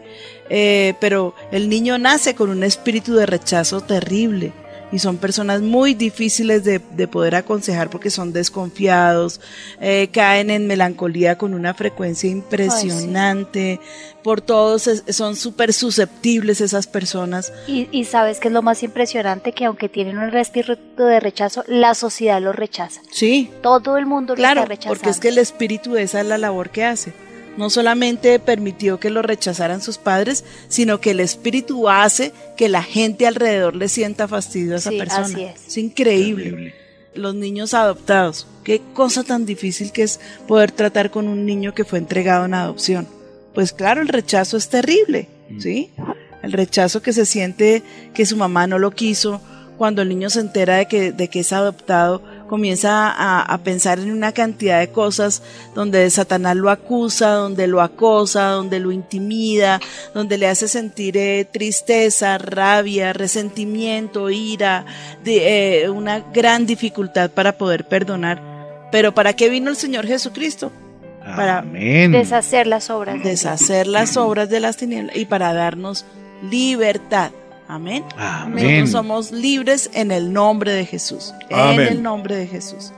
Eh, 0.50 0.94
pero 1.02 1.36
el 1.52 1.68
niño 1.68 1.98
nace 1.98 2.34
con 2.34 2.50
un 2.50 2.64
espíritu 2.64 3.14
de 3.16 3.26
rechazo 3.26 3.82
terrible. 3.82 4.54
Y 4.92 5.00
son 5.00 5.18
personas 5.18 5.62
muy 5.62 5.94
difíciles 5.94 6.64
de, 6.64 6.80
de 6.80 7.08
poder 7.08 7.36
aconsejar 7.36 7.90
porque 7.90 8.10
son 8.10 8.32
desconfiados, 8.34 9.42
eh, 9.82 10.10
caen 10.14 10.50
en 10.50 10.66
melancolía 10.68 11.38
con 11.38 11.54
una 11.54 11.74
frecuencia 11.74 12.30
impresionante, 12.30 13.80
por 14.24 14.42
todos 14.42 14.88
es- 14.88 15.04
son 15.16 15.36
súper 15.36 15.74
susceptibles 15.74 16.62
esas 16.62 16.88
personas. 16.88 17.52
Y, 17.68 17.88
y 17.92 18.06
sabes 18.06 18.40
que 18.40 18.48
es 18.48 18.54
lo 18.54 18.62
más 18.62 18.84
impresionante 18.84 19.52
que 19.54 19.66
aunque 19.66 19.90
tienen 19.90 20.18
un 20.18 20.36
espíritu 20.38 21.04
de 21.04 21.20
rechazo, 21.20 21.64
la 21.68 21.94
sociedad 21.94 22.42
los 22.42 22.56
rechaza. 22.56 23.02
Sí, 23.12 23.50
Todo 23.62 23.98
el 23.98 24.06
mundo 24.06 24.34
lo 24.34 24.38
claro, 24.38 24.62
está 24.62 24.70
rechazando. 24.70 24.96
porque 24.96 25.10
es 25.10 25.20
que 25.20 25.30
el 25.30 25.38
espíritu 25.38 25.98
esa 25.98 26.22
es 26.22 26.28
la 26.28 26.38
labor 26.38 26.70
que 26.70 26.84
hace. 26.86 27.14
No 27.58 27.70
solamente 27.70 28.38
permitió 28.40 29.00
que 29.00 29.10
lo 29.10 29.22
rechazaran 29.22 29.82
sus 29.82 29.98
padres, 29.98 30.44
sino 30.70 31.02
que 31.02 31.12
el 31.12 31.20
espíritu 31.20 31.90
hace 31.90 32.32
que 32.56 32.70
la 32.70 32.84
gente 32.84 33.26
alrededor 33.28 33.76
le 33.76 33.90
sienta 33.90 34.28
fastidio 34.28 34.76
a 34.76 34.78
esa 34.78 34.92
Sí, 34.92 34.98
persona. 35.00 35.26
así 35.26 35.44
es. 35.44 35.68
es 35.68 35.78
increíble. 35.78 36.44
Terrible. 36.46 36.76
los 37.16 37.34
niños 37.34 37.74
adoptados. 37.74 38.46
Qué 38.64 38.80
cosa 38.94 39.24
tan 39.24 39.46
difícil 39.48 39.92
que 39.92 40.04
es 40.04 40.20
poder 40.48 40.72
tratar 40.72 41.10
con 41.10 41.28
un 41.28 41.46
niño 41.48 41.74
que 41.74 41.84
fue 41.84 41.98
entregado 41.98 42.46
en 42.46 42.54
adopción. 42.54 43.08
Pues 43.56 43.74
claro, 43.74 44.02
el 44.04 44.08
rechazo 44.08 44.56
es 44.56 44.70
terrible, 44.70 45.28
¿sí? 45.60 45.90
El 46.44 46.52
rechazo 46.52 47.02
que 47.02 47.14
se 47.14 47.26
siente 47.26 47.82
que 48.14 48.28
su 48.28 48.38
mamá 48.38 48.68
no 48.68 48.78
lo 48.78 48.92
quiso, 48.92 49.42
cuando 49.80 50.04
el 50.04 50.10
niño 50.10 50.30
se 50.30 50.42
entera 50.42 50.76
de 50.78 50.88
que, 50.88 51.12
de 51.12 51.28
que 51.28 51.40
es 51.40 51.52
adoptado, 51.54 52.22
comienza 52.48 53.12
a, 53.12 53.42
a 53.42 53.58
pensar 53.60 54.00
en 54.00 54.12
una 54.12 54.32
cantidad 54.32 54.80
de 54.80 54.90
cosas 54.90 55.42
donde 55.76 56.10
Satanás 56.10 56.56
lo 56.56 56.70
acusa, 56.70 57.32
donde 57.32 57.68
lo 57.68 57.82
acosa, 57.82 58.50
donde 58.50 58.80
lo 58.80 58.92
intimida, 58.92 59.80
donde 60.14 60.38
le 60.38 60.48
hace 60.48 60.68
sentir 60.68 61.18
eh, 61.18 61.46
tristeza, 61.46 62.38
rabia, 62.38 63.14
resentimiento, 63.14 64.30
ira, 64.30 64.86
de, 65.24 65.84
eh, 65.84 65.90
una 65.90 66.20
gran 66.20 66.66
dificultad 66.66 67.30
para 67.32 67.58
poder 67.58 67.88
perdonar. 67.88 68.42
Pero 68.92 69.14
¿para 69.14 69.34
qué 69.34 69.50
vino 69.50 69.70
el 69.70 69.76
Señor 69.76 70.08
Jesucristo? 70.08 70.72
Para 71.36 71.60
Amén. 71.60 72.14
Deshacer 72.14 72.68
las 72.68 72.90
obras. 72.90 73.22
de 73.22 73.32
deshacer 73.32 73.86
las 73.86 74.16
obras 74.16 74.50
de 74.50 74.62
las 74.62 74.78
tinieblas 74.78 75.16
y 75.16 75.26
para 75.26 75.54
darnos 75.54 76.06
libertad. 76.50 77.32
Amén. 77.68 78.06
Amén. 78.18 78.56
Nosotros 78.56 78.92
somos 78.92 79.32
libres 79.32 79.90
en 79.94 80.12
el 80.12 80.32
nombre 80.32 80.74
de 80.74 80.86
Jesús. 80.86 81.34
En 81.50 81.60
Amén. 81.60 81.88
el 81.88 82.04
nombre 82.04 82.36
de 82.36 82.48
Jesús. 82.48 82.94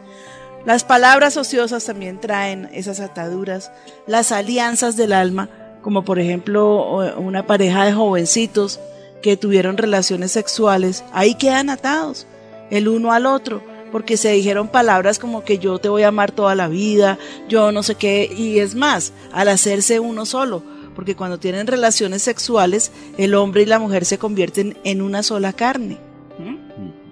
Las 0.66 0.84
palabras 0.84 1.38
ociosas 1.38 1.86
también 1.86 2.20
traen 2.20 2.70
esas 2.74 3.00
ataduras, 3.00 3.72
las 4.08 4.32
alianzas 4.32 4.98
del 4.98 5.14
alma, 5.14 5.50
como 5.82 6.04
por 6.04 6.20
ejemplo 6.20 7.16
una 7.18 7.48
pareja 7.48 7.86
de 7.86 7.94
jovencitos 7.94 8.80
que 9.22 9.38
tuvieron 9.38 9.78
relaciones 9.78 10.32
sexuales, 10.32 11.04
ahí 11.14 11.36
quedan 11.36 11.70
atados 11.70 12.28
el 12.70 12.88
uno 12.88 13.14
al 13.14 13.26
otro, 13.26 13.64
porque 13.92 14.18
se 14.18 14.32
dijeron 14.32 14.68
palabras 14.68 15.18
como 15.18 15.44
que 15.44 15.58
yo 15.58 15.80
te 15.80 15.90
voy 15.90 16.04
a 16.04 16.10
amar 16.10 16.32
toda 16.32 16.56
la 16.56 16.68
vida, 16.68 17.18
yo 17.48 17.72
no 17.72 17.82
sé 17.82 17.96
qué, 17.96 18.30
y 18.32 18.60
es 18.60 18.76
más, 18.76 19.14
al 19.32 19.48
hacerse 19.48 20.00
uno 20.00 20.26
solo, 20.26 20.62
porque 21.00 21.16
cuando 21.16 21.40
tienen 21.40 21.66
relaciones 21.66 22.22
sexuales, 22.24 22.92
el 23.18 23.34
hombre 23.36 23.62
y 23.62 23.66
la 23.66 23.80
mujer 23.80 24.04
se 24.04 24.18
convierten 24.18 24.78
en 24.84 25.02
una 25.02 25.24
sola 25.24 25.54
carne. 25.54 25.98
¿m? 26.38 26.58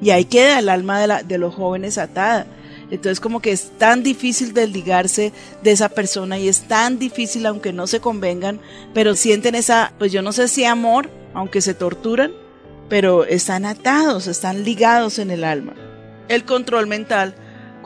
Y 0.01 0.09
ahí 0.09 0.25
queda 0.25 0.59
el 0.59 0.67
alma 0.67 0.99
de, 0.99 1.07
la- 1.07 1.23
de 1.23 1.37
los 1.37 1.55
jóvenes 1.55 1.97
atada. 1.97 2.47
Entonces 2.91 3.21
como 3.21 3.39
que 3.41 3.53
es 3.53 3.69
tan 3.77 4.03
difícil 4.03 4.53
desligarse 4.53 5.31
de 5.63 5.71
esa 5.71 5.87
persona 5.87 6.37
y 6.37 6.49
es 6.49 6.67
tan 6.67 6.99
difícil 6.99 7.45
aunque 7.45 7.71
no 7.71 7.87
se 7.87 8.01
convengan, 8.01 8.59
pero 8.93 9.15
sienten 9.15 9.55
esa, 9.55 9.93
pues 9.97 10.11
yo 10.11 10.21
no 10.21 10.33
sé 10.33 10.49
si 10.49 10.65
amor, 10.65 11.09
aunque 11.33 11.61
se 11.61 11.73
torturan, 11.73 12.33
pero 12.89 13.23
están 13.23 13.63
atados, 13.65 14.27
están 14.27 14.65
ligados 14.65 15.17
en 15.17 15.31
el 15.31 15.45
alma. 15.45 15.75
El 16.27 16.43
control 16.43 16.87
mental, 16.87 17.35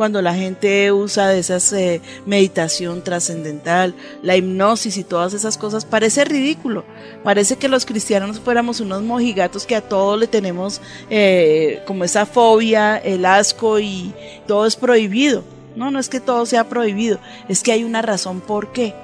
cuando 0.02 0.24
la 0.24 0.34
gente 0.34 0.92
usa 0.92 1.28
de 1.28 1.38
esas 1.38 1.72
eh, 1.74 2.02
meditación 2.26 3.04
trascendental, 3.04 3.94
la 4.24 4.36
hipnosis 4.36 4.98
y 4.98 5.04
todas 5.04 5.36
esas 5.36 5.60
cosas, 5.60 5.86
parece 5.86 6.26
ridículo. 6.26 6.86
Parece 7.24 7.58
que 7.58 7.70
los 7.70 7.86
cristianos 7.86 8.40
fuéramos 8.40 8.80
unos 8.80 9.04
mojigatos 9.04 9.68
que 9.68 9.76
a 9.76 9.82
todos 9.82 10.20
le 10.20 10.26
tenemos 10.26 10.82
eh, 11.12 11.84
como 11.86 12.04
esa 12.04 12.26
fobia, 12.26 12.98
el 12.98 13.24
asco 13.26 13.80
y 13.80 14.12
todo 14.48 14.66
es 14.66 14.76
prohibido. 14.76 15.44
No, 15.76 15.92
no 15.92 16.00
es 16.00 16.10
que 16.10 16.20
todo 16.20 16.48
sea 16.48 16.68
prohibido, 16.68 17.20
es 17.48 17.62
que 17.62 17.72
hay 17.72 17.84
una 17.84 18.02
razón 18.02 18.42
por 18.42 18.72
qué. 18.72 18.96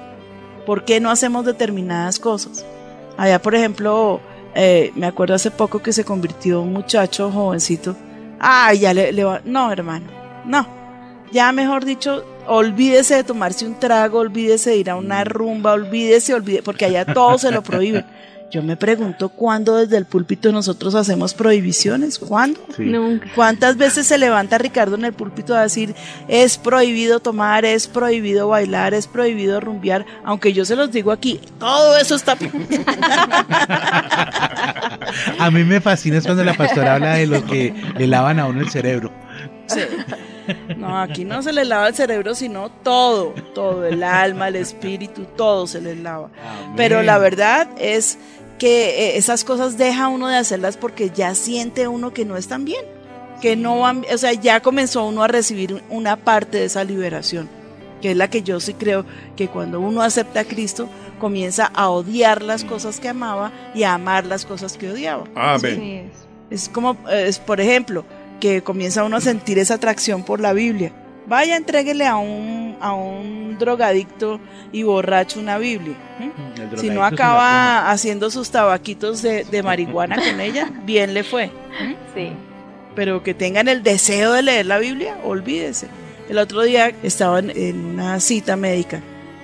¿Por 0.66 0.84
qué 0.84 0.98
no 0.98 1.12
hacemos 1.12 1.44
determinadas 1.44 2.18
cosas? 2.18 2.66
Allá, 3.16 3.40
por 3.40 3.54
ejemplo, 3.54 4.20
eh, 4.56 4.90
me 4.96 5.06
acuerdo 5.06 5.36
hace 5.36 5.52
poco 5.52 5.78
que 5.78 5.92
se 5.92 6.02
convirtió 6.02 6.60
un 6.60 6.72
muchacho 6.72 7.30
jovencito. 7.30 7.94
Ah, 8.40 8.74
ya 8.74 8.92
le, 8.92 9.12
le 9.12 9.22
va. 9.22 9.40
No, 9.44 9.70
hermano, 9.70 10.08
no. 10.44 10.77
Ya 11.32 11.52
mejor 11.52 11.84
dicho, 11.84 12.24
olvídese 12.46 13.16
de 13.16 13.24
tomarse 13.24 13.66
un 13.66 13.78
trago, 13.78 14.18
olvídese 14.18 14.70
de 14.70 14.76
ir 14.76 14.90
a 14.90 14.96
una 14.96 15.24
rumba, 15.24 15.72
olvídese, 15.72 16.34
olvídese, 16.34 16.62
porque 16.62 16.86
allá 16.86 17.04
todo 17.04 17.38
se 17.38 17.50
lo 17.50 17.62
prohíben. 17.62 18.04
Yo 18.50 18.62
me 18.62 18.78
pregunto 18.78 19.28
cuándo 19.28 19.76
desde 19.76 19.98
el 19.98 20.06
púlpito 20.06 20.50
nosotros 20.52 20.94
hacemos 20.94 21.34
prohibiciones, 21.34 22.18
¿cuándo? 22.18 22.58
Sí. 22.74 22.84
Nunca. 22.84 23.28
¿Cuántas 23.34 23.76
veces 23.76 24.06
se 24.06 24.16
levanta 24.16 24.56
Ricardo 24.56 24.96
en 24.96 25.04
el 25.04 25.12
púlpito 25.12 25.54
a 25.54 25.60
decir 25.62 25.94
es 26.28 26.56
prohibido 26.56 27.20
tomar, 27.20 27.66
es 27.66 27.88
prohibido 27.88 28.48
bailar, 28.48 28.94
es 28.94 29.06
prohibido 29.06 29.60
rumbear? 29.60 30.06
Aunque 30.24 30.54
yo 30.54 30.64
se 30.64 30.76
los 30.76 30.90
digo 30.90 31.12
aquí, 31.12 31.38
todo 31.58 31.98
eso 31.98 32.14
está... 32.14 32.38
A 35.38 35.50
mí 35.50 35.64
me 35.64 35.80
fascina 35.82 36.16
es 36.18 36.24
cuando 36.24 36.44
la 36.44 36.54
pastora 36.54 36.94
habla 36.94 37.14
de 37.14 37.26
los 37.26 37.42
que 37.44 37.74
le 37.96 38.06
lavan 38.06 38.38
a 38.38 38.46
uno 38.46 38.60
el 38.60 38.70
cerebro. 38.70 39.10
Sí. 39.66 39.80
No, 40.76 40.98
aquí 40.98 41.24
no 41.24 41.42
se 41.42 41.52
les 41.52 41.66
lava 41.66 41.88
el 41.88 41.94
cerebro, 41.94 42.34
sino 42.34 42.70
todo, 42.70 43.34
todo, 43.54 43.84
el 43.84 44.02
alma, 44.02 44.48
el 44.48 44.56
espíritu, 44.56 45.24
todo 45.36 45.66
se 45.66 45.80
les 45.80 45.98
lava. 45.98 46.30
Pero 46.76 47.02
la 47.02 47.18
verdad 47.18 47.68
es 47.78 48.18
que 48.58 48.90
eh, 48.90 49.16
esas 49.16 49.44
cosas 49.44 49.78
deja 49.78 50.08
uno 50.08 50.28
de 50.28 50.36
hacerlas 50.36 50.76
porque 50.76 51.10
ya 51.10 51.34
siente 51.34 51.88
uno 51.88 52.12
que 52.12 52.24
no 52.24 52.36
están 52.36 52.64
bien, 52.64 52.84
que 53.40 53.56
no 53.56 53.80
van, 53.80 54.04
o 54.12 54.18
sea, 54.18 54.32
ya 54.32 54.60
comenzó 54.60 55.04
uno 55.04 55.22
a 55.22 55.28
recibir 55.28 55.82
una 55.90 56.16
parte 56.16 56.58
de 56.58 56.64
esa 56.64 56.84
liberación, 56.84 57.48
que 58.02 58.12
es 58.12 58.16
la 58.16 58.28
que 58.28 58.42
yo 58.42 58.60
sí 58.60 58.74
creo 58.74 59.04
que 59.36 59.48
cuando 59.48 59.80
uno 59.80 60.02
acepta 60.02 60.40
a 60.40 60.44
Cristo 60.44 60.88
comienza 61.18 61.66
a 61.66 61.88
odiar 61.88 62.42
las 62.42 62.64
cosas 62.64 63.00
que 63.00 63.08
amaba 63.08 63.52
y 63.74 63.84
a 63.84 63.94
amar 63.94 64.26
las 64.26 64.44
cosas 64.44 64.76
que 64.76 64.90
odiaba. 64.90 65.24
Amén. 65.34 65.76
Sí 65.76 65.92
es. 65.94 66.28
Es 66.50 66.68
como, 66.68 66.92
eh, 67.10 67.26
es, 67.28 67.38
por 67.38 67.60
ejemplo, 67.60 68.04
que 68.40 68.62
comienza 68.62 69.04
uno 69.04 69.16
a 69.16 69.20
sentir 69.20 69.58
esa 69.58 69.74
atracción 69.74 70.22
por 70.22 70.40
la 70.40 70.52
Biblia. 70.52 70.92
Vaya, 71.26 71.56
entréguele 71.56 72.06
a 72.06 72.16
un, 72.16 72.76
a 72.80 72.94
un 72.94 73.56
drogadicto 73.58 74.40
y 74.72 74.82
borracho 74.82 75.38
una 75.40 75.58
Biblia. 75.58 75.94
¿m? 76.18 76.32
El 76.72 76.78
Si 76.78 76.88
no 76.88 77.04
acaba 77.04 77.90
haciendo 77.90 78.30
sus 78.30 78.50
tabaquitos 78.50 79.20
de, 79.22 79.44
de 79.44 79.62
marihuana 79.62 80.16
con 80.16 80.40
ella, 80.40 80.70
bien 80.84 81.12
le 81.12 81.24
fue. 81.24 81.50
Sí. 82.14 82.30
Pero 82.94 83.22
que 83.22 83.34
tengan 83.34 83.68
el 83.68 83.82
deseo 83.82 84.32
de 84.32 84.42
leer 84.42 84.66
la 84.66 84.78
Biblia, 84.78 85.18
olvídese. 85.22 85.88
El 86.30 86.38
otro 86.38 86.62
día 86.62 86.92
estaba 87.02 87.38
en, 87.40 87.50
en 87.50 87.84
una 87.84 88.18
cita 88.20 88.56
médica 88.56 89.00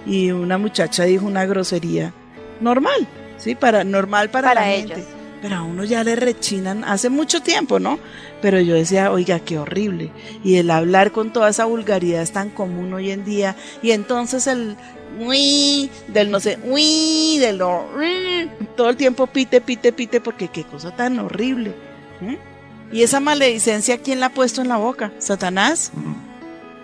y 0.06 0.30
una 0.30 0.58
muchacha 0.58 1.04
dijo 1.04 1.26
una 1.26 1.44
grosería 1.46 2.12
normal, 2.60 3.06
¿sí? 3.38 3.54
Para, 3.54 3.84
normal 3.84 4.30
para, 4.30 4.48
Para 4.48 4.60
la 4.62 4.72
ellos. 4.72 4.92
gente. 4.92 5.13
Pero 5.44 5.56
a 5.56 5.62
uno 5.62 5.84
ya 5.84 6.02
le 6.04 6.16
rechinan 6.16 6.84
hace 6.84 7.10
mucho 7.10 7.42
tiempo, 7.42 7.78
¿no? 7.78 7.98
Pero 8.40 8.60
yo 8.60 8.74
decía, 8.74 9.12
oiga, 9.12 9.40
qué 9.40 9.58
horrible. 9.58 10.10
Y 10.42 10.56
el 10.56 10.70
hablar 10.70 11.12
con 11.12 11.34
toda 11.34 11.50
esa 11.50 11.66
vulgaridad 11.66 12.22
es 12.22 12.32
tan 12.32 12.48
común 12.48 12.94
hoy 12.94 13.10
en 13.10 13.26
día. 13.26 13.54
Y 13.82 13.90
entonces 13.90 14.46
el 14.46 14.74
uy, 15.20 15.90
del 16.08 16.30
no 16.30 16.40
sé, 16.40 16.58
uy, 16.64 17.36
del 17.40 17.58
no, 17.58 17.84
uy, 17.94 18.48
todo 18.74 18.88
el 18.88 18.96
tiempo 18.96 19.26
pite, 19.26 19.60
pite, 19.60 19.92
pite, 19.92 20.18
porque 20.22 20.48
qué 20.48 20.64
cosa 20.64 20.96
tan 20.96 21.18
horrible. 21.18 21.74
¿eh? 22.22 22.38
Y 22.90 23.02
esa 23.02 23.20
maledicencia, 23.20 23.98
¿quién 23.98 24.20
la 24.20 24.26
ha 24.26 24.32
puesto 24.32 24.62
en 24.62 24.68
la 24.68 24.78
boca? 24.78 25.12
¿Satanás? 25.18 25.92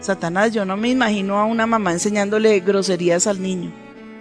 Satanás, 0.00 0.52
yo 0.52 0.66
no 0.66 0.76
me 0.76 0.90
imagino 0.90 1.38
a 1.38 1.46
una 1.46 1.64
mamá 1.64 1.92
enseñándole 1.92 2.61
groserías 2.61 3.26
al 3.26 3.40
niño. 3.40 3.72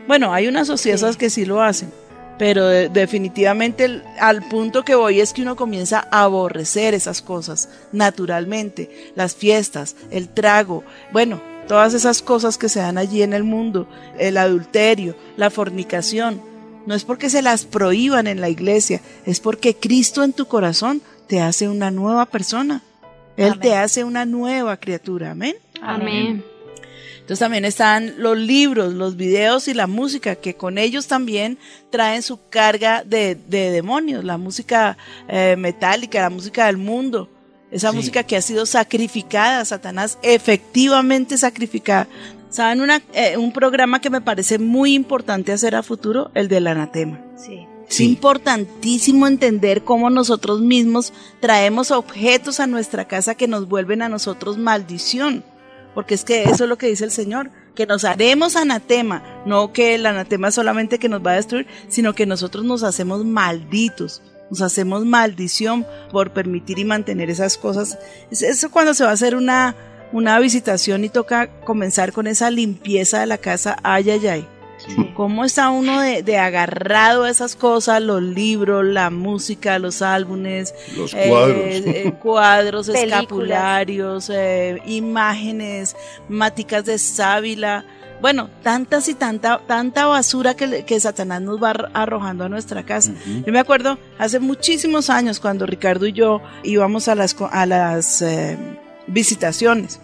Bueno, 0.08 0.34
hay 0.34 0.48
unas 0.48 0.70
ociosas 0.70 1.18
que 1.18 1.30
sí 1.30 1.44
lo 1.44 1.62
hacen, 1.62 1.92
pero 2.40 2.66
de- 2.68 2.90
definitivamente 2.90 3.86
el- 3.86 4.04
al 4.20 4.42
punto 4.50 4.84
que 4.84 4.96
voy 4.96 5.20
es 5.20 5.34
que 5.34 5.44
uno 5.44 5.56
comienza 5.56 6.08
a 6.10 6.24
aborrecer 6.24 6.96
esas 6.96 7.22
cosas 7.22 7.70
naturalmente, 7.92 9.12
las 9.16 9.36
fiestas, 9.36 9.96
el 10.10 10.30
trago, 10.30 10.84
bueno, 11.12 11.42
todas 11.68 11.94
esas 11.94 12.22
cosas 12.24 12.58
que 12.58 12.70
se 12.70 12.80
dan 12.80 12.98
allí 12.98 13.22
en 13.22 13.34
el 13.34 13.44
mundo, 13.44 13.88
el 14.18 14.38
adulterio, 14.38 15.16
la 15.38 15.52
fornicación. 15.52 16.42
No 16.88 16.96
es 16.96 17.04
porque 17.04 17.30
se 17.30 17.42
las 17.44 17.66
prohíban 17.66 18.26
en 18.26 18.42
la 18.42 18.50
iglesia, 18.50 19.02
es 19.26 19.40
porque 19.40 19.76
Cristo 19.76 20.24
en 20.24 20.34
tu 20.34 20.48
corazón 20.48 21.02
te 21.28 21.42
hace 21.42 21.70
una 21.70 21.92
nueva 21.92 22.26
persona. 22.26 22.82
Él 23.38 23.60
te 23.60 23.76
hace 23.76 24.04
una 24.04 24.26
nueva 24.26 24.78
criatura, 24.78 25.32
amén. 25.32 25.56
Amén. 25.82 26.44
Entonces 27.30 27.46
también 27.46 27.64
están 27.66 28.16
los 28.18 28.36
libros, 28.36 28.96
los 28.96 29.16
videos 29.16 29.68
y 29.68 29.76
la 29.76 29.86
música, 29.86 30.34
que 30.34 30.56
con 30.56 30.80
ellos 30.80 31.06
también 31.06 31.60
traen 31.92 32.24
su 32.24 32.40
carga 32.50 33.04
de, 33.04 33.36
de 33.36 33.70
demonios, 33.70 34.24
la 34.24 34.40
música 34.40 34.98
eh, 35.28 35.56
metálica, 35.56 36.22
la 36.22 36.32
música 36.32 36.66
del 36.66 36.78
mundo, 36.78 37.30
esa 37.70 37.92
Sí. 37.92 37.98
música 37.98 38.24
que 38.24 38.36
ha 38.36 38.42
sido 38.42 38.66
sacrificada, 38.66 39.64
Satanás, 39.64 40.18
efectivamente 40.24 41.38
sacrificada. 41.38 42.08
¿Saben 42.50 42.82
una, 42.82 43.00
eh, 43.14 43.38
un 43.38 43.54
programa 43.54 44.02
que 44.02 44.10
me 44.10 44.22
parece 44.22 44.58
muy 44.58 44.96
importante 44.96 45.52
hacer 45.52 45.76
a 45.76 45.84
futuro? 45.84 46.32
El 46.34 46.48
del 46.48 46.66
anatema. 46.66 47.22
Sí. 47.38 47.60
Es 47.88 47.96
Sí. 47.96 48.06
importantísimo 48.06 49.28
entender 49.28 49.84
cómo 49.84 50.10
nosotros 50.10 50.62
mismos 50.62 51.14
traemos 51.42 51.92
objetos 51.92 52.60
a 52.60 52.66
nuestra 52.66 53.06
casa 53.08 53.36
que 53.36 53.48
nos 53.48 53.68
vuelven 53.70 54.02
a 54.02 54.10
nosotros 54.10 54.58
maldición. 54.58 55.44
Porque 55.94 56.16
es 56.16 56.24
que 56.24 56.44
eso 56.44 56.64
es 56.64 56.70
lo 56.70 56.78
que 56.78 56.88
dice 56.88 57.06
el 57.06 57.12
Señor, 57.12 57.52
que 57.76 57.86
nos 57.86 58.06
haremos 58.06 58.56
anatema, 58.56 59.24
no 59.46 59.74
que 59.74 59.96
el 59.96 60.06
anatema 60.06 60.52
solamente 60.52 61.00
que 61.00 61.10
nos 61.10 61.26
va 61.26 61.32
a 61.32 61.36
destruir, 61.36 61.68
sino 61.88 62.14
que 62.14 62.26
nosotros 62.26 62.64
nos 62.64 62.84
hacemos 62.84 63.26
malditos, 63.26 64.22
nos 64.50 64.62
hacemos 64.62 65.06
maldición 65.06 65.86
por 66.12 66.32
permitir 66.32 66.80
y 66.80 66.86
mantener 66.86 67.30
esas 67.30 67.58
cosas. 67.58 67.98
Es 68.32 68.42
eso 68.42 68.72
cuando 68.72 68.94
se 68.94 69.04
va 69.04 69.12
a 69.12 69.14
hacer 69.14 69.36
una, 69.36 69.76
una 70.12 70.40
visitación 70.40 71.04
y 71.04 71.10
toca 71.10 71.62
comenzar 71.62 72.14
con 72.14 72.28
esa 72.28 72.52
limpieza 72.52 73.20
de 73.20 73.26
la 73.26 73.38
casa, 73.38 73.78
ay, 73.84 74.10
ay, 74.10 74.28
ay. 74.28 74.48
Sí. 74.96 75.12
¿Cómo 75.16 75.46
está 75.46 75.70
uno 75.70 76.02
de, 76.02 76.24
de 76.24 76.38
agarrado 76.38 77.24
a 77.26 77.30
esas 77.30 77.56
cosas? 77.56 78.02
Los 78.02 78.22
libros, 78.22 78.84
la 78.86 79.10
música, 79.10 79.78
los 79.80 80.02
álbumes, 80.02 80.74
Los 80.98 81.14
eh, 81.14 81.26
cuadros. 81.30 81.58
eh, 81.64 82.14
cuadros, 82.22 82.90
escapularios, 83.50 84.30
eh, 84.34 84.82
imágenes, 84.86 85.96
máticas 86.28 86.86
de 86.86 86.98
sábila. 86.98 87.86
Bueno, 88.22 88.50
tantas 88.64 89.08
y 89.08 89.14
tanta, 89.14 89.62
tanta 89.66 90.06
basura 90.06 90.54
que, 90.56 90.84
que 90.84 91.00
Satanás 91.00 91.42
nos 91.42 91.62
va 91.64 91.70
ar- 91.70 91.92
arrojando 91.94 92.44
a 92.44 92.50
nuestra 92.50 92.84
casa. 92.84 93.14
Yo 93.46 93.54
me 93.54 93.60
acuerdo 93.60 93.98
hace 94.18 94.40
muchísimos 94.40 95.10
años 95.10 95.40
cuando 95.40 95.66
Ricardo 95.66 96.06
y 96.06 96.12
yo 96.14 96.42
íbamos 96.64 97.08
a 97.08 97.16
las, 97.16 97.36
a 97.52 97.66
las 97.66 98.22
eh, 98.22 98.58
visitaciones 99.08 100.02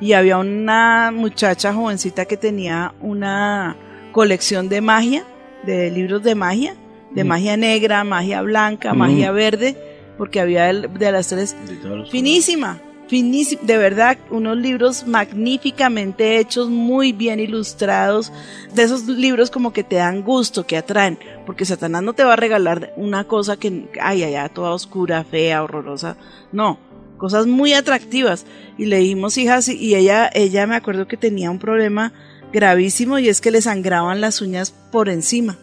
y 0.00 0.12
había 0.12 0.36
una 0.36 1.10
muchacha 1.14 1.72
jovencita 1.72 2.26
que 2.26 2.36
tenía 2.36 2.92
una 3.00 3.74
colección 4.20 4.70
de 4.70 4.80
magia, 4.80 5.24
de 5.66 5.90
libros 5.90 6.22
de 6.22 6.34
magia, 6.34 6.74
de 7.14 7.22
Mm. 7.22 7.28
magia 7.28 7.56
negra, 7.58 8.02
magia 8.02 8.40
blanca, 8.40 8.94
Mm. 8.94 8.98
magia 8.98 9.30
verde, 9.30 9.76
porque 10.16 10.40
había 10.40 10.70
el- 10.70 10.90
de 11.02 11.12
las 11.12 11.28
tres 11.28 11.54
De 11.68 12.04
finísima, 12.10 12.80
finísima, 13.08 13.60
de 13.62 13.76
verdad, 13.76 14.16
unos 14.30 14.56
libros 14.56 15.06
magníficamente 15.06 16.38
hechos, 16.38 16.70
muy 16.70 17.12
bien 17.12 17.40
ilustrados, 17.40 18.32
de 18.74 18.82
esos 18.84 19.06
libros 19.06 19.50
como 19.50 19.74
que 19.74 19.84
te 19.84 19.96
dan 19.96 20.22
gusto, 20.22 20.66
que 20.66 20.78
atraen, 20.78 21.18
porque 21.44 21.66
Satanás 21.66 22.02
no 22.02 22.14
te 22.14 22.24
va 22.24 22.32
a 22.32 22.36
regalar 22.36 22.94
una 22.96 23.24
cosa 23.24 23.58
que, 23.58 23.84
ay, 24.00 24.22
ay, 24.22 24.48
toda 24.54 24.70
oscura, 24.72 25.24
fea, 25.24 25.62
horrorosa, 25.62 26.16
no, 26.52 26.78
cosas 27.18 27.46
muy 27.46 27.74
atractivas. 27.74 28.46
Y 28.78 28.86
le 28.86 28.96
dijimos, 28.98 29.36
hijas, 29.36 29.68
y 29.68 29.94
ella, 29.94 30.30
ella 30.32 30.66
me 30.66 30.76
acuerdo 30.76 31.06
que 31.06 31.16
tenía 31.18 31.50
un 31.50 31.58
problema 31.58 32.12
gravísimo 32.56 33.18
y 33.18 33.28
es 33.28 33.42
que 33.42 33.50
le 33.50 33.60
sangraban 33.60 34.22
las 34.22 34.40
uñas 34.40 34.72
por 34.90 35.10
encima. 35.10 35.58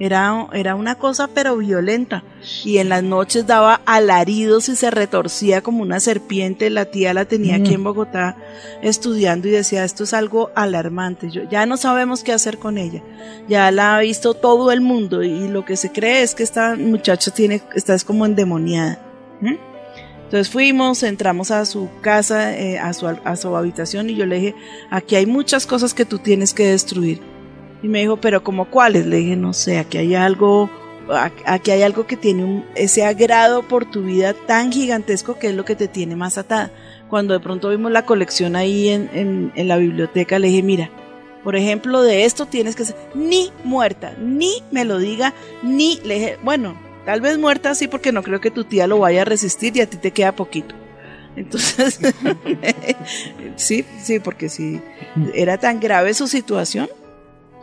Era, 0.00 0.48
era 0.52 0.74
una 0.74 0.96
cosa 0.96 1.28
pero 1.32 1.56
violenta 1.56 2.24
y 2.64 2.78
en 2.78 2.88
las 2.88 3.02
noches 3.04 3.46
daba 3.46 3.80
alaridos 3.86 4.68
y 4.68 4.74
se 4.76 4.90
retorcía 4.90 5.62
como 5.62 5.82
una 5.82 6.00
serpiente. 6.00 6.68
La 6.68 6.86
tía 6.86 7.14
la 7.14 7.24
tenía 7.24 7.56
aquí 7.56 7.70
Mm. 7.70 7.74
en 7.74 7.84
Bogotá 7.84 8.36
estudiando 8.82 9.48
y 9.48 9.52
decía 9.52 9.84
esto 9.84 10.04
es 10.04 10.12
algo 10.12 10.50
alarmante. 10.56 11.30
Yo, 11.30 11.48
ya 11.48 11.64
no 11.64 11.76
sabemos 11.78 12.22
qué 12.22 12.32
hacer 12.32 12.58
con 12.58 12.76
ella. 12.76 13.02
Ya 13.48 13.70
la 13.70 13.96
ha 13.96 14.00
visto 14.00 14.34
todo 14.34 14.72
el 14.72 14.82
mundo 14.82 15.22
y 15.22 15.48
lo 15.48 15.64
que 15.64 15.76
se 15.76 15.90
cree 15.90 16.22
es 16.22 16.34
que 16.34 16.42
esta 16.42 16.76
muchacha 16.76 17.30
tiene, 17.30 17.62
está 17.74 17.94
es 17.94 18.04
como 18.04 18.26
endemoniada. 18.26 18.98
¿Mm? 19.40 19.54
Entonces 20.24 20.50
fuimos, 20.50 21.02
entramos 21.02 21.50
a 21.50 21.64
su 21.64 21.88
casa, 22.00 22.56
eh, 22.56 22.78
a, 22.78 22.92
su, 22.92 23.06
a 23.06 23.36
su 23.36 23.56
habitación 23.56 24.10
y 24.10 24.14
yo 24.16 24.26
le 24.26 24.36
dije, 24.36 24.54
aquí 24.90 25.16
hay 25.16 25.26
muchas 25.26 25.66
cosas 25.66 25.94
que 25.94 26.04
tú 26.04 26.18
tienes 26.18 26.52
que 26.54 26.66
destruir. 26.66 27.20
Y 27.82 27.88
me 27.88 28.00
dijo, 28.00 28.16
pero 28.16 28.42
como 28.42 28.70
cuáles? 28.70 29.06
Le 29.06 29.18
dije, 29.18 29.36
no 29.36 29.52
sé, 29.52 29.78
aquí 29.78 29.98
hay 29.98 30.14
algo, 30.14 30.70
aquí 31.44 31.70
hay 31.70 31.82
algo 31.82 32.06
que 32.06 32.16
tiene 32.16 32.42
un- 32.44 32.64
ese 32.74 33.04
agrado 33.04 33.62
por 33.68 33.84
tu 33.90 34.02
vida 34.02 34.32
tan 34.46 34.72
gigantesco 34.72 35.38
que 35.38 35.48
es 35.48 35.54
lo 35.54 35.64
que 35.66 35.76
te 35.76 35.86
tiene 35.88 36.16
más 36.16 36.38
atada. 36.38 36.72
Cuando 37.10 37.34
de 37.34 37.40
pronto 37.40 37.68
vimos 37.68 37.92
la 37.92 38.06
colección 38.06 38.56
ahí 38.56 38.88
en, 38.88 39.10
en- 39.12 39.52
en 39.54 39.68
la 39.68 39.76
biblioteca, 39.76 40.38
le 40.38 40.48
dije, 40.48 40.62
mira, 40.62 40.90
por 41.44 41.54
ejemplo, 41.56 42.02
de 42.02 42.24
esto 42.24 42.46
tienes 42.46 42.74
que 42.74 42.86
ser 42.86 42.96
ni 43.14 43.52
muerta, 43.62 44.14
ni 44.18 44.62
me 44.72 44.86
lo 44.86 44.98
diga, 44.98 45.34
ni 45.62 46.00
le 46.02 46.14
dije, 46.14 46.38
bueno, 46.42 46.74
tal 47.04 47.20
vez 47.20 47.38
muerta 47.38 47.74
sí, 47.74 47.88
porque 47.88 48.12
no 48.12 48.22
creo 48.22 48.40
que 48.40 48.50
tu 48.50 48.64
tía 48.64 48.86
lo 48.86 48.98
vaya 48.98 49.22
a 49.22 49.24
resistir 49.24 49.76
y 49.76 49.80
a 49.80 49.88
ti 49.88 49.96
te 49.96 50.10
queda 50.10 50.32
poquito. 50.32 50.74
Entonces, 51.36 51.98
sí, 53.56 53.84
sí, 54.02 54.18
porque 54.20 54.48
si 54.48 54.80
era 55.34 55.58
tan 55.58 55.80
grave 55.80 56.14
su 56.14 56.28
situación, 56.28 56.88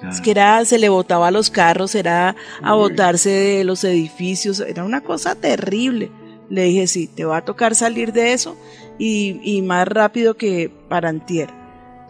es 0.10 0.20
que 0.20 0.32
era, 0.32 0.66
se 0.66 0.80
le 0.80 0.90
botaba 0.90 1.28
a 1.28 1.32
los 1.32 1.50
carros, 1.50 1.94
era 1.96 2.36
a 2.62 2.74
botarse 2.74 3.30
de 3.30 3.64
los 3.64 3.84
edificios, 3.84 4.60
era 4.60 4.84
una 4.84 5.02
cosa 5.02 5.36
terrible. 5.36 6.12
Le 6.50 6.64
dije, 6.64 6.88
sí, 6.88 7.08
te 7.08 7.24
va 7.24 7.38
a 7.38 7.46
tocar 7.46 7.76
salir 7.76 8.12
de 8.12 8.34
eso 8.34 8.58
y, 8.98 9.40
y 9.44 9.62
más 9.62 9.88
rápido 9.88 10.36
que 10.36 10.72
para 10.90 11.10
antier. 11.10 11.61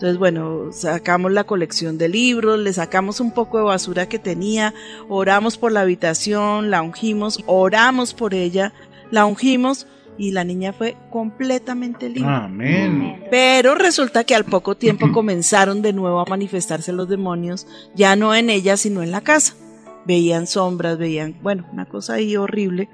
Entonces, 0.01 0.17
bueno, 0.17 0.71
sacamos 0.71 1.31
la 1.31 1.43
colección 1.43 1.99
de 1.99 2.09
libros, 2.09 2.57
le 2.57 2.73
sacamos 2.73 3.19
un 3.19 3.29
poco 3.29 3.59
de 3.59 3.65
basura 3.65 4.09
que 4.09 4.17
tenía, 4.17 4.73
oramos 5.09 5.59
por 5.59 5.71
la 5.71 5.81
habitación, 5.81 6.71
la 6.71 6.81
ungimos, 6.81 7.43
oramos 7.45 8.15
por 8.15 8.33
ella, 8.33 8.73
la 9.11 9.27
ungimos 9.27 9.85
y 10.17 10.31
la 10.31 10.43
niña 10.43 10.73
fue 10.73 10.97
completamente 11.11 12.09
libre. 12.09 12.33
Amén. 12.33 13.25
Pero 13.29 13.75
resulta 13.75 14.23
que 14.23 14.33
al 14.33 14.43
poco 14.43 14.73
tiempo 14.73 15.11
comenzaron 15.11 15.83
de 15.83 15.93
nuevo 15.93 16.19
a 16.19 16.25
manifestarse 16.25 16.91
los 16.91 17.07
demonios, 17.07 17.67
ya 17.93 18.15
no 18.15 18.33
en 18.33 18.49
ella, 18.49 18.77
sino 18.77 19.03
en 19.03 19.11
la 19.11 19.21
casa. 19.21 19.53
Veían 20.07 20.47
sombras, 20.47 20.97
veían, 20.97 21.37
bueno, 21.43 21.67
una 21.71 21.85
cosa 21.85 22.15
ahí 22.15 22.35
horrible. 22.35 22.89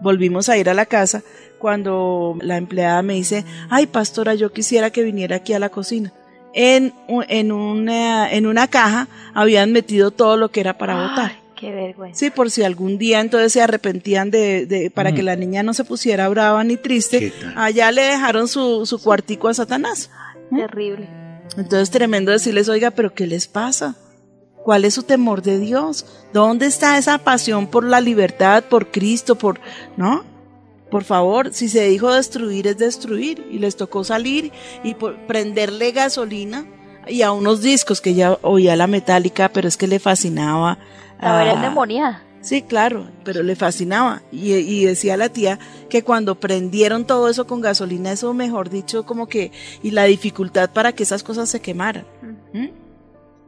Volvimos 0.00 0.48
a 0.48 0.56
ir 0.56 0.70
a 0.70 0.74
la 0.74 0.86
casa 0.86 1.22
cuando 1.58 2.38
la 2.40 2.56
empleada 2.56 3.02
me 3.02 3.12
dice, 3.12 3.44
ay 3.68 3.86
pastora, 3.88 4.34
yo 4.34 4.54
quisiera 4.54 4.88
que 4.88 5.02
viniera 5.02 5.36
aquí 5.36 5.52
a 5.52 5.58
la 5.58 5.68
cocina. 5.68 6.14
En, 6.58 6.94
en, 7.28 7.52
una, 7.52 8.32
en 8.32 8.46
una 8.46 8.66
caja 8.68 9.08
habían 9.34 9.72
metido 9.72 10.10
todo 10.10 10.38
lo 10.38 10.50
que 10.50 10.60
era 10.60 10.78
para 10.78 10.98
Ay, 11.02 11.08
botar. 11.08 11.32
Qué 11.54 11.70
vergüenza. 11.70 12.18
Sí, 12.18 12.30
por 12.30 12.50
si 12.50 12.62
algún 12.64 12.96
día 12.96 13.20
entonces 13.20 13.52
se 13.52 13.60
arrepentían 13.60 14.30
de, 14.30 14.64
de 14.66 14.90
para 14.90 15.10
Mm. 15.10 15.14
que 15.14 15.22
la 15.22 15.36
niña 15.36 15.62
no 15.62 15.74
se 15.74 15.84
pusiera 15.84 16.28
brava 16.30 16.64
ni 16.64 16.76
triste, 16.78 17.32
allá 17.56 17.92
le 17.92 18.02
dejaron 18.02 18.48
su, 18.48 18.86
su 18.86 18.98
cuartico 19.02 19.48
a 19.48 19.54
Satanás. 19.54 20.10
Terrible. 20.50 21.08
Entonces 21.58 21.90
tremendo 21.90 22.32
decirles, 22.32 22.68
oiga, 22.70 22.90
pero 22.90 23.12
¿qué 23.14 23.26
les 23.26 23.48
pasa? 23.48 23.94
¿Cuál 24.64 24.84
es 24.84 24.94
su 24.94 25.02
temor 25.02 25.42
de 25.42 25.58
Dios? 25.58 26.06
¿Dónde 26.32 26.66
está 26.66 26.96
esa 26.98 27.18
pasión 27.18 27.66
por 27.68 27.84
la 27.84 28.00
libertad, 28.00 28.64
por 28.64 28.90
Cristo, 28.90 29.36
por... 29.36 29.60
¿No? 29.96 30.24
Por 30.96 31.04
favor, 31.04 31.52
si 31.52 31.68
se 31.68 31.86
dijo 31.86 32.10
destruir 32.10 32.66
es 32.68 32.78
destruir 32.78 33.46
y 33.50 33.58
les 33.58 33.76
tocó 33.76 34.02
salir 34.02 34.50
y 34.82 34.94
por- 34.94 35.26
prenderle 35.26 35.92
gasolina 35.92 36.64
y 37.06 37.20
a 37.20 37.32
unos 37.32 37.60
discos 37.60 38.00
que 38.00 38.14
ya 38.14 38.38
oía 38.40 38.76
la 38.76 38.86
metálica, 38.86 39.50
pero 39.50 39.68
es 39.68 39.76
que 39.76 39.88
le 39.88 39.98
fascinaba. 39.98 40.78
La 41.20 41.40
ah, 41.40 41.52
endemoniada. 41.52 42.22
Sí, 42.40 42.62
claro, 42.62 43.10
pero 43.24 43.42
le 43.42 43.56
fascinaba. 43.56 44.22
Y, 44.32 44.54
y 44.54 44.86
decía 44.86 45.18
la 45.18 45.28
tía 45.28 45.58
que 45.90 46.02
cuando 46.02 46.40
prendieron 46.40 47.06
todo 47.06 47.28
eso 47.28 47.46
con 47.46 47.60
gasolina, 47.60 48.10
eso 48.12 48.32
mejor 48.32 48.70
dicho, 48.70 49.04
como 49.04 49.26
que, 49.28 49.52
y 49.82 49.90
la 49.90 50.04
dificultad 50.04 50.70
para 50.70 50.92
que 50.92 51.02
esas 51.02 51.22
cosas 51.22 51.50
se 51.50 51.60
quemaran. 51.60 52.06
¿Mm? 52.54 52.68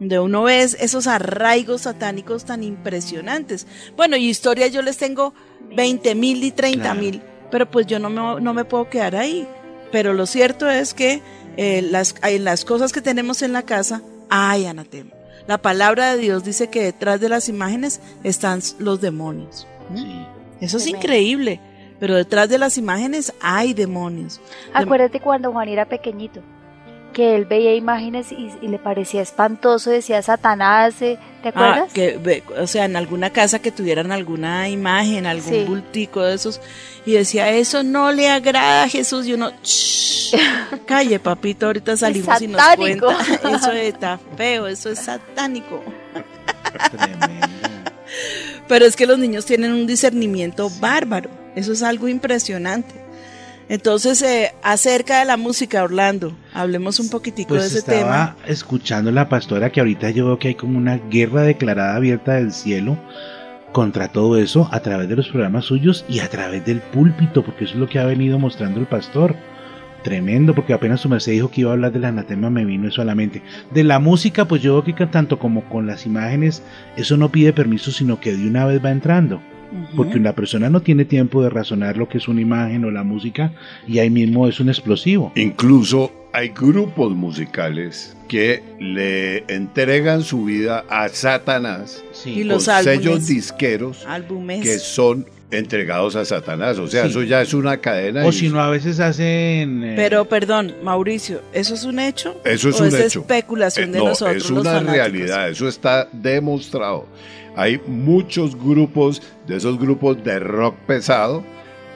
Donde 0.00 0.18
uno 0.18 0.42
ve 0.42 0.60
esos 0.60 1.06
arraigos 1.06 1.80
satánicos 1.80 2.44
tan 2.44 2.62
impresionantes. 2.62 3.66
Bueno, 3.96 4.18
y 4.18 4.28
historia 4.28 4.66
yo 4.66 4.82
les 4.82 4.98
tengo 4.98 5.32
20 5.74 6.14
mil 6.14 6.44
y 6.44 6.50
30 6.50 6.82
Claro. 6.82 7.37
Pero 7.50 7.70
pues 7.70 7.86
yo 7.86 7.98
no 7.98 8.10
me, 8.10 8.40
no 8.40 8.54
me 8.54 8.64
puedo 8.64 8.88
quedar 8.88 9.16
ahí. 9.16 9.46
Pero 9.92 10.12
lo 10.12 10.26
cierto 10.26 10.68
es 10.68 10.92
que 10.94 11.22
eh, 11.56 11.82
las, 11.82 12.14
en 12.22 12.44
las 12.44 12.64
cosas 12.64 12.92
que 12.92 13.00
tenemos 13.00 13.42
en 13.42 13.52
la 13.52 13.62
casa 13.62 14.02
hay 14.28 14.66
anatema. 14.66 15.10
La 15.46 15.58
palabra 15.58 16.12
de 16.14 16.20
Dios 16.20 16.44
dice 16.44 16.68
que 16.68 16.82
detrás 16.82 17.20
de 17.20 17.28
las 17.30 17.48
imágenes 17.48 18.00
están 18.22 18.60
los 18.78 19.00
demonios. 19.00 19.66
¿Mm? 19.90 19.96
Sí. 19.96 20.26
Eso 20.60 20.76
es 20.76 20.82
Tremendo. 20.84 21.06
increíble. 21.06 21.60
Pero 22.00 22.14
detrás 22.16 22.48
de 22.48 22.58
las 22.58 22.76
imágenes 22.78 23.32
hay 23.40 23.72
demonios. 23.74 24.40
Dem- 24.74 24.82
Acuérdate 24.84 25.20
cuando 25.20 25.50
Juan 25.52 25.68
era 25.68 25.86
pequeñito. 25.88 26.40
Que 27.12 27.34
él 27.34 27.46
veía 27.46 27.74
imágenes 27.74 28.30
y, 28.32 28.50
y 28.62 28.68
le 28.68 28.78
parecía 28.78 29.22
espantoso, 29.22 29.90
decía 29.90 30.22
Satanás, 30.22 31.00
eh, 31.02 31.18
¿te 31.42 31.48
Ah, 31.48 31.50
acuerdas? 31.50 31.92
que, 31.92 32.42
o 32.60 32.66
sea, 32.66 32.84
en 32.84 32.94
alguna 32.96 33.30
casa 33.30 33.58
que 33.60 33.72
tuvieran 33.72 34.12
alguna 34.12 34.68
imagen, 34.68 35.26
algún 35.26 35.52
Sí. 35.52 35.64
bultico 35.64 36.22
de 36.22 36.34
esos, 36.34 36.60
y 37.06 37.12
decía, 37.12 37.50
eso 37.50 37.82
no 37.82 38.12
le 38.12 38.28
agrada 38.28 38.84
a 38.84 38.88
Jesús, 38.88 39.26
y 39.26 39.32
uno, 39.34 39.50
"Shh, 39.64 40.32
calle 40.86 41.18
papito, 41.18 41.66
ahorita 41.66 41.96
salimos 41.96 42.40
y 42.42 42.46
nos 42.48 42.62
cuenta, 42.76 43.06
eso 43.56 43.72
está 43.72 44.20
feo, 44.36 44.66
eso 44.68 44.90
es 44.90 44.98
satánico. 45.00 45.82
Tremendo. 46.90 47.46
Pero 48.68 48.84
es 48.84 48.96
que 48.96 49.06
los 49.06 49.18
niños 49.18 49.46
tienen 49.46 49.72
un 49.72 49.86
discernimiento 49.86 50.70
bárbaro, 50.78 51.30
eso 51.56 51.72
es 51.72 51.82
algo 51.82 52.06
impresionante. 52.08 52.94
Entonces, 53.68 54.22
eh, 54.22 54.52
acerca 54.62 55.18
de 55.20 55.26
la 55.26 55.36
música, 55.36 55.82
Orlando, 55.82 56.32
hablemos 56.54 57.00
un 57.00 57.10
poquitico 57.10 57.50
Pues 57.50 57.62
de 57.62 57.66
ese 57.68 57.78
estaba 57.78 58.34
tema. 58.34 58.36
escuchando 58.46 59.10
la 59.10 59.28
pastora 59.28 59.70
que 59.70 59.80
ahorita 59.80 60.10
yo 60.10 60.26
veo 60.26 60.38
que 60.38 60.48
hay 60.48 60.54
como 60.54 60.78
una 60.78 60.96
guerra 60.96 61.42
declarada 61.42 61.94
abierta 61.96 62.34
del 62.34 62.52
cielo 62.52 62.98
contra 63.72 64.08
todo 64.08 64.38
eso 64.38 64.68
a 64.72 64.80
través 64.80 65.08
de 65.10 65.16
los 65.16 65.28
programas 65.28 65.66
suyos 65.66 66.06
y 66.08 66.20
a 66.20 66.28
través 66.28 66.64
del 66.64 66.80
púlpito, 66.80 67.44
porque 67.44 67.64
eso 67.64 67.74
es 67.74 67.80
lo 67.80 67.88
que 67.88 67.98
ha 67.98 68.06
venido 68.06 68.38
mostrando 68.38 68.80
el 68.80 68.86
pastor. 68.86 69.36
Tremendo, 70.02 70.54
porque 70.54 70.72
apenas 70.72 71.00
su 71.00 71.08
merced 71.08 71.32
dijo 71.32 71.50
que 71.50 71.62
iba 71.62 71.70
a 71.70 71.74
hablar 71.74 71.92
del 71.92 72.04
anatema, 72.04 72.48
me 72.50 72.64
vino 72.64 72.88
eso 72.88 73.02
a 73.02 73.04
la 73.04 73.16
mente. 73.16 73.42
De 73.72 73.84
la 73.84 73.98
música, 73.98 74.46
pues 74.46 74.62
yo 74.62 74.80
veo 74.80 74.94
que 74.94 75.06
tanto 75.06 75.38
como 75.38 75.68
con 75.68 75.86
las 75.86 76.06
imágenes, 76.06 76.62
eso 76.96 77.16
no 77.16 77.30
pide 77.30 77.52
permiso, 77.52 77.90
sino 77.90 78.20
que 78.20 78.32
de 78.32 78.46
una 78.48 78.64
vez 78.64 78.82
va 78.82 78.92
entrando. 78.92 79.42
Porque 79.96 80.16
una 80.18 80.32
persona 80.34 80.70
no 80.70 80.80
tiene 80.82 81.04
tiempo 81.04 81.42
de 81.42 81.50
razonar 81.50 81.96
lo 81.96 82.08
que 82.08 82.18
es 82.18 82.28
una 82.28 82.40
imagen 82.40 82.84
o 82.84 82.90
la 82.90 83.02
música 83.04 83.52
y 83.86 83.98
ahí 83.98 84.10
mismo 84.10 84.48
es 84.48 84.60
un 84.60 84.68
explosivo. 84.68 85.32
Incluso 85.36 86.12
hay 86.32 86.48
grupos 86.50 87.12
musicales 87.14 88.16
que 88.28 88.62
le 88.78 89.38
entregan 89.52 90.22
su 90.22 90.44
vida 90.44 90.84
a 90.88 91.08
Satanás 91.08 92.02
Sí. 92.12 92.30
Y 92.40 92.44
los 92.44 92.66
con 92.66 92.74
álbumes. 92.74 92.98
sellos 92.98 93.26
disqueros 93.26 94.04
Álbumes. 94.06 94.62
que 94.62 94.78
son 94.78 95.26
entregados 95.50 96.14
a 96.14 96.26
Satanás. 96.26 96.78
O 96.78 96.86
sea, 96.88 97.04
Sí. 97.04 97.08
eso 97.10 97.22
ya 97.22 97.40
es 97.40 97.54
una 97.54 97.78
cadena. 97.78 98.26
O 98.26 98.32
si 98.32 98.50
no, 98.50 98.60
a 98.60 98.68
veces 98.68 99.00
hacen... 99.00 99.82
eh, 99.82 99.94
Pero 99.96 100.26
perdón, 100.26 100.74
Mauricio, 100.82 101.40
¿eso 101.54 101.72
es 101.74 101.84
un 101.84 101.98
hecho? 101.98 102.38
Eso 102.44 102.68
es 102.68 102.78
¿O 102.78 102.82
un 102.82 102.88
es 102.88 102.94
hecho. 103.00 103.20
especulación 103.20 103.88
Eh, 103.88 103.92
de 103.92 103.98
no, 103.98 104.04
nosotros? 104.08 104.36
es 104.44 104.50
una 104.50 104.80
realidad, 104.80 105.48
eso 105.48 105.66
está 105.66 106.08
demostrado. 106.12 107.06
Hay 107.58 107.80
muchos 107.88 108.56
grupos, 108.56 109.20
de 109.48 109.56
esos 109.56 109.80
grupos 109.80 110.22
de 110.22 110.38
rock 110.38 110.76
pesado, 110.86 111.42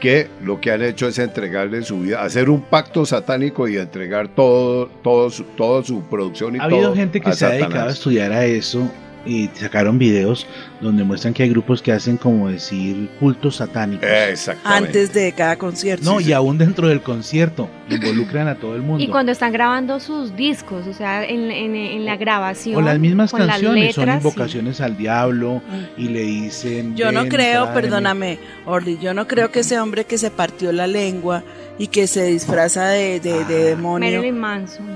que 0.01 0.27
lo 0.43 0.61
que 0.61 0.73
han 0.73 0.83
hecho 0.83 1.07
es 1.07 1.21
entregarle 1.21 1.83
su 1.83 2.01
vida, 2.01 2.21
hacer 2.21 2.51
un 2.51 2.63
pacto 2.63 3.07
satánico 3.07 3.69
y 3.69 3.77
entregar 3.77 4.27
todo, 4.27 4.89
todo 5.05 5.31
su, 5.31 5.45
toda 5.45 5.85
su 5.85 6.03
producción 6.03 6.57
y 6.57 6.59
ha 6.59 6.67
todo 6.67 6.79
habido 6.79 6.95
gente 6.97 7.21
que 7.21 7.31
a 7.31 7.33
se 7.35 7.47
ha 7.47 7.51
dedicado 7.51 7.89
a 7.89 7.93
estudiar 7.93 8.33
a 8.33 8.45
eso 8.45 8.91
y 9.25 9.49
sacaron 9.55 9.99
videos 9.99 10.47
donde 10.81 11.05
muestran 11.05 11.33
que 11.33 11.45
hay 11.45 11.49
grupos 11.51 11.81
que 11.81 11.93
hacen 11.93 12.17
como 12.17 12.49
decir 12.49 13.09
cultos 13.21 13.57
satánicos. 13.57 14.09
Exactamente. 14.09 14.87
Antes 14.89 15.13
de 15.15 15.33
cada 15.33 15.57
concierto. 15.57 16.05
no, 16.05 16.19
sí, 16.19 16.25
y 16.25 16.27
sí. 16.29 16.33
aún 16.33 16.59
dentro 16.59 16.89
del 16.89 17.03
concierto 17.03 17.69
involucran 17.89 18.49
a 18.49 18.57
todo 18.57 18.75
el 18.75 18.83
mundo. 18.83 19.03
Y 19.03 19.09
cuando 19.09 19.31
están 19.31 19.53
grabando 19.53 20.01
sus 20.01 20.35
discos, 20.35 20.87
o 20.87 20.93
sea, 20.93 21.25
en, 21.25 21.51
en- 21.51 21.77
en 21.77 22.05
la 22.05 22.17
grabación. 22.17 22.77
o 22.77 22.81
las 22.81 22.99
mismas 22.99 23.31
con 23.31 23.41
las 23.47 23.51
canciones 23.61 23.95
son 23.95 24.07
letras, 24.07 24.23
sí. 24.23 24.29
invocaciones 24.29 24.81
al 24.81 24.97
diablo 24.97 25.63
y 25.97 26.09
le 26.09 26.23
dicen... 26.23 26.97
Yo 26.97 27.13
no 27.13 27.21
"Ven, 27.21 27.29
creo, 27.31 27.63
tráeme". 27.65 27.81
perdóname, 27.81 28.39
Orly, 28.67 28.99
yo 29.01 29.15
no 29.15 29.29
creo 29.29 29.51
que 29.53 29.61
ese 29.61 29.79
hombre 29.79 30.05
que 30.05 30.19
se 30.19 30.31
partió 30.31 30.73
la 30.73 30.87
lengua 30.87 31.45
y 31.79 31.87
que 31.87 32.07
se 32.07 32.25
disfraza 32.25 32.89
de, 32.89 33.21
de, 33.21 33.45
de 33.45 33.63
Ah. 33.63 33.65
demonio. 33.67 34.17
Marilyn 34.19 34.39
Manson. 34.41 34.87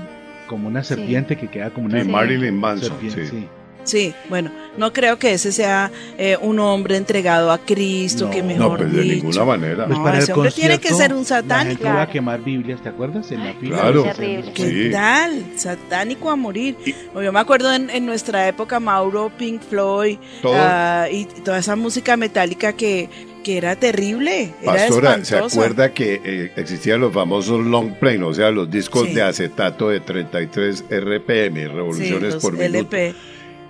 Como 0.47 0.67
una 0.67 0.83
serpiente 0.83 1.35
que 1.37 1.47
queda 1.49 1.69
como 1.71 1.89
Sí, 1.89 1.95
una 1.95 2.03
Sí. 2.03 2.09
Marilyn 2.09 2.55
Manson, 2.59 2.89
serpiente, 2.89 3.27
sí. 3.27 3.47
Sí. 3.87 3.97
Sí, 3.97 4.13
bueno, 4.29 4.51
no 4.77 4.93
creo 4.93 5.17
que 5.17 5.33
ese 5.33 5.51
sea 5.51 5.91
eh, 6.19 6.37
un 6.41 6.59
hombre 6.59 6.97
entregado 6.97 7.51
a 7.51 7.57
Cristo, 7.57 8.25
No, 8.25 8.31
que 8.31 8.43
mejor 8.43 8.71
No, 8.73 8.77
pues 8.77 8.93
de 8.93 9.01
dicho. 9.01 9.15
ninguna 9.25 9.45
manera. 9.45 9.85
Pues 9.87 9.97
No, 9.97 10.03
para 10.03 10.17
ese 10.19 10.31
el 10.33 10.37
hombre 10.37 10.51
tiene 10.51 10.77
que 10.79 10.89
concierto, 10.89 11.03
ser 11.03 11.13
un 11.13 11.19
La 11.21 11.25
satánico. 11.25 11.69
gente 11.69 11.83
iba 11.83 11.91
a 11.91 11.95
Claro. 11.95 12.11
quemar 12.11 12.43
Biblias, 12.43 12.81
¿te 12.83 12.89
acuerdas? 12.89 13.31
En 13.31 13.43
la 13.45 13.53
fila. 13.53 13.77
Claro. 13.79 14.03
Terrible. 14.03 14.51
¿Qué 14.53 14.69
Sí. 14.69 14.91
tal? 14.91 15.45
Satánico 15.55 16.29
a 16.29 16.35
morir. 16.35 16.75
Y- 16.85 16.93
O 17.15 17.21
Yo 17.23 17.31
me 17.31 17.39
acuerdo 17.39 17.73
en, 17.73 17.89
en 17.89 18.05
nuestra 18.05 18.47
época, 18.47 18.79
Mauro, 18.79 19.31
Pink 19.37 19.61
Floyd 19.61 20.17
ah, 20.43 21.07
y 21.11 21.25
toda 21.43 21.57
esa 21.59 21.75
música 21.75 22.15
metálica 22.17 22.73
que, 22.73 23.09
que 23.43 23.57
era 23.57 23.75
terrible. 23.77 24.53
Era 24.61 24.73
Pastora, 24.73 25.15
¿se 25.15 25.21
espantosa. 25.21 25.55
acuerda 25.61 25.93
que 25.93 26.21
eh, 26.23 26.51
existían 26.57 26.99
los 27.01 27.13
famosos 27.13 27.65
long 27.65 27.93
play, 27.99 28.17
o 28.21 28.33
sea, 28.33 28.51
los 28.51 28.69
discos 28.69 29.07
Sí. 29.07 29.13
de 29.15 29.23
acetato 29.23 29.89
de 29.89 30.01
33 30.01 30.83
RPM, 30.89 31.61
Sí, 31.61 31.67
revoluciones 31.67 32.33
los 32.35 32.43
por 32.43 32.53
minuto? 32.53 32.77
LP. 32.77 33.15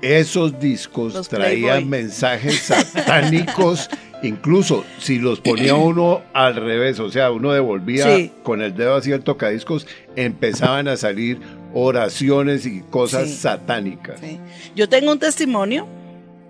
Esos 0.01 0.59
discos 0.59 1.13
Los 1.13 1.29
traían 1.29 1.61
Playboy. 1.61 1.85
mensajes 1.85 2.59
satánicos, 2.61 3.89
incluso 4.23 4.83
si 4.99 5.19
los 5.19 5.39
ponía 5.39 5.75
uno 5.75 6.21
al 6.33 6.55
revés, 6.55 6.99
o 6.99 7.09
sea, 7.11 7.31
uno 7.31 7.51
devolvía 7.51 8.15
Sí. 8.15 8.31
con 8.43 8.61
el 8.61 8.75
dedo 8.75 8.95
hacia 8.95 9.15
el 9.15 9.23
tocadiscos, 9.23 9.87
empezaban 10.15 10.87
a 10.87 10.97
salir 10.97 11.39
oraciones 11.73 12.65
y 12.65 12.81
cosas 12.81 13.27
Sí. 13.29 13.35
satánicas. 13.37 14.19
Sí. 14.19 14.39
Yo 14.75 14.87
tengo 14.89 15.11
un 15.11 15.19
testimonio 15.19 15.87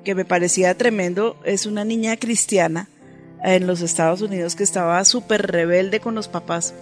que 0.04 0.16
me 0.16 0.26
parecía 0.26 0.76
tremendo. 0.78 1.38
Es 1.44 1.66
una 1.66 1.84
niña 1.84 2.16
cristiana 2.18 2.88
en 3.44 3.68
los 3.68 3.82
Estados 3.82 4.22
Unidos 4.22 4.56
que 4.56 4.64
estaba 4.64 5.04
súper 5.06 5.48
rebelde 5.52 6.00
con 6.00 6.16
los 6.16 6.28
papás. 6.28 6.74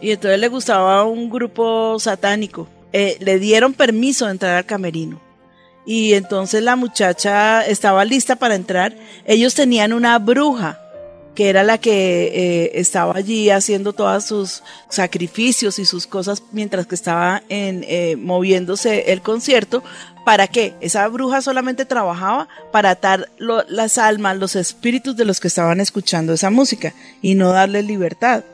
Y 0.00 0.10
entonces 0.12 0.40
le 0.40 0.48
gustaba 0.48 1.04
un 1.04 1.30
grupo 1.30 1.98
satánico. 1.98 2.68
Eh, 2.92 3.16
le 3.20 3.38
dieron 3.38 3.74
permiso 3.74 4.24
de 4.26 4.32
entrar 4.32 4.56
al 4.56 4.66
camerino. 4.66 5.20
Y 5.92 6.14
entonces 6.14 6.62
la 6.62 6.76
muchacha 6.76 7.66
estaba 7.66 8.04
lista 8.04 8.36
para 8.36 8.54
entrar. 8.54 8.94
Ellos 9.24 9.56
tenían 9.56 9.92
una 9.92 10.16
bruja 10.20 10.78
que 11.34 11.48
era 11.48 11.64
la 11.64 11.78
que 11.78 12.26
eh, 12.32 12.70
estaba 12.74 13.16
allí 13.16 13.50
haciendo 13.50 13.92
todos 13.92 14.24
sus 14.24 14.62
sacrificios 14.88 15.80
y 15.80 15.86
sus 15.86 16.06
cosas 16.06 16.44
mientras 16.52 16.86
que 16.86 16.94
estaba 16.94 17.42
en, 17.48 17.84
eh, 17.88 18.14
moviéndose 18.16 19.10
el 19.12 19.20
concierto. 19.20 19.82
¿Para 20.24 20.46
qué? 20.46 20.74
Esa 20.80 21.08
bruja 21.08 21.42
solamente 21.42 21.84
trabajaba 21.84 22.46
para 22.70 22.90
atar 22.90 23.28
lo- 23.38 23.64
las 23.68 23.98
almas, 23.98 24.36
los 24.38 24.54
espíritus 24.54 25.16
de 25.16 25.24
los 25.24 25.40
que 25.40 25.48
estaban 25.48 25.80
escuchando 25.80 26.32
esa 26.34 26.50
música 26.50 26.94
y 27.20 27.34
no 27.34 27.50
darles 27.50 27.84
libertad. 27.84 28.44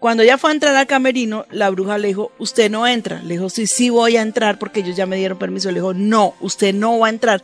Cuando 0.00 0.22
ella 0.22 0.38
fue 0.38 0.50
a 0.50 0.54
entrar 0.54 0.74
al 0.74 0.86
camerino, 0.86 1.44
la 1.50 1.68
bruja 1.68 1.98
le 1.98 2.08
dijo, 2.08 2.32
usted 2.38 2.70
no 2.70 2.86
entra. 2.86 3.20
Le 3.22 3.34
dijo, 3.34 3.50
sí, 3.50 3.66
sí 3.66 3.90
voy 3.90 4.16
a 4.16 4.22
entrar 4.22 4.58
porque 4.58 4.80
ellos 4.80 4.96
ya 4.96 5.04
me 5.04 5.16
dieron 5.16 5.38
permiso. 5.38 5.68
Le 5.68 5.74
dijo, 5.74 5.92
no, 5.92 6.34
usted 6.40 6.74
no 6.74 6.98
va 6.98 7.08
a 7.08 7.10
entrar. 7.10 7.42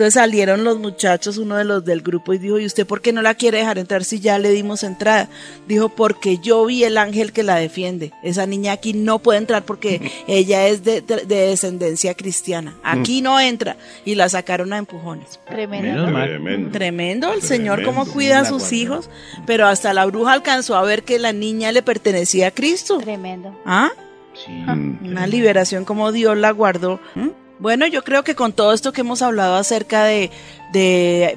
Entonces 0.00 0.14
salieron 0.14 0.64
los 0.64 0.78
muchachos, 0.78 1.36
uno 1.36 1.56
de 1.58 1.64
los 1.64 1.84
del 1.84 2.00
grupo, 2.00 2.32
y 2.32 2.38
dijo, 2.38 2.58
¿y 2.58 2.64
usted 2.64 2.86
por 2.86 3.02
qué 3.02 3.12
no 3.12 3.20
la 3.20 3.34
quiere 3.34 3.58
dejar 3.58 3.76
entrar 3.76 4.02
si 4.02 4.18
ya 4.18 4.38
le 4.38 4.48
dimos 4.50 4.82
entrada? 4.82 5.28
Dijo, 5.68 5.90
porque 5.90 6.38
yo 6.38 6.64
vi 6.64 6.84
el 6.84 6.96
ángel 6.96 7.32
que 7.34 7.42
la 7.42 7.56
defiende. 7.56 8.10
Esa 8.22 8.46
niña 8.46 8.72
aquí 8.72 8.94
no 8.94 9.18
puede 9.18 9.40
entrar 9.40 9.62
porque 9.66 10.10
ella 10.26 10.66
es 10.68 10.84
de, 10.84 11.02
de- 11.02 11.26
de 11.26 11.36
descendencia 11.48 12.14
cristiana. 12.14 12.74
Aquí 12.82 13.20
no 13.20 13.38
entra. 13.38 13.76
Y 14.06 14.14
la 14.14 14.30
sacaron 14.30 14.72
a 14.72 14.78
empujones. 14.78 15.38
Tremendo. 15.46 16.06
Tremendo. 16.06 16.70
Tremendo 16.70 17.32
el 17.34 17.42
Señor 17.42 17.84
cómo 17.84 18.06
cuida 18.06 18.38
a 18.40 18.44
sus 18.46 18.72
hijos, 18.72 19.10
pero 19.44 19.66
hasta 19.66 19.92
la 19.92 20.06
bruja 20.06 20.32
alcanzó 20.32 20.76
a 20.76 20.82
ver 20.82 21.02
que 21.02 21.18
la 21.18 21.34
niña 21.34 21.72
le 21.72 21.82
pertenecía 21.82 22.46
a 22.46 22.50
Cristo. 22.52 22.96
Tremendo. 22.96 23.54
¿Ah? 23.66 23.90
Sí. 24.32 24.50
Mm. 24.52 25.08
Una 25.10 25.26
liberación 25.26 25.84
como 25.84 26.10
Dios 26.10 26.38
la 26.38 26.52
guardó. 26.52 27.00
¿Mm? 27.14 27.28
Bueno, 27.60 27.86
yo 27.86 28.02
creo 28.02 28.24
que 28.24 28.34
con 28.34 28.54
todo 28.54 28.72
esto 28.72 28.90
que 28.90 29.02
hemos 29.02 29.20
hablado 29.20 29.56
acerca 29.56 30.04
de, 30.04 30.30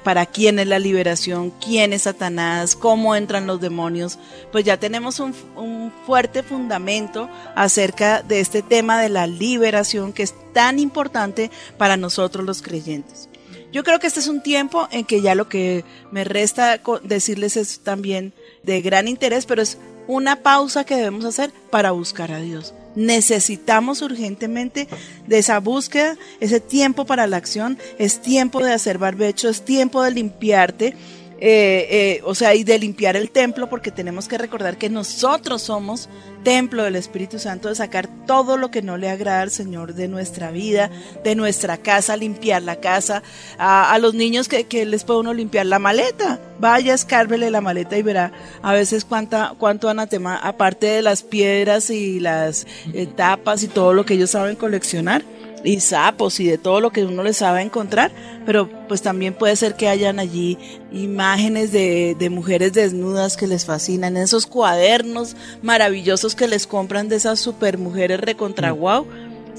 para 0.05 0.25
quién 0.25 0.57
es 0.57 0.67
la 0.67 0.79
liberación, 0.79 1.51
quién 1.51 1.91
es 1.91 2.03
Satanás, 2.03 2.77
cómo 2.77 3.13
entran 3.17 3.45
los 3.45 3.59
demonios, 3.59 4.17
pues 4.49 4.63
ya 4.63 4.77
tenemos 4.77 5.19
un, 5.19 5.35
un 5.57 5.91
fuerte 6.05 6.41
fundamento 6.41 7.29
acerca 7.55 8.21
de 8.21 8.39
este 8.39 8.61
tema 8.61 9.01
de 9.01 9.09
la 9.09 9.27
liberación 9.27 10.13
que 10.13 10.23
es 10.23 10.33
tan 10.53 10.79
importante 10.79 11.51
para 11.77 11.97
nosotros 11.97 12.45
los 12.45 12.61
creyentes. 12.61 13.27
Yo 13.73 13.83
creo 13.83 13.99
que 13.99 14.07
este 14.07 14.21
es 14.21 14.27
un 14.27 14.41
tiempo 14.41 14.87
en 14.91 15.03
que 15.03 15.21
ya 15.21 15.35
lo 15.35 15.49
que 15.49 15.83
me 16.09 16.23
resta 16.23 16.79
decirles 17.03 17.57
es 17.57 17.81
también 17.81 18.31
de 18.61 18.79
gran 18.81 19.09
interés, 19.09 19.45
pero 19.45 19.61
es 19.61 19.77
una 20.07 20.37
pausa 20.37 20.85
que 20.85 20.95
debemos 20.95 21.25
hacer 21.25 21.51
para 21.69 21.91
buscar 21.91 22.31
a 22.31 22.39
Dios. 22.39 22.73
Necesitamos 22.95 24.01
urgentemente 24.01 24.87
de 25.27 25.39
esa 25.39 25.59
búsqueda, 25.59 26.17
ese 26.39 26.59
tiempo 26.59 27.05
para 27.05 27.27
la 27.27 27.37
acción, 27.37 27.77
es 27.97 28.21
tiempo 28.21 28.63
de 28.63 28.73
hacer 28.73 28.97
barbecho, 28.97 29.49
es 29.49 29.63
tiempo 29.63 30.03
de 30.03 30.11
limpiarte, 30.11 30.95
eh, 31.39 31.87
eh, 31.89 32.21
o 32.25 32.35
sea, 32.35 32.55
y 32.55 32.63
de 32.63 32.79
limpiar 32.79 33.15
el 33.15 33.29
templo, 33.29 33.69
porque 33.69 33.91
tenemos 33.91 34.27
que 34.27 34.37
recordar 34.37 34.77
que 34.77 34.89
nosotros 34.89 35.61
somos 35.61 36.09
templo 36.43 36.83
del 36.83 36.95
Espíritu 36.95 37.39
Santo, 37.39 37.69
de 37.69 37.75
sacar 37.75 38.07
todo 38.27 38.57
lo 38.57 38.69
que 38.69 38.81
no 38.81 38.97
le 38.97 39.09
agrada 39.09 39.41
al 39.41 39.51
Señor 39.51 39.93
de 39.93 40.07
nuestra 40.07 40.51
vida, 40.51 40.91
de 41.23 41.35
nuestra 41.35 41.77
casa, 41.77 42.17
limpiar 42.17 42.61
la 42.61 42.77
casa, 42.77 43.23
a, 43.57 43.97
los 43.99 44.13
niños 44.13 44.47
que, 44.47 44.65
que 44.65 44.85
les 44.85 45.03
puede 45.03 45.21
uno 45.21 45.33
limpiar 45.33 45.65
la 45.65 45.79
maleta, 45.79 46.39
vaya, 46.59 46.93
escárvele 46.93 47.49
la 47.49 47.61
maleta 47.61 47.97
y 47.97 48.03
verá 48.03 48.31
a 48.61 48.73
veces 48.73 49.05
cuánta, 49.05 49.53
cuánto 49.57 49.89
anatema, 49.89 50.37
aparte 50.37 50.87
de 50.87 51.01
las 51.01 51.23
piedras 51.23 51.89
y 51.89 52.19
las 52.19 52.67
eh, 52.93 53.07
tapas 53.07 53.63
y 53.63 53.67
todo 53.67 53.93
lo 53.93 54.05
que 54.05 54.15
ellos 54.15 54.31
saben 54.31 54.55
coleccionar, 54.55 55.23
y 55.63 55.79
sapos 55.79 56.39
y 56.39 56.45
de 56.47 56.57
todo 56.57 56.81
lo 56.81 56.91
que 56.91 57.05
uno 57.05 57.23
les 57.23 57.37
sabe 57.37 57.61
encontrar, 57.61 58.11
pero 58.45 58.69
pues 58.87 59.01
también 59.01 59.33
puede 59.33 59.55
ser 59.55 59.75
que 59.75 59.87
hayan 59.87 60.19
allí 60.19 60.57
imágenes 60.91 61.71
de, 61.71 62.15
de 62.19 62.29
mujeres 62.29 62.73
desnudas 62.73 63.37
que 63.37 63.47
les 63.47 63.65
fascinan, 63.65 64.17
esos 64.17 64.45
cuadernos 64.45 65.35
maravillosos 65.61 66.35
que 66.35 66.47
les 66.47 66.67
compran 66.67 67.07
de 67.09 67.15
esas 67.15 67.39
super 67.39 67.77
mujeres 67.77 68.19
recontra 68.19 68.71
guau. 68.71 69.05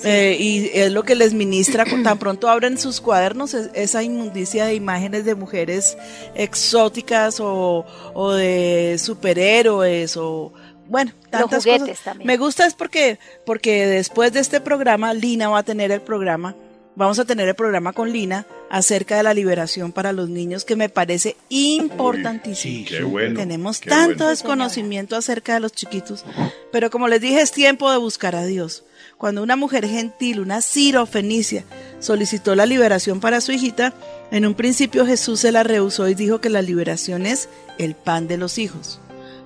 eh, 0.02 0.36
y 0.40 0.70
es 0.74 0.90
lo 0.90 1.04
que 1.04 1.14
les 1.14 1.32
ministra, 1.34 1.84
tan 2.02 2.18
pronto 2.18 2.48
abren 2.48 2.76
sus 2.78 3.00
cuadernos, 3.00 3.54
es- 3.54 3.70
esa 3.74 4.02
inmundicia 4.02 4.66
de 4.66 4.74
imágenes 4.74 5.24
de 5.24 5.36
mujeres 5.36 5.96
exóticas 6.34 7.38
o, 7.40 7.84
o 8.12 8.32
de 8.32 8.96
superhéroes 8.98 10.16
o 10.16 10.52
bueno, 10.88 11.12
tantas 11.30 11.64
juguetes 11.64 11.88
cosas. 11.88 12.04
también. 12.04 12.26
Me 12.26 12.36
gusta 12.36 12.66
es 12.66 12.74
porque, 12.74 13.18
porque 13.46 13.86
después 13.86 14.32
de 14.32 14.40
este 14.40 14.60
programa, 14.60 15.14
Lina 15.14 15.48
va 15.48 15.58
a 15.58 15.62
tener 15.62 15.90
el 15.90 16.00
programa, 16.00 16.54
vamos 16.96 17.18
a 17.18 17.24
tener 17.24 17.48
el 17.48 17.54
programa 17.54 17.92
con 17.92 18.12
Lina 18.12 18.46
acerca 18.70 19.16
de 19.16 19.22
la 19.22 19.34
liberación 19.34 19.92
para 19.92 20.12
los 20.12 20.28
niños, 20.28 20.64
que 20.64 20.76
me 20.76 20.88
parece 20.88 21.36
importantísimo. 21.48 22.78
Sí, 22.78 22.84
Qué 22.84 23.02
bueno. 23.02 23.38
Tenemos 23.38 23.80
qué 23.80 23.90
tanto 23.90 24.16
bueno. 24.16 24.30
desconocimiento 24.30 25.16
acerca 25.16 25.54
de 25.54 25.60
los 25.60 25.72
chiquitos, 25.72 26.24
pero 26.72 26.90
como 26.90 27.08
les 27.08 27.20
dije, 27.20 27.40
es 27.40 27.52
tiempo 27.52 27.90
de 27.90 27.98
buscar 27.98 28.34
a 28.36 28.44
Dios. 28.44 28.84
Cuando 29.16 29.42
una 29.42 29.56
mujer 29.56 29.86
gentil, 29.86 30.40
una 30.40 30.60
sirofenicia, 30.60 31.64
solicitó 32.00 32.54
la 32.54 32.66
liberación 32.66 33.20
para 33.20 33.40
su 33.40 33.52
hijita, 33.52 33.94
en 34.30 34.44
un 34.44 34.54
principio 34.54 35.06
Jesús 35.06 35.40
se 35.40 35.52
la 35.52 35.62
rehusó 35.62 36.08
y 36.08 36.14
dijo 36.14 36.40
que 36.40 36.50
la 36.50 36.62
liberación 36.62 37.24
es 37.24 37.48
el 37.78 37.94
pan 37.94 38.26
de 38.26 38.38
los 38.38 38.58
hijos. 38.58 39.00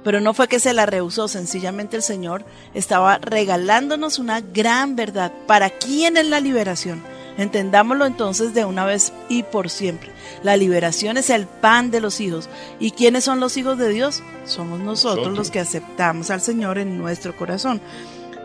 Pero 0.05 0.21
no 0.21 0.33
fue 0.35 0.49
que 0.49 0.61
se 0.61 0.73
la 0.73 0.87
rehusó, 0.87 1.29
sencillamente 1.29 1.97
el 1.97 2.03
Señor 2.03 2.45
estaba 2.75 3.19
regalándonos 3.19 4.19
una 4.19 4.41
gran 4.41 4.97
verdad. 4.97 5.33
¿Para 5.47 5.71
quién 5.71 6.17
es 6.17 6.27
la 6.27 6.41
liberación? 6.41 7.03
Entendámoslo 7.37 8.07
entonces 8.07 8.55
de 8.55 8.65
una 8.65 8.85
vez 8.85 9.13
y 9.29 9.43
por 9.45 9.71
siempre. 9.71 10.11
La 10.43 10.57
liberación 10.57 11.17
es 11.19 11.31
el 11.31 11.47
pan 11.47 11.91
de 11.91 12.01
los 12.01 12.21
hijos. 12.21 12.49
¿Y 12.81 12.93
quiénes 12.93 13.25
son 13.25 13.39
los 13.41 13.57
hijos 13.57 13.79
de 13.79 13.91
Dios? 13.91 14.23
Somos 14.45 14.81
nosotros, 14.81 15.17
Nosotros. 15.19 15.39
los 15.39 15.51
que 15.51 15.61
aceptamos 15.61 16.31
al 16.31 16.41
Señor 16.41 16.79
en 16.79 16.99
nuestro 16.99 17.37
corazón. 17.37 17.81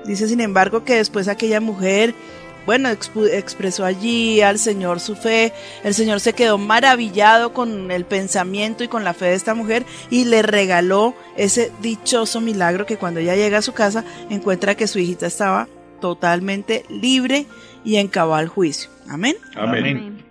Dice, 0.05 0.27
sin 0.27 0.41
embargo, 0.41 0.83
que 0.83 0.95
después 0.95 1.27
aquella 1.27 1.61
mujer, 1.61 2.13
bueno, 2.65 2.89
expresó 2.89 3.85
allí 3.85 4.41
al 4.41 4.59
Señor 4.59 4.99
su 4.99 5.15
fe. 5.15 5.53
El 5.83 5.93
Señor 5.93 6.19
se 6.19 6.33
quedó 6.33 6.57
maravillado 6.57 7.53
con 7.53 7.91
el 7.91 8.05
pensamiento 8.05 8.83
y 8.83 8.87
con 8.87 9.03
la 9.03 9.13
fe 9.13 9.25
de 9.25 9.35
esta 9.35 9.53
mujer 9.53 9.85
y 10.09 10.25
le 10.25 10.41
regaló 10.41 11.13
ese 11.35 11.71
dichoso 11.81 12.41
milagro 12.41 12.85
que 12.85 12.97
cuando 12.97 13.19
ella 13.19 13.35
llega 13.35 13.57
a 13.57 13.63
su 13.63 13.73
casa 13.73 14.03
encuentra 14.29 14.75
que 14.75 14.87
su 14.87 14.99
hijita 14.99 15.27
estaba 15.27 15.67
totalmente 15.99 16.85
libre 16.89 17.45
y 17.83 17.97
en 17.97 18.07
cabal 18.07 18.47
juicio. 18.47 18.89
Amén. 19.09 19.35
Amén. 19.55 19.85
Amén. 19.85 20.25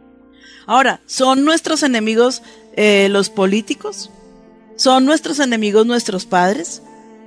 Ahora, 0.66 1.00
¿son 1.06 1.44
nuestros 1.44 1.82
enemigos 1.82 2.42
eh, 2.76 3.08
los 3.10 3.30
políticos? 3.30 4.10
¿Son 4.76 5.04
nuestros 5.04 5.38
enemigos 5.38 5.86
nuestros 5.86 6.24
padres? 6.24 6.82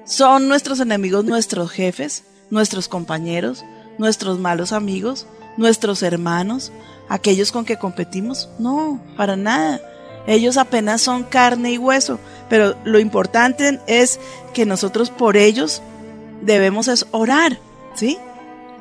¿Son 0.06 0.48
nuestros 0.48 0.80
enemigos 0.80 1.26
nuestros 1.26 1.72
jefes, 1.72 2.24
nuestros 2.50 2.88
compañeros, 2.88 3.64
nuestros 3.98 4.40
malos 4.40 4.72
amigos, 4.72 5.28
nuestros 5.58 6.04
hermanos, 6.04 6.72
aquellos 7.10 7.52
con 7.52 7.66
que 7.66 7.78
competimos? 7.78 8.50
No, 8.60 9.00
para 9.18 9.36
nada. 9.36 9.82
Ellos 10.28 10.58
apenas 10.58 11.02
son 11.02 11.24
carne 11.24 11.72
y 11.74 11.78
hueso, 11.78 12.20
pero 12.50 12.76
lo 12.84 13.00
importante 13.00 13.80
es 13.88 14.20
que 14.54 14.66
nosotros 14.66 15.10
por 15.12 15.38
ellos 15.38 15.82
debemos 16.42 16.88
es 16.88 17.06
orar, 17.12 17.60
¿sí? 17.94 18.18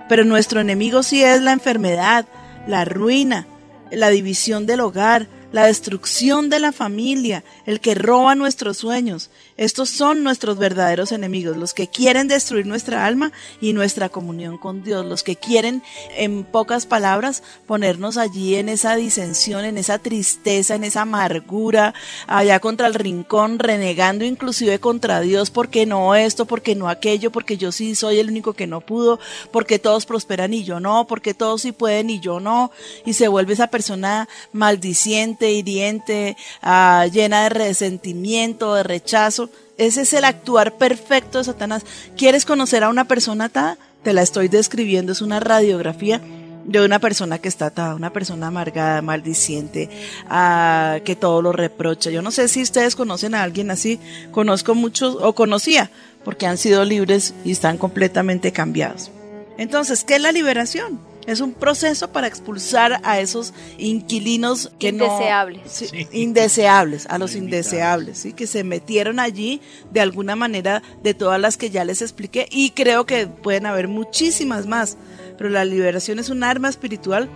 Pero 0.08 0.24
nuestro 0.24 0.60
enemigo 0.60 1.02
sí 1.02 1.22
es 1.22 1.42
la 1.42 1.52
enfermedad, 1.52 2.26
la 2.66 2.84
ruina, 2.84 3.46
la 3.90 4.08
división 4.08 4.66
del 4.66 4.80
hogar, 4.80 5.28
la 5.54 5.66
destrucción 5.66 6.50
de 6.50 6.58
la 6.58 6.72
familia, 6.72 7.44
el 7.64 7.78
que 7.78 7.94
roba 7.94 8.34
nuestros 8.34 8.78
sueños. 8.78 9.30
Estos 9.56 9.88
son 9.88 10.24
nuestros 10.24 10.58
verdaderos 10.58 11.12
enemigos, 11.12 11.56
los 11.56 11.74
que 11.74 11.86
quieren 11.86 12.26
destruir 12.26 12.66
nuestra 12.66 13.06
alma 13.06 13.30
y 13.60 13.72
nuestra 13.72 14.08
comunión 14.08 14.58
con 14.58 14.82
Dios, 14.82 15.06
los 15.06 15.22
que 15.22 15.36
quieren, 15.36 15.84
en 16.16 16.42
pocas 16.42 16.86
palabras, 16.86 17.44
ponernos 17.68 18.16
allí 18.16 18.56
en 18.56 18.68
esa 18.68 18.96
disensión, 18.96 19.64
en 19.64 19.78
esa 19.78 20.00
tristeza, 20.00 20.74
en 20.74 20.82
esa 20.82 21.02
amargura, 21.02 21.94
allá 22.26 22.58
contra 22.58 22.88
el 22.88 22.94
rincón, 22.94 23.60
renegando 23.60 24.24
inclusive 24.24 24.80
contra 24.80 25.20
Dios, 25.20 25.52
porque 25.52 25.86
no 25.86 26.16
esto, 26.16 26.46
porque 26.46 26.74
no 26.74 26.88
aquello, 26.88 27.30
porque 27.30 27.56
yo 27.56 27.70
sí 27.70 27.94
soy 27.94 28.18
el 28.18 28.28
único 28.28 28.54
que 28.54 28.66
no 28.66 28.80
pudo, 28.80 29.20
porque 29.52 29.78
todos 29.78 30.04
prosperan 30.04 30.52
y 30.52 30.64
yo 30.64 30.80
no, 30.80 31.06
porque 31.06 31.32
todos 31.32 31.62
sí 31.62 31.70
pueden 31.70 32.10
y 32.10 32.18
yo 32.18 32.40
no, 32.40 32.72
y 33.06 33.12
se 33.12 33.28
vuelve 33.28 33.52
esa 33.52 33.68
persona 33.68 34.28
maldiciente, 34.52 35.43
hiriente, 35.52 36.36
ah, 36.62 37.06
llena 37.12 37.44
de 37.44 37.48
resentimiento, 37.50 38.74
de 38.74 38.82
rechazo. 38.82 39.50
Ese 39.76 40.02
es 40.02 40.12
el 40.12 40.24
actuar 40.24 40.76
perfecto 40.76 41.38
de 41.38 41.44
Satanás. 41.44 41.84
¿Quieres 42.16 42.44
conocer 42.44 42.84
a 42.84 42.88
una 42.88 43.04
persona 43.06 43.46
atada? 43.46 43.78
Te 44.02 44.12
la 44.12 44.22
estoy 44.22 44.48
describiendo, 44.48 45.12
es 45.12 45.22
una 45.22 45.40
radiografía 45.40 46.20
de 46.64 46.84
una 46.84 46.98
persona 46.98 47.38
que 47.38 47.48
está 47.48 47.66
atada, 47.66 47.94
una 47.94 48.12
persona 48.12 48.46
amargada, 48.46 49.02
maldiciente, 49.02 49.90
ah, 50.28 50.98
que 51.04 51.16
todo 51.16 51.42
lo 51.42 51.52
reprocha. 51.52 52.10
Yo 52.10 52.22
no 52.22 52.30
sé 52.30 52.48
si 52.48 52.62
ustedes 52.62 52.96
conocen 52.96 53.34
a 53.34 53.42
alguien 53.42 53.70
así, 53.70 54.00
conozco 54.30 54.74
muchos 54.74 55.16
o 55.20 55.34
conocía, 55.34 55.90
porque 56.24 56.46
han 56.46 56.58
sido 56.58 56.84
libres 56.84 57.34
y 57.44 57.52
están 57.52 57.78
completamente 57.78 58.52
cambiados. 58.52 59.10
Entonces, 59.58 60.04
¿qué 60.04 60.16
es 60.16 60.22
la 60.22 60.32
liberación? 60.32 60.98
Es 61.26 61.40
un 61.40 61.52
proceso 61.52 62.12
para 62.12 62.26
expulsar 62.26 63.00
a 63.02 63.18
esos 63.20 63.54
inquilinos 63.78 64.70
que 64.78 64.92
no- 64.92 65.04
Indeseables. 65.04 65.62
Sí, 65.72 65.86
Sí. 65.88 66.06
indeseables, 66.12 67.06
a 67.08 67.18
los 67.18 67.34
indeseables, 67.34 68.18
¿sí? 68.18 68.32
que 68.32 68.46
se 68.46 68.64
metieron 68.64 69.18
allí 69.20 69.60
de 69.90 70.00
alguna 70.00 70.36
manera 70.36 70.82
de 71.02 71.14
todas 71.14 71.40
las 71.40 71.56
que 71.56 71.70
ya 71.70 71.84
les 71.84 72.02
expliqué 72.02 72.48
y 72.50 72.70
creo 72.70 73.06
que 73.06 73.26
pueden 73.26 73.66
haber 73.66 73.88
muchísimas 73.88 74.66
más, 74.66 74.96
pero 75.38 75.48
la 75.50 75.64
liberación 75.64 76.18
es 76.18 76.28
un 76.28 76.44
arma 76.44 76.68
espiritual 76.68 77.28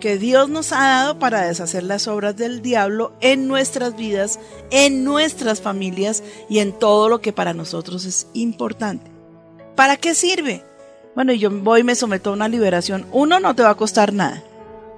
que 0.00 0.18
Dios 0.18 0.48
nos 0.50 0.72
ha 0.72 0.80
dado 0.80 1.18
para 1.18 1.46
deshacer 1.46 1.82
las 1.84 2.08
obras 2.08 2.36
del 2.36 2.62
diablo 2.62 3.14
en 3.20 3.46
nuestras 3.48 3.96
vidas, 3.96 4.38
en 4.70 5.04
nuestras 5.04 5.60
familias 5.62 6.22
y 6.50 6.58
en 6.58 6.72
todo 6.72 7.08
lo 7.08 7.20
que 7.20 7.32
para 7.32 7.54
nosotros 7.54 8.04
es 8.04 8.26
importante. 8.34 9.10
¿Para 9.76 9.96
qué 9.96 10.14
sirve? 10.14 10.62
Bueno, 11.14 11.32
y 11.32 11.38
yo 11.38 11.50
voy 11.50 11.80
y 11.80 11.84
me 11.84 11.94
someto 11.94 12.30
a 12.30 12.32
una 12.32 12.48
liberación. 12.48 13.06
Uno, 13.12 13.38
no 13.38 13.54
te 13.54 13.62
va 13.62 13.70
a 13.70 13.76
costar 13.76 14.12
nada, 14.12 14.42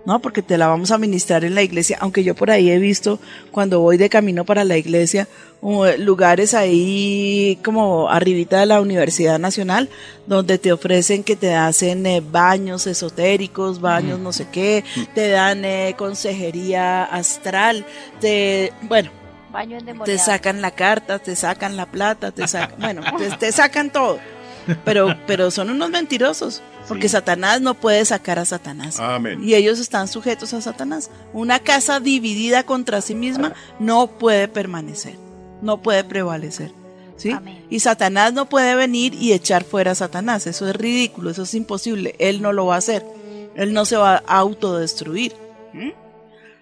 ¿no? 0.07 0.21
Porque 0.21 0.41
te 0.41 0.57
la 0.57 0.67
vamos 0.67 0.91
a 0.91 0.99
ministrar 0.99 1.45
en 1.45 1.55
la 1.55 1.63
iglesia, 1.63 1.99
aunque 2.01 2.25
yo 2.25 2.35
por 2.35 2.51
ahí 2.51 2.71
he 2.71 2.79
visto 2.79 3.19
cuando 3.51 3.81
voy 3.81 3.99
de 3.99 4.09
camino 4.09 4.45
para 4.45 4.65
la 4.65 4.79
iglesia 4.79 5.29
uh, 5.61 5.85
lugares 5.99 6.55
ahí 6.55 7.59
como 7.63 8.09
arribita 8.09 8.61
de 8.61 8.67
la 8.67 8.81
Universidad 8.81 9.39
Nacional 9.39 9.91
donde 10.27 10.59
te 10.59 10.73
ofrecen 10.73 11.23
que 11.23 11.37
te 11.37 11.55
hacen 11.55 12.07
eh, 12.07 12.23
baños 12.23 12.87
esotéricos, 12.87 13.81
baños 13.81 14.19
no 14.19 14.33
sé 14.33 14.49
qué, 14.51 14.85
te 15.15 15.29
dan 15.29 15.65
eh, 15.65 15.95
consejería 15.99 17.05
astral, 17.05 17.85
te, 18.21 18.73
bueno, 18.83 19.11
Baño 19.53 19.79
te 20.05 20.19
sacan 20.19 20.61
la 20.61 20.73
carta, 20.73 21.19
te 21.19 21.35
sacan 21.35 21.79
la 21.79 21.87
plata, 21.87 22.31
te 22.31 22.47
sacan, 22.47 22.75
bueno, 22.79 23.01
te, 23.17 23.31
te 23.39 23.53
sacan 23.53 23.91
todo. 23.91 24.19
Pero, 24.85 25.17
pero 25.27 25.51
son 25.51 25.71
unos 25.71 25.91
mentirosos, 25.91 26.63
porque 26.89 27.09
Sí. 27.09 27.13
Satanás 27.13 27.61
no 27.61 27.75
puede 27.75 28.05
sacar 28.05 28.39
a 28.39 28.45
Satanás. 28.45 28.99
Amén. 29.01 29.41
Y 29.43 29.55
ellos 29.55 29.79
están 29.79 30.09
sujetos 30.09 30.53
a 30.55 30.61
Satanás. 30.61 31.11
Una 31.33 31.59
casa 31.59 32.01
dividida 32.01 32.65
contra 32.65 33.01
sí 33.01 33.15
misma 33.15 33.55
no 33.79 34.09
puede 34.19 34.49
permanecer, 34.49 35.15
no 35.63 35.83
puede 35.83 36.05
prevalecer. 36.05 36.73
¿sí? 37.17 37.31
Amén. 37.31 37.65
Y 37.71 37.81
Satanás 37.81 38.33
no 38.33 38.49
puede 38.49 38.75
venir 38.75 39.15
y 39.15 39.33
echar 39.33 39.65
fuera 39.65 39.93
a 39.93 39.95
Satanás. 39.95 40.47
Eso 40.47 40.69
es 40.69 40.77
ridículo, 40.77 41.31
eso 41.31 41.43
es 41.43 41.55
imposible. 41.55 42.15
Él 42.19 42.43
no 42.43 42.53
lo 42.53 42.67
va 42.67 42.75
a 42.75 42.79
hacer. 42.79 43.05
Él 43.55 43.73
no 43.73 43.85
se 43.85 43.97
va 43.97 44.23
a 44.27 44.39
autodestruir. 44.39 45.35
¿Mm? 45.73 45.91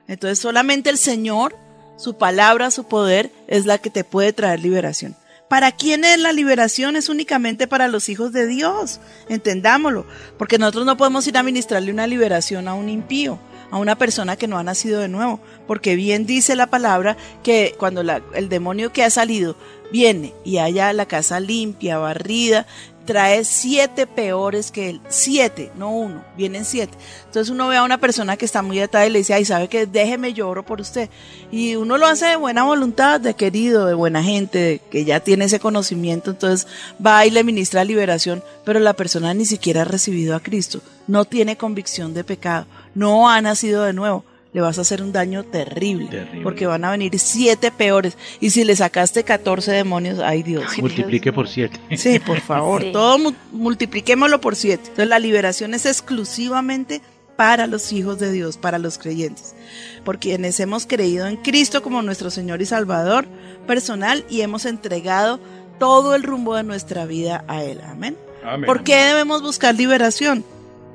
Entonces 0.09 0.39
solamente 0.39 0.91
el 0.91 0.99
Señor, 0.99 1.57
su 1.97 2.15
palabra, 2.15 2.71
su 2.71 2.85
poder, 2.85 3.31
es 3.49 3.67
la 3.67 3.79
que 3.79 3.91
te 3.91 4.05
puede 4.05 4.33
traer 4.33 4.61
liberación. 4.61 5.17
¿Para 5.49 5.73
quién 5.73 6.05
es 6.05 6.19
la 6.19 6.33
liberación? 6.33 6.97
Es 6.97 7.09
únicamente 7.09 7.67
para 7.67 7.89
los 7.89 8.09
hijos 8.09 8.33
de 8.33 8.47
Dios. 8.47 9.01
Entendámoslo. 9.29 10.07
Porque 10.39 10.59
nosotros 10.59 10.87
no 10.87 10.97
podemos 10.97 11.27
ir 11.27 11.37
a 11.37 11.43
ministrarle 11.43 11.93
una 11.93 12.07
liberación 12.07 12.67
a 12.67 12.75
un 12.75 12.89
impío, 12.89 13.39
a 13.71 13.79
una 13.79 13.97
persona 13.97 14.37
que 14.37 14.49
no 14.49 14.59
ha 14.59 14.63
nacido 14.63 15.01
de 15.01 15.09
nuevo, 15.09 15.41
porque 15.67 15.97
bien 15.97 16.27
dice 16.27 16.57
la 16.57 16.69
palabra 16.69 17.17
que 17.43 17.75
cuando 17.79 18.03
el 18.35 18.49
demonio 18.49 18.93
que 18.93 19.05
ha 19.05 19.11
salido 19.11 19.57
viene 19.93 20.35
y 20.45 20.59
haya 20.59 20.93
la 20.93 21.07
casa 21.07 21.41
limpia, 21.41 21.99
barrida, 21.99 22.67
trae 23.05 23.45
siete 23.45 24.07
peores 24.07 24.71
que 24.71 24.91
él, 24.91 25.01
siete, 25.09 25.71
no 25.77 25.91
uno, 25.91 26.25
vienen 26.37 26.65
siete. 26.65 26.97
Entonces 27.27 27.51
uno 27.51 27.69
ve 27.69 27.77
a 27.77 27.83
una 27.83 27.99
persona 27.99 28.37
que 28.37 28.45
está 28.45 28.63
muy 28.63 28.81
atada 28.81 29.07
y 29.07 29.11
le 29.11 29.19
dice, 29.19 29.35
ay, 29.35 29.45
sabe 29.45 29.69
que 29.69 29.87
déjeme 29.87 30.33
yo 30.33 30.49
oro 30.49 30.65
por 30.65 30.81
usted. 30.81 31.11
Y 31.51 31.77
uno 31.77 31.99
lo 31.99 32.07
hace 32.07 32.27
de 32.27 32.37
buena 32.37 32.65
voluntad, 32.65 33.21
de 33.21 33.35
querido, 33.35 33.87
de 33.87 33.95
buena 33.95 34.23
gente, 34.23 34.81
que 34.91 35.05
ya 35.05 35.21
tiene 35.21 35.47
ese 35.47 35.61
conocimiento, 35.61 36.31
entonces 36.31 36.67
va 37.05 37.27
y 37.27 37.31
le 37.31 37.45
ministra 37.45 37.85
liberación, 37.85 38.43
pero 38.65 38.81
la 38.81 38.95
persona 38.95 39.35
ni 39.35 39.47
siquiera 39.47 39.83
ha 39.83 39.87
recibido 39.87 40.35
a 40.35 40.41
Cristo, 40.41 40.81
no 41.07 41.25
tiene 41.25 41.57
convicción 41.57 42.15
de 42.15 42.25
pecado, 42.25 42.67
no 42.95 43.29
ha 43.29 43.41
nacido 43.41 43.85
de 43.85 43.93
nuevo. 43.93 44.25
Le 44.55 44.61
vas 44.61 44.79
a 44.79 44.83
hacer 44.83 45.03
un 45.03 45.13
daño 45.13 45.43
terrible, 45.43 46.07
Terrible. 46.09 46.43
porque 46.43 46.67
van 46.67 46.85
a 46.85 46.91
venir 46.93 47.19
siete 47.19 47.71
peores. 47.73 48.17
Y 48.41 48.51
si 48.51 48.65
le 48.65 48.75
sacaste 48.77 49.23
14 49.25 49.73
demonios, 49.73 50.21
ay 50.21 50.43
Dios. 50.45 50.65
Ay, 50.75 50.81
Multiplique 50.81 51.25
Dios 51.25 51.35
por 51.35 51.49
siete. 51.49 51.79
Sí, 51.97 52.19
por 52.21 52.41
favor, 52.41 52.81
Sí. 52.83 52.93
todo 52.93 53.19
mu- 53.19 53.33
multipliquémoslo 53.53 54.41
por 54.41 54.55
siete. 54.57 54.85
Entonces 54.85 55.09
la 55.09 55.19
liberación 55.19 55.75
es 55.75 55.85
exclusivamente 55.87 57.03
para 57.37 57.67
los 57.67 57.93
hijos 57.93 58.21
de 58.21 58.31
Dios, 58.31 58.57
para 58.57 58.79
los 58.79 58.97
creyentes, 58.97 59.57
por 60.05 60.21
quienes 60.21 60.61
hemos 60.61 60.87
creído 60.87 61.27
en 61.27 61.37
Cristo 61.37 61.83
como 61.83 62.01
nuestro 62.01 62.31
Señor 62.31 62.63
y 62.63 62.67
Salvador 62.67 63.27
personal 63.67 64.25
y 64.31 64.43
hemos 64.43 64.67
entregado 64.67 65.41
todo 65.81 66.15
el 66.15 66.23
rumbo 66.23 66.55
de 66.55 66.63
nuestra 66.63 67.07
vida 67.07 67.45
a 67.49 67.65
Él. 67.65 67.81
Amén. 67.85 68.17
Amén. 68.45 68.67
¿Por 68.67 68.85
qué 68.85 68.95
debemos 68.95 69.43
buscar 69.43 69.75
liberación? 69.75 70.45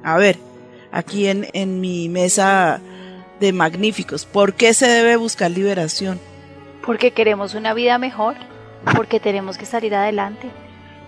A 0.01 0.16
ver, 0.18 0.38
aquí 0.93 1.28
en, 1.28 1.47
en 1.51 1.82
mi 1.82 2.07
mesa 2.07 2.80
de 3.39 3.53
magníficos, 3.53 4.25
¿por 4.25 4.53
qué 4.53 4.73
se 4.73 4.87
debe 4.87 5.15
buscar 5.15 5.51
liberación? 5.51 6.19
Porque 6.85 7.11
queremos 7.11 7.55
una 7.55 7.73
vida 7.73 7.97
mejor, 7.97 8.35
porque 8.95 9.19
tenemos 9.19 9.57
que 9.57 9.65
salir 9.65 9.95
adelante. 9.95 10.49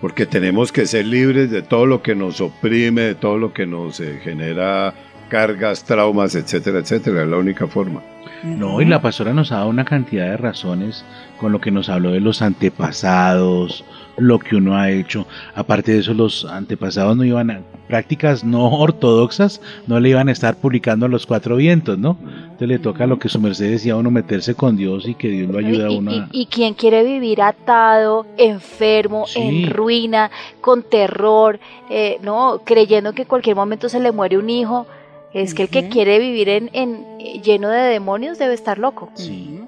Porque 0.00 0.26
tenemos 0.26 0.72
que 0.72 0.86
ser 0.86 1.06
libres 1.06 1.50
de 1.50 1.62
todo 1.62 1.86
lo 1.86 2.02
que 2.02 2.14
nos 2.14 2.40
oprime, 2.40 3.02
de 3.02 3.14
todo 3.14 3.38
lo 3.38 3.52
que 3.52 3.66
nos 3.66 4.00
eh, 4.00 4.20
genera 4.22 4.94
cargas, 5.28 5.84
traumas, 5.84 6.34
etcétera, 6.34 6.80
etcétera. 6.80 7.22
Es 7.22 7.28
la 7.28 7.38
única 7.38 7.66
forma. 7.66 8.02
No, 8.42 8.80
y 8.80 8.84
la 8.84 9.00
pastora 9.00 9.32
nos 9.32 9.52
ha 9.52 9.56
dado 9.56 9.68
una 9.68 9.84
cantidad 9.84 10.26
de 10.26 10.36
razones 10.36 11.04
con 11.38 11.52
lo 11.52 11.60
que 11.60 11.70
nos 11.70 11.88
habló 11.88 12.10
de 12.10 12.20
los 12.20 12.42
antepasados, 12.42 13.84
lo 14.16 14.38
que 14.38 14.56
uno 14.56 14.76
ha 14.76 14.90
hecho. 14.90 15.26
Aparte 15.54 15.92
de 15.92 16.00
eso, 16.00 16.12
los 16.14 16.44
antepasados 16.44 17.16
no 17.16 17.24
iban 17.24 17.50
a 17.50 17.60
prácticas 17.88 18.42
no 18.44 18.68
ortodoxas, 18.78 19.60
no 19.86 20.00
le 20.00 20.10
iban 20.10 20.28
a 20.28 20.32
estar 20.32 20.56
publicando 20.56 21.06
a 21.06 21.08
los 21.08 21.26
cuatro 21.26 21.56
vientos, 21.56 21.98
¿no? 21.98 22.16
Entonces 22.22 22.68
le 22.68 22.78
toca 22.78 23.06
lo 23.06 23.18
que 23.18 23.28
su 23.28 23.40
merced 23.40 23.70
decía 23.70 23.94
a 23.94 23.96
uno 23.96 24.10
meterse 24.10 24.54
con 24.54 24.76
Dios 24.76 25.06
y 25.08 25.14
que 25.14 25.28
Dios 25.28 25.50
lo 25.50 25.58
ayude 25.58 25.84
a 25.86 25.90
uno 25.90 26.12
y- 26.12 26.42
y 26.42 26.46
quien 26.46 26.74
quiere 26.74 27.02
vivir 27.04 27.42
atado, 27.42 28.26
enfermo, 28.38 29.26
Sí. 29.26 29.40
en 29.40 29.70
ruina, 29.70 30.30
con 30.60 30.82
terror, 30.82 31.58
eh, 31.90 32.18
no, 32.22 32.60
creyendo 32.64 33.12
que 33.12 33.22
en 33.22 33.28
cualquier 33.28 33.56
momento 33.56 33.88
se 33.88 34.00
le 34.00 34.12
muere 34.12 34.38
un 34.38 34.48
hijo, 34.50 34.86
es 35.34 35.54
que 35.54 35.62
el 35.64 35.68
que 35.70 35.88
quiere 35.88 36.18
vivir 36.18 36.48
en, 36.50 36.70
en- 36.72 37.04
lleno 37.42 37.68
de 37.70 37.80
demonios 37.80 38.38
debe 38.38 38.54
estar 38.54 38.78
loco. 38.78 39.10
Sí. 39.14 39.60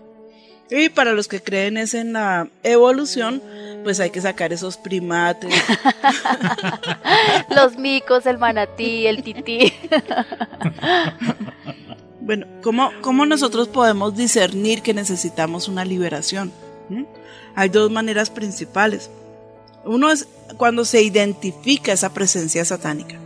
Y 0.71 0.89
para 0.89 1.13
los 1.13 1.29
que 1.29 1.43
creen 1.43 1.77
es 1.77 1.95
en 1.95 2.15
la 2.15 2.49
evolución, 2.63 3.43
pues 3.83 4.01
hay 4.01 4.11
que 4.11 4.21
sacar 4.21 4.53
esos 4.53 4.77
primates. 4.77 5.55
Los 7.55 7.77
micos, 7.77 8.25
el 8.27 8.39
manatí, 8.39 9.07
el 9.07 9.23
tití. 9.23 9.73
Bueno, 12.21 12.47
¿cómo, 12.63 12.91
cómo 13.03 13.27
nosotros 13.27 13.69
podemos 13.69 14.17
discernir 14.17 14.81
que 14.81 14.95
necesitamos 14.95 15.69
una 15.69 15.85
liberación? 15.85 16.53
¿Mm? 16.89 17.03
Hay 17.55 17.69
dos 17.69 17.91
maneras 17.91 18.31
principales. 18.31 19.11
Uno 19.85 20.11
es 20.11 20.27
cuando 20.57 20.87
se 20.87 21.03
identifica 21.03 21.93
esa 21.93 22.15
presencia 22.15 22.65
satánica. 22.65 23.17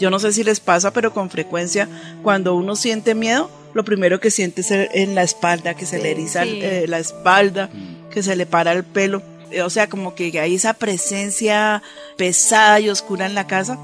Yo 0.00 0.10
no 0.10 0.18
sé 0.18 0.32
si 0.32 0.42
les 0.42 0.58
pasa, 0.58 0.92
pero 0.92 1.14
con 1.14 1.30
frecuencia 1.30 1.88
cuando 2.24 2.56
uno 2.56 2.74
siente 2.74 3.14
miedo, 3.14 3.48
lo 3.74 3.84
primero 3.84 4.20
que 4.20 4.30
siente 4.30 4.60
es 4.62 4.70
en 4.70 5.14
la 5.14 5.22
espalda, 5.22 5.74
que 5.74 5.86
se 5.86 5.98
le 5.98 6.10
eriza 6.12 6.44
Sí. 6.44 6.60
eh, 6.62 6.86
la 6.88 6.98
espalda, 6.98 7.70
que 8.10 8.22
se 8.22 8.36
le 8.36 8.46
para 8.46 8.72
el 8.72 8.84
pelo. 8.84 9.22
Eh, 9.50 9.62
O 9.62 9.70
sea, 9.70 9.88
como 9.88 10.14
que 10.14 10.38
hay 10.40 10.54
esa 10.54 10.74
presencia 10.74 11.82
pesada 12.16 12.80
y 12.80 12.88
oscura 12.88 13.26
en 13.26 13.34
la 13.34 13.46
casa, 13.46 13.78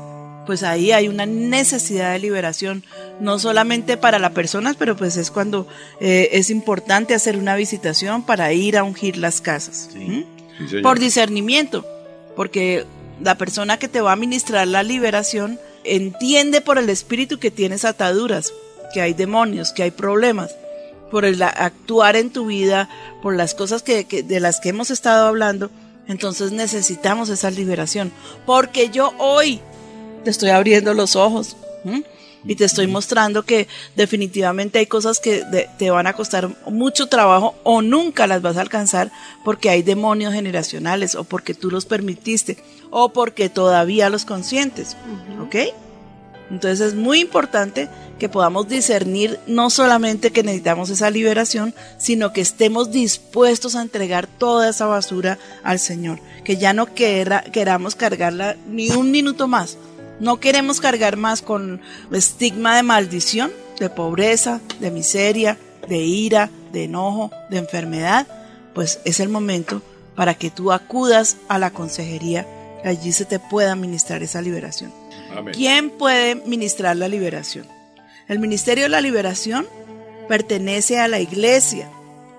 pues 0.47 0.63
ahí 0.63 0.93
hay 0.93 1.09
una 1.09 1.27
necesidad 1.27 2.13
de 2.13 2.21
liberación, 2.21 2.85
no 3.21 3.39
solamente 3.41 3.97
para 3.97 4.19
las 4.21 4.31
personas, 4.31 4.77
pero 4.79 4.97
pues 4.97 5.17
es 5.17 5.31
cuando 5.33 5.67
eh, 6.01 6.29
es 6.33 6.51
importante 6.51 7.15
hacer 7.15 7.37
una 7.37 7.57
visitación 7.57 8.25
para 8.25 8.53
ir 8.53 8.77
a 8.79 8.85
ungir 8.85 9.17
las 9.17 9.41
casas. 9.41 9.89
Sí. 9.93 9.99
¿Mm? 9.99 10.83
Por 10.83 10.99
discernimiento, 11.01 11.85
porque 12.37 12.85
la 13.21 13.37
persona 13.37 13.77
que 13.79 13.89
te 13.89 14.01
va 14.01 14.11
a 14.11 14.15
administrar 14.15 14.67
la 14.69 14.83
liberación 14.85 15.59
entiende 15.85 16.61
por 16.61 16.79
el 16.79 16.91
espíritu 16.91 17.39
que 17.39 17.51
tienes 17.51 17.85
ataduras, 17.85 18.53
que 18.93 19.01
hay 19.01 19.15
demonios, 19.15 19.73
que 19.73 19.83
hay 19.85 19.91
problemas, 19.91 20.55
por 21.11 21.25
el 21.25 21.41
actuar 21.43 22.17
en 22.17 22.31
tu 22.31 22.47
vida, 22.47 22.89
por 23.23 23.37
las 23.37 23.55
cosas 23.55 23.83
que, 23.83 24.05
que- 24.05 24.23
de 24.23 24.41
las 24.41 24.59
que 24.61 24.71
hemos 24.71 24.91
estado 24.91 25.27
hablando, 25.29 25.71
entonces 26.09 26.53
necesitamos 26.53 27.29
esa 27.29 27.51
liberación, 27.51 28.13
porque 28.45 28.91
yo 28.91 29.13
hoy 29.19 29.61
te 30.25 30.31
estoy 30.31 30.51
abriendo 30.51 30.95
los 30.95 31.15
ojos 31.17 31.57
¿m? 31.85 32.03
y 32.45 32.57
te 32.57 32.65
estoy 32.65 32.87
mostrando 32.89 33.45
que 33.45 33.69
definitivamente 33.95 34.79
hay 34.81 34.87
cosas 34.87 35.21
que 35.21 35.45
de- 35.45 35.69
te 35.79 35.91
van 35.91 36.07
a 36.09 36.13
costar 36.15 36.49
mucho 36.71 37.09
trabajo 37.09 37.55
o 37.65 37.83
nunca 37.83 38.27
las 38.27 38.43
vas 38.43 38.57
a 38.57 38.61
alcanzar 38.63 39.11
porque 39.45 39.71
hay 39.71 39.83
demonios 39.83 40.33
generacionales 40.35 41.15
o 41.15 41.23
porque 41.25 41.55
tú 41.55 41.71
los 41.71 41.87
permitiste 41.87 42.59
o 42.91 43.09
porque 43.13 43.49
todavía 43.49 44.11
los 44.11 44.25
consientes. 44.25 44.97
¿Ok? 45.43 45.57
Entonces 46.51 46.81
es 46.89 46.95
muy 46.95 47.21
importante 47.21 47.89
que 48.19 48.29
podamos 48.29 48.69
discernir 48.69 49.39
no 49.47 49.69
solamente 49.69 50.31
que 50.31 50.43
necesitamos 50.43 50.91
esa 50.91 51.11
liberación, 51.11 51.75
sino 51.99 52.33
que 52.33 52.41
estemos 52.41 52.91
dispuestos 52.93 53.75
a 53.75 53.83
entregar 53.83 54.27
toda 54.27 54.69
esa 54.71 54.87
basura 54.87 55.39
al 55.65 55.79
Señor, 55.79 56.21
que 56.45 56.57
ya 56.57 56.73
no 56.73 56.95
quera- 56.95 57.43
queramos 57.43 57.95
cargarla 57.95 58.57
ni 58.69 58.91
un 58.91 59.11
minuto 59.11 59.49
más. 59.49 59.77
No 60.21 60.41
queremos 60.41 60.81
cargar 60.81 61.17
más 61.17 61.43
con 61.43 61.81
estigma 62.13 62.77
de 62.77 62.83
maldición, 62.83 63.53
de 63.79 63.91
pobreza, 63.91 64.61
de 64.81 64.91
miseria, 64.91 65.59
de 65.89 65.99
ira, 65.99 66.49
de 66.73 66.85
enojo, 66.85 67.31
de 67.51 67.59
enfermedad. 67.59 68.27
Pues 68.75 69.01
es 69.05 69.21
el 69.21 69.29
momento 69.29 69.83
para 70.15 70.35
que 70.35 70.51
tú 70.51 70.73
acudas 70.73 71.37
a 71.49 71.59
la 71.59 71.71
consejería, 71.71 72.47
que 72.83 72.89
allí 72.89 73.13
se 73.13 73.27
te 73.27 73.39
pueda 73.39 73.75
ministrar 73.77 74.23
esa 74.23 74.41
liberación. 74.41 74.91
Amén. 75.37 75.55
¿Quién 75.55 75.91
puede 75.91 76.35
ministrar 76.35 76.97
la 76.97 77.09
liberación? 77.09 77.67
El 78.29 78.39
Ministerio 78.41 78.85
de 78.85 78.91
la 78.91 79.01
Liberación 79.01 79.67
pertenece 80.29 80.99
a 80.99 81.09
la 81.09 81.21
iglesia. 81.21 81.89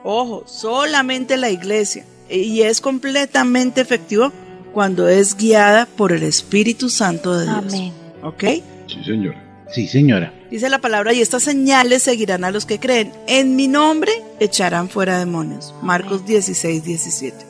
Ojo, 0.04 0.44
solamente 0.46 1.38
la 1.38 1.50
iglesia. 1.50 2.06
Y 2.30 2.62
es 2.62 2.82
completamente 2.82 3.82
efectivo 3.82 4.32
cuando 4.74 5.08
es 5.08 5.38
guiada 5.38 5.86
por 5.86 6.12
el 6.12 6.24
Espíritu 6.24 6.90
Santo 6.90 7.38
de 7.38 7.46
Dios. 7.46 7.74
Amén. 7.74 7.94
¿Ok? 8.22 8.44
Sí, 8.88 9.04
señor. 9.06 9.36
Sí, 9.72 9.88
señora. 9.88 10.34
Dice 10.50 10.70
la 10.70 10.80
palabra, 10.80 11.14
y 11.14 11.22
estas 11.22 11.44
señales 11.44 12.04
seguirán 12.04 12.44
a 12.44 12.52
los 12.52 12.66
que 12.66 12.80
creen. 12.80 13.12
En 13.28 13.56
mi 13.56 13.68
nombre 13.68 14.12
echarán 14.40 14.90
fuera 14.90 15.20
demonios. 15.20 15.74
Marcos 15.82 16.26
16, 16.26 16.84
17. 16.84 17.46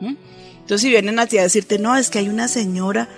¿Mm? 0.00 0.14
Entonces, 0.60 0.80
si 0.80 0.88
vienen 0.90 1.18
a 1.18 1.26
ti 1.26 1.38
a 1.38 1.42
decirte, 1.42 1.78
no, 1.78 1.96
es 1.96 2.10
que 2.10 2.18
hay 2.18 2.28
una 2.28 2.48
señora 2.48 3.08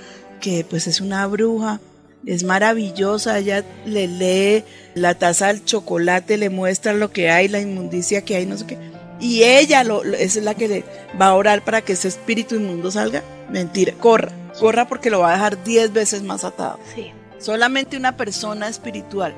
que 0.40 0.64
pues 0.68 0.86
es 0.86 1.00
una 1.00 1.26
bruja, 1.26 1.80
es 2.26 2.42
maravillosa, 2.44 3.38
ella 3.38 3.64
le 3.86 4.06
lee 4.08 4.64
la 4.94 5.14
taza 5.14 5.48
del 5.48 5.64
chocolate, 5.64 6.36
le 6.36 6.50
muestra 6.50 6.92
lo 6.92 7.10
que 7.12 7.30
hay, 7.30 7.48
la 7.48 7.60
inmundicia 7.60 8.22
que 8.24 8.36
hay, 8.36 8.46
no 8.46 8.56
sé 8.58 8.66
qué. 8.66 8.78
Y 9.20 9.42
ella 9.44 9.84
lo, 9.84 10.02
lo- 10.02 10.16
es 10.16 10.36
la 10.36 10.54
que 10.54 10.68
le 10.68 10.84
va 11.20 11.26
a 11.28 11.34
orar 11.34 11.62
para 11.64 11.82
que 11.82 11.92
ese 11.92 12.08
espíritu 12.08 12.54
inmundo 12.56 12.90
salga. 12.90 13.22
Mentira, 13.50 13.92
corra, 13.94 14.32
corra 14.58 14.88
porque 14.88 15.10
lo 15.10 15.20
va 15.20 15.30
a 15.30 15.34
dejar 15.34 15.62
10 15.62 15.92
veces 15.92 16.22
más 16.22 16.44
atado. 16.44 16.78
Sí. 16.94 17.10
Solamente 17.38 17.96
una 17.96 18.16
persona 18.16 18.68
espiritual 18.68 19.34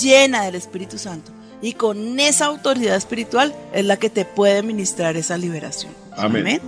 llena 0.00 0.44
del 0.44 0.54
Espíritu 0.56 0.98
Santo 0.98 1.30
y 1.62 1.74
con 1.74 2.18
esa 2.20 2.46
autoridad 2.46 2.96
espiritual 2.96 3.54
es 3.72 3.84
la 3.84 3.96
que 3.96 4.10
te 4.10 4.24
puede 4.24 4.62
ministrar 4.62 5.16
esa 5.16 5.36
liberación. 5.38 5.92
Amén. 6.16 6.60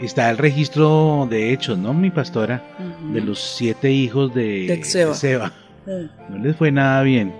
Está 0.00 0.30
el 0.30 0.38
registro 0.38 1.28
de 1.30 1.52
hechos, 1.52 1.78
¿no, 1.78 1.92
mi 1.92 2.10
pastora? 2.10 2.64
De 3.12 3.20
los 3.20 3.38
siete 3.38 3.90
hijos 3.90 4.34
de, 4.34 4.66
De 4.66 5.14
Seba. 5.14 5.52
No 6.28 6.38
les 6.38 6.56
fue 6.56 6.72
nada 6.72 7.02
bien, 7.02 7.34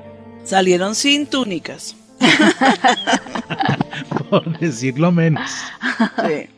Salieron 0.44 0.94
sin 0.94 1.26
túnicas. 1.26 1.96
por 4.30 4.58
decirlo 4.58 5.12
menos. 5.12 5.50
Sí. 6.28 6.48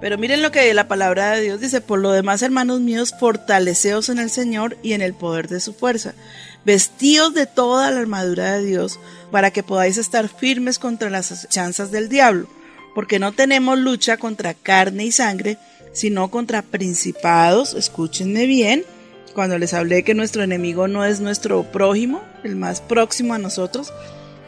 Pero 0.00 0.16
miren 0.16 0.42
lo 0.42 0.52
que 0.52 0.72
la 0.74 0.88
palabra 0.88 1.32
de 1.32 1.42
Dios 1.42 1.60
dice, 1.60 1.80
por 1.80 1.98
lo 1.98 2.12
demás, 2.12 2.42
hermanos 2.42 2.80
míos, 2.80 3.14
fortaleceos 3.18 4.08
en 4.08 4.18
el 4.18 4.30
Señor 4.30 4.76
y 4.82 4.92
en 4.92 5.02
el 5.02 5.14
poder 5.14 5.48
de 5.48 5.60
su 5.60 5.74
fuerza. 5.74 6.14
Vestíos 6.64 7.34
de 7.34 7.46
toda 7.46 7.90
la 7.90 8.00
armadura 8.00 8.56
de 8.56 8.64
Dios 8.64 9.00
para 9.32 9.50
que 9.50 9.62
podáis 9.62 9.96
estar 9.96 10.28
firmes 10.28 10.78
contra 10.78 11.10
las 11.10 11.48
chanzas 11.48 11.90
del 11.90 12.08
diablo, 12.08 12.48
porque 12.98 13.20
no 13.20 13.30
tenemos 13.30 13.78
lucha 13.78 14.16
contra 14.16 14.54
carne 14.54 15.04
y 15.04 15.12
sangre, 15.12 15.56
sino 15.92 16.32
contra 16.32 16.62
principados, 16.62 17.74
escúchenme 17.74 18.46
bien, 18.46 18.84
cuando 19.36 19.56
les 19.56 19.72
hablé 19.72 20.02
que 20.02 20.14
nuestro 20.14 20.42
enemigo 20.42 20.88
no 20.88 21.04
es 21.04 21.20
nuestro 21.20 21.62
prójimo, 21.62 22.24
el 22.42 22.56
más 22.56 22.80
próximo 22.80 23.34
a 23.34 23.38
nosotros, 23.38 23.92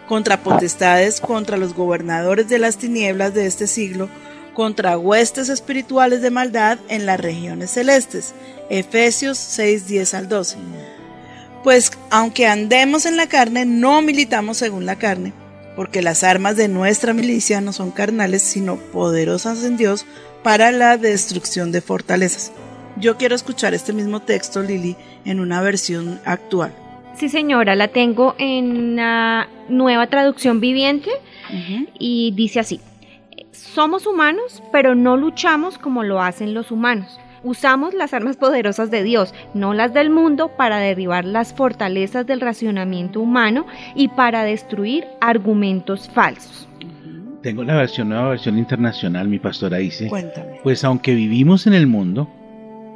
contra 0.09 0.43
potestades, 0.43 1.21
contra 1.21 1.59
los 1.59 1.75
gobernadores 1.75 2.49
de 2.49 2.59
las 2.59 2.77
tinieblas 2.77 3.35
de 3.35 3.47
este 3.47 3.69
siglo, 3.69 4.09
contra 4.53 4.99
huestes 4.99 5.49
espirituales 5.49 6.21
de 6.21 6.33
maldad 6.33 6.81
en 6.89 7.07
las 7.07 7.21
regiones 7.21 7.71
celestes. 7.71 8.35
Efesios 8.69 9.39
6, 9.39 9.87
10 9.87 10.15
al 10.15 10.29
12. 10.29 10.57
Pues 11.63 11.93
aunque 12.11 12.49
andemos 12.49 13.07
en 13.07 13.17
la 13.17 13.29
carne, 13.29 13.65
no 13.65 14.03
militamos 14.03 14.57
según 14.57 14.87
la 14.87 14.97
carne, 14.97 15.35
porque 15.77 16.03
las 16.03 16.25
armas 16.25 16.57
de 16.57 16.69
nuestra 16.69 17.13
milicia 17.13 17.61
no 17.61 17.73
son 17.73 17.91
carnales, 17.91 18.43
sino 18.43 18.77
poderosas 18.77 19.65
en 19.65 19.77
Dios 19.77 20.07
para 20.43 20.73
la 20.73 20.97
destrucción 20.97 21.73
de 21.73 21.81
fortalezas. 21.81 22.53
Yo 22.97 23.17
quiero 23.17 23.35
escuchar 23.35 23.73
este 23.75 23.93
mismo 23.93 24.21
texto, 24.21 24.63
Lili, 24.63 24.97
en 25.25 25.41
una 25.41 25.61
versión 25.61 26.21
actual. 26.25 26.73
Sí, 27.17 27.29
señora, 27.29 27.75
la 27.77 27.89
tengo 27.89 28.35
en 28.39 28.97
la 28.97 29.49
nueva 29.69 30.07
traducción 30.09 30.61
viviente 30.61 31.11
y 31.99 32.33
dice 32.37 32.61
así. 32.61 32.81
Somos 33.53 34.07
humanos, 34.07 34.63
pero 34.73 34.95
no 34.95 35.17
luchamos 35.17 35.79
como 35.79 36.03
lo 36.03 36.21
hacen 36.21 36.55
los 36.55 36.71
humanos. 36.71 37.19
Usamos 37.43 37.95
las 37.95 38.13
armas 38.13 38.37
poderosas 38.37 38.91
de 38.91 39.03
Dios, 39.03 39.35
no 39.55 39.73
las 39.73 39.95
del 39.95 40.11
mundo, 40.11 40.51
para 40.57 40.79
derribar 40.79 41.25
las 41.25 41.55
fortalezas 41.55 42.27
del 42.27 42.41
racionamiento 42.41 43.21
humano 43.21 43.67
y 43.95 44.09
para 44.09 44.45
destruir 44.45 45.07
argumentos 45.21 46.11
falsos. 46.11 46.69
Tengo 47.43 47.65
la 47.65 47.77
versión, 47.77 48.11
nueva 48.11 48.31
versión 48.31 48.59
internacional, 48.59 49.27
mi 49.29 49.39
pastora 49.39 49.79
dice. 49.79 50.09
Cuéntame. 50.09 50.61
Pues 50.63 50.85
aunque 50.85 51.15
vivimos 51.15 51.67
en 51.67 51.73
el 51.73 51.87
mundo, 51.87 52.29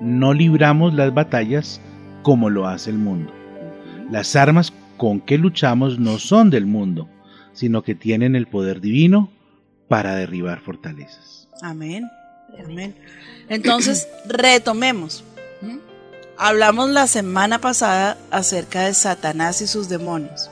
no 0.03 0.34
libramos 0.34 0.92
las 0.92 1.14
batallas 1.14 1.80
como 2.22 2.51
lo 2.51 2.66
hace 2.66 2.90
el 2.90 2.99
mundo. 2.99 3.32
Las 4.11 4.36
armas 4.36 4.72
con 4.99 5.20
que 5.20 5.38
luchamos 5.38 5.99
no 5.99 6.18
son 6.18 6.51
del 6.51 6.66
mundo, 6.66 7.09
sino 7.53 7.82
que 7.82 7.95
tienen 7.95 8.36
el 8.36 8.47
poder 8.47 8.82
divino 8.82 9.30
para 9.88 10.14
derribar 10.14 10.61
fortalezas. 10.61 11.49
Amén. 11.62 12.05
Amén. 12.62 12.94
Entonces, 13.48 14.09
retomemos. 14.26 15.24
¿Mm? 15.61 15.78
Hablamos 16.36 16.90
la 16.90 17.07
semana 17.07 17.61
pasada 17.61 18.18
acerca 18.30 18.82
de 18.82 18.94
Satanás 18.94 19.61
y 19.61 19.66
sus 19.66 19.88
demonios. 19.88 20.50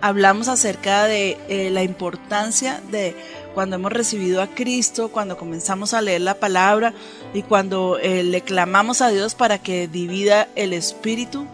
Hablamos 0.00 0.48
acerca 0.48 1.04
de 1.04 1.36
eh, 1.48 1.70
la 1.70 1.82
importancia 1.82 2.80
de 2.90 3.14
cuando 3.54 3.76
hemos 3.76 3.92
recibido 3.92 4.40
a 4.40 4.46
Cristo, 4.46 5.10
cuando 5.10 5.36
comenzamos 5.36 5.92
a 5.92 6.00
leer 6.00 6.22
la 6.22 6.36
palabra 6.36 6.94
y 7.34 7.42
cuando 7.42 7.98
eh, 7.98 8.22
le 8.22 8.40
clamamos 8.40 9.02
a 9.02 9.08
Dios 9.10 9.34
para 9.34 9.58
que 9.58 9.88
divida 9.88 10.48
el 10.56 10.72
espíritu 10.72 11.46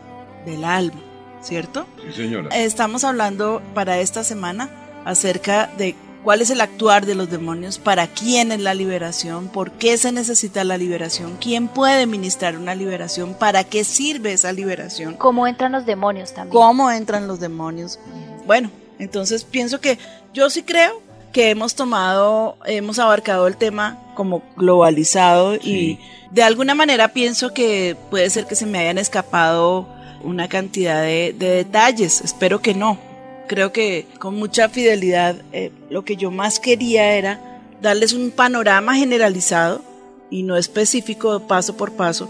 del 0.44 0.64
alma, 0.64 1.00
¿cierto? 1.42 1.86
Sí, 2.06 2.22
señora. 2.22 2.50
Estamos 2.56 3.02
hablando 3.02 3.62
para 3.74 3.98
esta 3.98 4.22
semana 4.22 4.70
acerca 5.04 5.68
de 5.78 5.96
cuál 6.26 6.40
es 6.42 6.50
el 6.50 6.60
actuar 6.60 7.06
de 7.06 7.14
los 7.14 7.30
demonios, 7.30 7.78
para 7.78 8.08
quién 8.08 8.50
es 8.50 8.58
la 8.58 8.74
liberación, 8.74 9.46
por 9.46 9.70
qué 9.70 9.96
se 9.96 10.10
necesita 10.10 10.64
la 10.64 10.76
liberación, 10.76 11.36
quién 11.40 11.68
puede 11.68 12.04
ministrar 12.06 12.58
una 12.58 12.74
liberación, 12.74 13.34
para 13.34 13.62
qué 13.62 13.84
sirve 13.84 14.32
esa 14.32 14.52
liberación, 14.52 15.14
¿Cómo 15.14 15.46
entran 15.46 15.70
los 15.70 15.86
demonios 15.86 16.34
también? 16.34 16.50
cómo 16.50 16.90
entran 16.90 17.28
los 17.28 17.38
demonios. 17.38 18.00
Bueno, 18.44 18.72
entonces 18.98 19.44
pienso 19.44 19.80
que 19.80 20.00
yo 20.34 20.50
sí 20.50 20.64
creo 20.64 21.00
que 21.32 21.50
hemos 21.50 21.76
tomado, 21.76 22.56
hemos 22.64 22.98
abarcado 22.98 23.46
el 23.46 23.56
tema 23.56 23.96
como 24.16 24.42
globalizado 24.56 25.54
y 25.54 26.00
de 26.32 26.42
alguna 26.42 26.74
manera 26.74 27.12
pienso 27.12 27.54
que 27.54 27.96
puede 28.10 28.30
ser 28.30 28.46
que 28.46 28.56
se 28.56 28.66
me 28.66 28.80
hayan 28.80 28.98
escapado 28.98 29.86
una 30.24 30.48
cantidad 30.48 31.02
de, 31.02 31.36
de 31.38 31.50
detalles, 31.50 32.20
espero 32.20 32.60
que 32.60 32.74
no. 32.74 33.05
Creo 33.46 33.72
que 33.72 34.06
con 34.18 34.34
mucha 34.34 34.68
fidelidad 34.68 35.36
eh, 35.52 35.70
lo 35.90 36.04
que 36.04 36.16
yo 36.16 36.30
más 36.30 36.58
quería 36.60 37.14
era 37.14 37.60
darles 37.80 38.12
un 38.12 38.30
panorama 38.30 38.96
generalizado 38.96 39.82
y 40.30 40.42
no 40.42 40.56
específico 40.56 41.46
paso 41.46 41.76
por 41.76 41.92
paso 41.92 42.28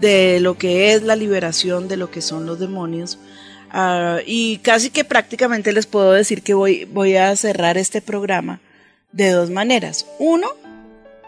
de 0.00 0.40
lo 0.40 0.58
que 0.58 0.92
es 0.92 1.02
la 1.02 1.16
liberación, 1.16 1.88
de 1.88 1.96
lo 1.96 2.10
que 2.10 2.22
son 2.22 2.46
los 2.46 2.58
demonios. 2.58 3.18
Ah, 3.70 4.18
y 4.24 4.58
casi 4.58 4.90
que 4.90 5.04
prácticamente 5.04 5.72
les 5.72 5.86
puedo 5.86 6.12
decir 6.12 6.42
que 6.42 6.54
voy, 6.54 6.84
voy 6.84 7.16
a 7.16 7.34
cerrar 7.36 7.76
este 7.76 8.00
programa 8.00 8.60
de 9.12 9.30
dos 9.30 9.50
maneras. 9.50 10.06
Uno, 10.18 10.48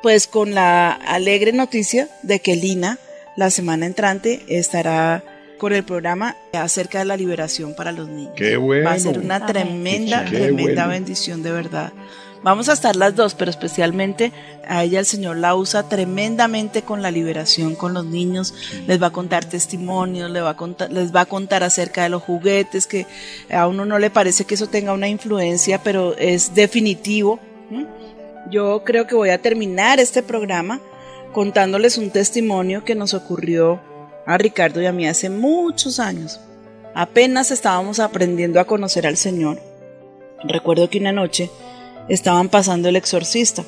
pues 0.02 0.26
con 0.26 0.54
la 0.54 0.92
alegre 0.92 1.52
noticia 1.52 2.08
de 2.22 2.40
que 2.40 2.56
Lina 2.56 2.98
la 3.36 3.50
semana 3.50 3.86
entrante 3.86 4.44
estará 4.48 5.22
con 5.60 5.74
el 5.74 5.84
programa 5.84 6.36
acerca 6.54 7.00
de 7.00 7.04
la 7.04 7.18
liberación 7.18 7.74
para 7.74 7.92
los 7.92 8.08
niños. 8.08 8.32
Qué 8.34 8.56
bueno. 8.56 8.86
Va 8.86 8.92
a 8.92 8.98
ser 8.98 9.18
una 9.18 9.44
tremenda, 9.44 10.24
Qué 10.24 10.38
tremenda 10.38 10.86
bueno. 10.86 10.88
bendición 10.88 11.42
de 11.42 11.52
verdad. 11.52 11.92
Vamos 12.42 12.70
a 12.70 12.72
estar 12.72 12.96
las 12.96 13.14
dos, 13.14 13.34
pero 13.34 13.50
especialmente 13.50 14.32
a 14.66 14.82
ella 14.82 15.00
el 15.00 15.04
Señor 15.04 15.36
la 15.36 15.54
usa 15.54 15.86
tremendamente 15.86 16.80
con 16.80 17.02
la 17.02 17.10
liberación 17.10 17.74
con 17.74 17.92
los 17.92 18.06
niños. 18.06 18.54
Les 18.86 19.00
va 19.00 19.08
a 19.08 19.12
contar 19.12 19.44
testimonios, 19.44 20.30
les 20.30 20.42
va 20.42 20.50
a 20.50 20.56
contar, 20.56 20.90
les 20.90 21.14
va 21.14 21.20
a 21.20 21.26
contar 21.26 21.62
acerca 21.62 22.04
de 22.04 22.08
los 22.08 22.22
juguetes, 22.22 22.86
que 22.86 23.06
a 23.50 23.66
uno 23.66 23.84
no 23.84 23.98
le 23.98 24.08
parece 24.08 24.46
que 24.46 24.54
eso 24.54 24.66
tenga 24.66 24.94
una 24.94 25.08
influencia, 25.08 25.82
pero 25.82 26.16
es 26.16 26.54
definitivo. 26.54 27.38
Yo 28.50 28.82
creo 28.82 29.06
que 29.06 29.14
voy 29.14 29.28
a 29.28 29.42
terminar 29.42 30.00
este 30.00 30.22
programa 30.22 30.80
contándoles 31.34 31.98
un 31.98 32.10
testimonio 32.10 32.82
que 32.82 32.94
nos 32.94 33.12
ocurrió 33.12 33.89
a 34.26 34.38
Ricardo 34.38 34.80
y 34.80 34.86
a 34.86 34.92
mí 34.92 35.06
hace 35.06 35.30
muchos 35.30 36.00
años. 36.00 36.40
Apenas 36.94 37.50
estábamos 37.50 38.00
aprendiendo 38.00 38.60
a 38.60 38.66
conocer 38.66 39.06
al 39.06 39.16
Señor. 39.16 39.60
Recuerdo 40.44 40.90
que 40.90 40.98
una 40.98 41.12
noche 41.12 41.50
estaban 42.08 42.48
pasando 42.48 42.88
el 42.88 42.96
exorcista. 42.96 43.64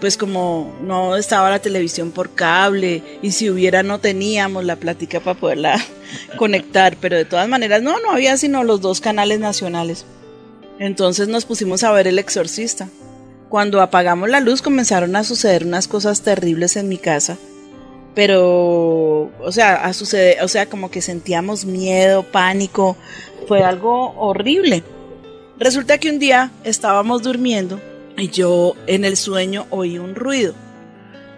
Pues 0.00 0.16
como 0.16 0.74
no 0.82 1.16
estaba 1.16 1.50
la 1.50 1.60
televisión 1.60 2.10
por 2.10 2.34
cable 2.34 3.02
y 3.22 3.30
si 3.32 3.48
hubiera 3.48 3.82
no 3.82 4.00
teníamos 4.00 4.64
la 4.64 4.76
plática 4.76 5.20
para 5.20 5.38
poderla 5.38 5.80
conectar, 6.36 6.96
pero 7.00 7.16
de 7.16 7.24
todas 7.24 7.48
maneras 7.48 7.82
no, 7.82 7.98
no 8.00 8.10
había 8.10 8.36
sino 8.36 8.64
los 8.64 8.80
dos 8.80 9.00
canales 9.00 9.40
nacionales. 9.40 10.04
Entonces 10.78 11.28
nos 11.28 11.44
pusimos 11.44 11.84
a 11.84 11.92
ver 11.92 12.08
el 12.08 12.18
exorcista. 12.18 12.88
Cuando 13.48 13.80
apagamos 13.80 14.28
la 14.28 14.40
luz 14.40 14.62
comenzaron 14.62 15.14
a 15.14 15.24
suceder 15.24 15.64
unas 15.64 15.86
cosas 15.86 16.22
terribles 16.22 16.76
en 16.76 16.88
mi 16.88 16.98
casa. 16.98 17.38
Pero, 18.14 19.30
o 19.40 19.52
sea, 19.52 19.84
a 19.84 19.92
suceder, 19.92 20.42
o 20.42 20.48
sea, 20.48 20.66
como 20.66 20.90
que 20.90 21.00
sentíamos 21.00 21.64
miedo, 21.64 22.22
pánico, 22.24 22.96
fue 23.48 23.62
algo 23.62 24.14
horrible. 24.18 24.82
Resulta 25.58 25.98
que 25.98 26.10
un 26.10 26.18
día 26.18 26.50
estábamos 26.64 27.22
durmiendo 27.22 27.80
y 28.16 28.28
yo 28.28 28.74
en 28.86 29.04
el 29.04 29.16
sueño 29.16 29.66
oí 29.70 29.98
un 29.98 30.14
ruido. 30.14 30.54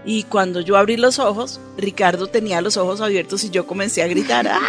Y 0.07 0.25
cuando 0.25 0.61
yo 0.61 0.77
abrí 0.77 0.97
los 0.97 1.19
ojos, 1.19 1.61
Ricardo 1.79 2.27
tenía 2.27 2.61
los 2.61 2.77
ojos 2.77 3.01
abiertos 3.01 3.43
y 3.45 3.51
yo 3.51 3.67
comencé 3.67 4.03
a 4.03 4.07
gritar, 4.07 4.47
¡ah! 4.49 4.61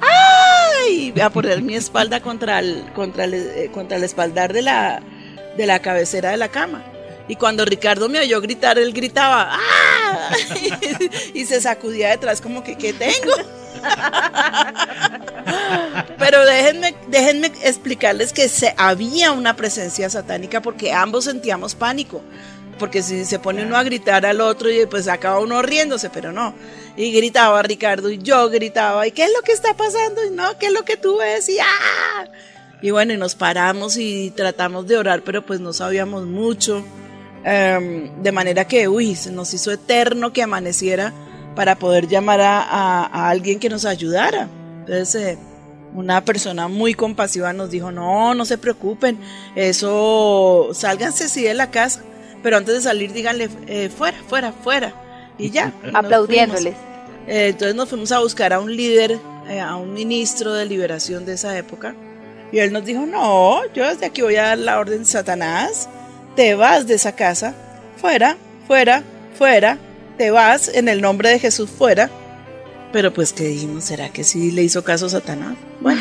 ¡ay! 0.00 1.14
A 1.20 1.30
poner 1.30 1.62
mi 1.62 1.76
espalda 1.76 2.20
contra 2.20 2.58
el, 2.58 2.84
contra 2.94 3.24
el, 3.24 3.34
eh, 3.34 3.70
contra 3.72 3.96
el 3.96 4.04
espaldar 4.04 4.52
de 4.52 4.62
la, 4.62 5.02
de 5.56 5.66
la 5.66 5.80
cabecera 5.80 6.30
de 6.30 6.36
la 6.36 6.48
cama. 6.48 6.84
Y 7.28 7.36
cuando 7.36 7.64
Ricardo 7.64 8.08
me 8.08 8.18
oyó 8.20 8.40
gritar, 8.40 8.78
él 8.78 8.92
gritaba, 8.92 9.50
¡ah! 9.52 10.30
y 11.34 11.44
se 11.44 11.60
sacudía 11.60 12.10
detrás 12.10 12.40
como 12.40 12.64
que, 12.64 12.76
¿qué 12.76 12.94
tengo? 12.94 13.32
Pero 16.18 16.44
déjenme, 16.44 16.94
déjenme 17.08 17.50
explicarles 17.62 18.32
que 18.32 18.48
se, 18.48 18.74
había 18.76 19.32
una 19.32 19.56
presencia 19.56 20.08
satánica 20.10 20.62
porque 20.62 20.92
ambos 20.92 21.24
sentíamos 21.24 21.74
pánico. 21.74 22.22
Porque 22.78 23.02
si 23.02 23.24
se 23.24 23.40
pone 23.40 23.64
uno 23.64 23.76
a 23.76 23.82
gritar 23.82 24.24
al 24.24 24.40
otro 24.40 24.70
y 24.70 24.86
pues 24.86 25.08
acaba 25.08 25.40
uno 25.40 25.62
riéndose, 25.62 26.10
pero 26.10 26.30
no. 26.32 26.54
Y 26.96 27.10
gritaba 27.10 27.60
Ricardo 27.62 28.08
y 28.08 28.18
yo 28.18 28.48
gritaba, 28.48 29.04
¿y 29.06 29.10
qué 29.10 29.24
es 29.24 29.32
lo 29.36 29.42
que 29.42 29.50
está 29.50 29.76
pasando? 29.76 30.24
Y 30.24 30.30
no, 30.30 30.56
¿qué 30.58 30.66
es 30.66 30.72
lo 30.72 30.84
que 30.84 30.96
tú 30.96 31.18
ves? 31.18 31.48
Y 31.48 31.58
¡ah! 31.58 32.26
Y 32.80 32.92
bueno, 32.92 33.12
y 33.12 33.16
nos 33.16 33.34
paramos 33.34 33.96
y 33.96 34.30
tratamos 34.30 34.86
de 34.86 34.96
orar, 34.96 35.22
pero 35.22 35.44
pues 35.44 35.58
no 35.58 35.72
sabíamos 35.72 36.26
mucho. 36.26 36.84
Em, 37.44 38.10
de 38.22 38.32
manera 38.32 38.66
que, 38.66 38.88
uy, 38.88 39.14
se 39.14 39.30
nos 39.32 39.54
hizo 39.54 39.70
eterno 39.72 40.32
que 40.32 40.42
amaneciera 40.42 41.12
para 41.54 41.76
poder 41.76 42.08
llamar 42.08 42.40
a, 42.40 42.62
a- 42.62 43.06
a 43.06 43.28
alguien 43.30 43.58
que 43.58 43.68
nos 43.68 43.84
ayudara. 43.84 44.48
Entonces, 44.80 45.14
eh, 45.14 45.38
una 45.94 46.24
persona 46.24 46.68
muy 46.68 46.94
compasiva 46.94 47.52
nos 47.52 47.70
dijo, 47.70 47.90
no, 47.90 48.34
no 48.34 48.44
se 48.44 48.58
preocupen, 48.58 49.18
eso, 49.56 50.68
sálganse 50.72 51.28
sí 51.28 51.42
de 51.42 51.54
la 51.54 51.70
casa, 51.70 52.02
pero 52.42 52.56
antes 52.56 52.74
de 52.74 52.80
salir 52.82 53.12
díganle 53.12 53.48
eh, 53.66 53.88
fuera, 53.96 54.18
fuera, 54.28 54.52
fuera. 54.52 54.92
Y 55.38 55.50
ya. 55.50 55.72
Aplaudiéndoles. 55.94 56.74
Eh, 57.26 57.48
entonces 57.48 57.74
nos 57.74 57.88
fuimos 57.88 58.12
a 58.12 58.20
buscar 58.20 58.52
a 58.52 58.60
un 58.60 58.74
líder, 58.74 59.18
eh, 59.48 59.60
a 59.60 59.76
un 59.76 59.92
ministro 59.94 60.52
de 60.54 60.66
liberación 60.66 61.24
de 61.24 61.34
esa 61.34 61.56
época. 61.56 61.94
Y 62.52 62.58
él 62.58 62.72
nos 62.72 62.84
dijo, 62.84 63.04
no, 63.06 63.60
yo 63.74 63.86
desde 63.86 64.06
aquí 64.06 64.22
voy 64.22 64.36
a 64.36 64.42
dar 64.48 64.58
la 64.58 64.78
orden, 64.78 65.04
Satanás, 65.04 65.88
te 66.38 66.54
vas 66.54 66.86
de 66.86 66.94
esa 66.94 67.16
casa, 67.16 67.52
fuera, 68.00 68.36
fuera, 68.68 69.02
fuera, 69.36 69.76
te 70.18 70.30
vas 70.30 70.68
en 70.68 70.86
el 70.86 71.00
nombre 71.00 71.30
de 71.30 71.40
Jesús, 71.40 71.68
fuera. 71.68 72.10
Pero 72.92 73.12
pues 73.12 73.32
que 73.32 73.42
dijimos, 73.42 73.82
¿será 73.82 74.10
que 74.10 74.22
sí 74.22 74.52
le 74.52 74.62
hizo 74.62 74.84
caso 74.84 75.06
a 75.06 75.08
Satanás? 75.08 75.56
Bueno, 75.80 76.00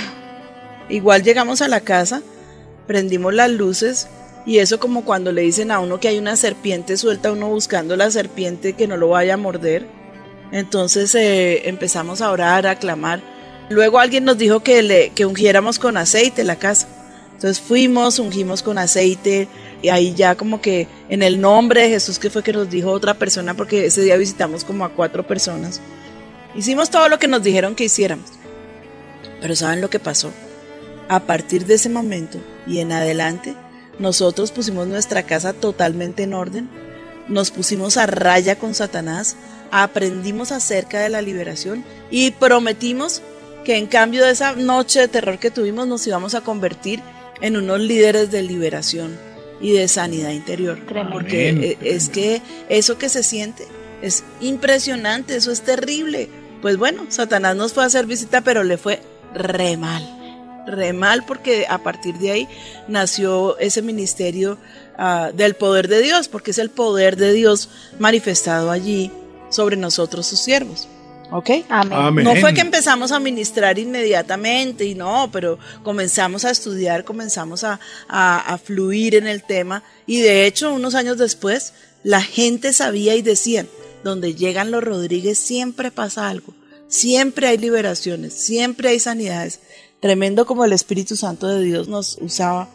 igual 0.90 1.24
llegamos 1.24 1.64
a 1.64 1.68
la 1.68 1.80
casa, 1.80 2.22
prendimos 2.86 3.34
las 3.34 3.50
luces 3.50 4.10
y 4.46 4.60
eso 4.60 4.80
como 4.80 5.06
cuando 5.06 5.32
le 5.32 5.42
dicen 5.42 5.72
a 5.72 5.80
uno 5.80 6.00
que 6.00 6.10
hay 6.10 6.20
una 6.20 6.36
serpiente 6.36 6.98
suelta, 6.98 7.32
uno 7.32 7.48
buscando 7.50 7.96
la 7.96 8.12
serpiente 8.12 8.74
que 8.74 8.88
no 8.88 8.96
lo 8.96 9.10
vaya 9.10 9.34
a 9.34 9.38
morder. 9.38 9.88
Entonces 10.52 11.16
eh, 11.16 11.68
empezamos 11.68 12.22
a 12.22 12.30
orar, 12.30 12.68
a 12.68 12.76
clamar. 12.78 13.22
Luego 13.70 13.98
alguien 13.98 14.24
nos 14.24 14.38
dijo 14.38 14.60
que, 14.60 14.84
le, 14.84 15.10
que 15.10 15.26
ungiéramos 15.26 15.80
con 15.80 15.98
aceite 15.98 16.44
la 16.44 16.58
casa. 16.58 16.88
Entonces 17.38 17.62
fuimos, 17.62 18.18
ungimos 18.18 18.64
con 18.64 18.80
aceite 18.80 19.48
y 19.84 19.90
ahí 19.90 20.16
ya 20.16 20.34
como 20.34 20.60
que 20.60 20.88
en 21.08 21.22
el 21.22 21.40
nombre 21.40 21.84
de 21.84 21.90
Jesús 21.90 22.18
que 22.18 22.32
fue 22.32 22.42
que 22.42 22.52
nos 22.52 22.68
dijo 22.68 22.90
otra 22.90 23.14
persona 23.14 23.54
porque 23.54 23.86
ese 23.86 24.02
día 24.02 24.18
visitamos 24.18 24.64
como 24.64 24.84
a 24.84 24.90
cuatro 24.90 25.28
personas. 25.28 25.80
Hicimos 26.56 26.90
todo 26.90 27.08
lo 27.10 27.20
que 27.20 27.28
nos 27.28 27.44
dijeron 27.44 27.76
que 27.76 27.84
hiciéramos. 27.84 28.32
Pero 29.40 29.56
¿saben 29.56 29.82
lo 29.82 29.90
que 29.92 30.00
pasó? 30.00 30.32
A 31.10 31.20
partir 31.20 31.68
de 31.68 31.76
ese 31.76 31.90
momento 31.90 32.40
y 32.66 32.80
en 32.80 32.92
adelante, 32.92 33.54
nosotros 34.00 34.50
pusimos 34.50 34.88
nuestra 34.88 35.22
casa 35.22 35.54
totalmente 35.54 36.24
en 36.24 36.34
orden, 36.34 36.68
nos 37.28 37.52
pusimos 37.52 37.98
a 37.98 38.08
raya 38.08 38.58
con 38.58 38.74
Satanás, 38.74 39.36
aprendimos 39.70 40.52
acerca 40.52 41.02
de 41.02 41.10
la 41.10 41.22
liberación 41.22 41.86
y 42.10 42.32
prometimos 42.32 43.22
que 43.64 43.78
en 43.78 43.86
cambio 43.86 44.26
de 44.26 44.32
esa 44.32 44.54
noche 44.54 45.02
de 45.02 45.08
terror 45.08 45.38
que 45.38 45.52
tuvimos 45.52 45.88
nos 45.88 46.08
íbamos 46.08 46.34
a 46.34 46.42
convertir 46.42 47.00
en 47.42 47.58
unos 47.58 47.80
líderes 47.80 48.32
de 48.32 48.42
liberación 48.44 49.18
y 49.60 49.72
de 49.72 49.88
sanidad 49.88 50.32
interior. 50.32 50.80
Tremendo. 50.86 51.12
Porque 51.12 51.50
Amén, 51.50 51.64
eh, 51.64 51.78
es 51.82 52.10
que 52.10 52.42
eso 52.70 52.98
que 52.98 53.10
se 53.10 53.24
siente 53.24 53.66
es 54.02 54.24
impresionante, 54.42 55.36
eso 55.36 55.52
es 55.52 55.62
terrible. 55.62 56.30
Pues 56.62 56.78
bueno, 56.78 57.06
Satanás 57.10 57.56
nos 57.56 57.74
fue 57.74 57.84
a 57.84 57.88
hacer 57.88 58.06
visita, 58.06 58.42
pero 58.42 58.64
le 58.64 58.78
fue 58.78 59.02
re 59.34 59.78
mal. 59.78 60.14
Re 60.68 60.92
mal 60.94 61.24
porque 61.26 61.66
a 61.70 61.78
partir 61.78 62.16
de 62.16 62.32
ahí 62.32 62.48
nació 62.88 63.58
ese 63.58 63.82
ministerio 63.82 64.58
ah, 64.98 65.32
del 65.34 65.56
poder 65.56 65.88
de 65.88 66.02
Dios, 66.02 66.28
porque 66.28 66.52
es 66.52 66.58
el 66.58 66.70
poder 66.70 67.16
de 67.16 67.34
Dios 67.34 67.70
manifestado 68.00 68.70
allí 68.70 69.12
sobre 69.50 69.78
nosotros 69.78 70.28
sus 70.28 70.40
siervos. 70.40 70.90
¿Ok? 71.32 71.50
Amén. 71.70 71.98
Amén. 71.98 72.24
No 72.26 72.36
fue 72.38 72.54
que 72.54 72.62
empezamos 72.62 73.12
a 73.12 73.20
ministrar 73.20 73.78
inmediatamente 73.80 74.86
y 74.86 74.96
no, 74.96 75.30
pero 75.32 75.60
comenzamos 75.84 76.46
a 76.46 76.52
estudiar, 76.52 77.04
comenzamos 77.04 77.64
a, 77.66 77.80
a- 78.08 78.54
a 78.54 78.58
fluir 78.58 79.16
en 79.16 79.28
el 79.28 79.44
tema 79.44 79.84
y 80.06 80.22
de 80.22 80.46
hecho 80.46 80.74
unos 80.74 80.96
años 80.96 81.18
después 81.18 81.74
la 82.04 82.22
gente 82.22 82.72
sabía 82.72 83.16
y 83.16 83.22
decían, 83.22 83.68
donde 84.04 84.36
llegan 84.36 84.72
los 84.72 84.84
Rodríguez 84.84 85.38
siempre 85.38 85.92
pasa 85.92 86.30
algo, 86.30 86.54
siempre 86.88 87.48
hay 87.48 87.58
liberaciones, 87.58 88.34
siempre 88.34 88.90
hay 88.90 89.00
sanidades. 89.00 89.60
Tremendo 90.00 90.46
como 90.46 90.64
el 90.64 90.72
Espíritu 90.74 91.18
Santo 91.18 91.48
de 91.48 91.62
Dios 91.64 91.88
nos 91.90 92.18
usaba 92.22 92.70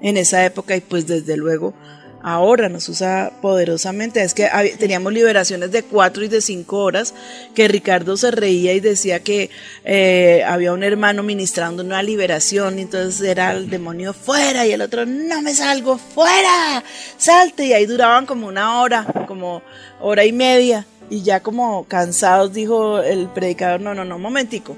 en 0.00 0.16
esa 0.16 0.44
época 0.46 0.76
y 0.76 0.80
pues 0.80 1.06
desde 1.06 1.36
luego 1.36 1.74
ahora 2.22 2.68
nos 2.68 2.88
usa 2.88 3.32
poderosamente. 3.40 4.22
Es 4.22 4.34
que 4.34 4.48
teníamos 4.78 5.12
liberaciones 5.12 5.70
de 5.70 5.82
cuatro 5.82 6.24
y 6.24 6.28
de 6.28 6.40
cinco 6.40 6.78
horas, 6.78 7.14
que 7.54 7.68
Ricardo 7.68 8.16
se 8.16 8.30
reía 8.30 8.74
y 8.74 8.80
decía 8.80 9.20
que 9.20 9.50
eh, 9.84 10.42
había 10.46 10.72
un 10.72 10.82
hermano 10.82 11.22
ministrando 11.22 11.82
una 11.82 12.02
liberación 12.02 12.78
y 12.78 12.82
entonces 12.82 13.20
era 13.20 13.52
el 13.52 13.70
demonio 13.70 14.12
fuera 14.12 14.66
y 14.66 14.72
el 14.72 14.82
otro 14.82 15.06
no 15.06 15.42
me 15.42 15.54
salgo, 15.54 15.98
fuera, 15.98 16.82
salte 17.16 17.66
y 17.66 17.72
ahí 17.72 17.86
duraban 17.86 18.26
como 18.26 18.46
una 18.46 18.80
hora, 18.80 19.06
como 19.26 19.62
hora 20.00 20.24
y 20.24 20.32
media 20.32 20.86
y 21.10 21.22
ya 21.22 21.40
como 21.40 21.84
cansados 21.84 22.52
dijo 22.52 23.00
el 23.00 23.28
predicador, 23.28 23.80
no, 23.80 23.94
no, 23.94 24.04
no, 24.04 24.18
momentico, 24.18 24.76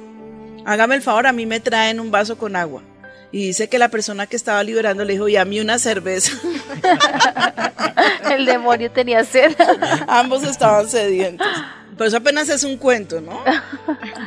hágame 0.65 0.95
el 0.95 1.03
favor, 1.03 1.27
a 1.27 1.33
mí 1.33 1.47
me 1.47 1.61
traen 1.61 2.01
un 2.01 2.11
vaso 2.11 2.39
con 2.39 2.57
agua. 2.57 2.83
Y 3.33 3.47
dice 3.49 3.69
que 3.69 3.79
la 3.79 3.89
persona 3.89 4.27
que 4.27 4.37
estaba 4.37 4.63
liberando 4.65 5.05
le 5.05 5.13
dijo, 5.13 5.29
y 5.29 5.37
a 5.37 5.45
mí 5.45 5.61
una 5.61 5.79
cerveza. 5.79 6.33
El 8.31 8.45
demonio 8.47 8.91
tenía 8.91 9.25
sed. 9.25 9.55
Ambos 10.09 10.43
estaban 10.43 10.89
sedientos. 10.89 11.47
Pero 11.97 12.09
eso 12.09 12.17
apenas 12.17 12.49
es 12.49 12.65
un 12.65 12.79
cuento, 12.79 13.21
¿no? 13.21 13.43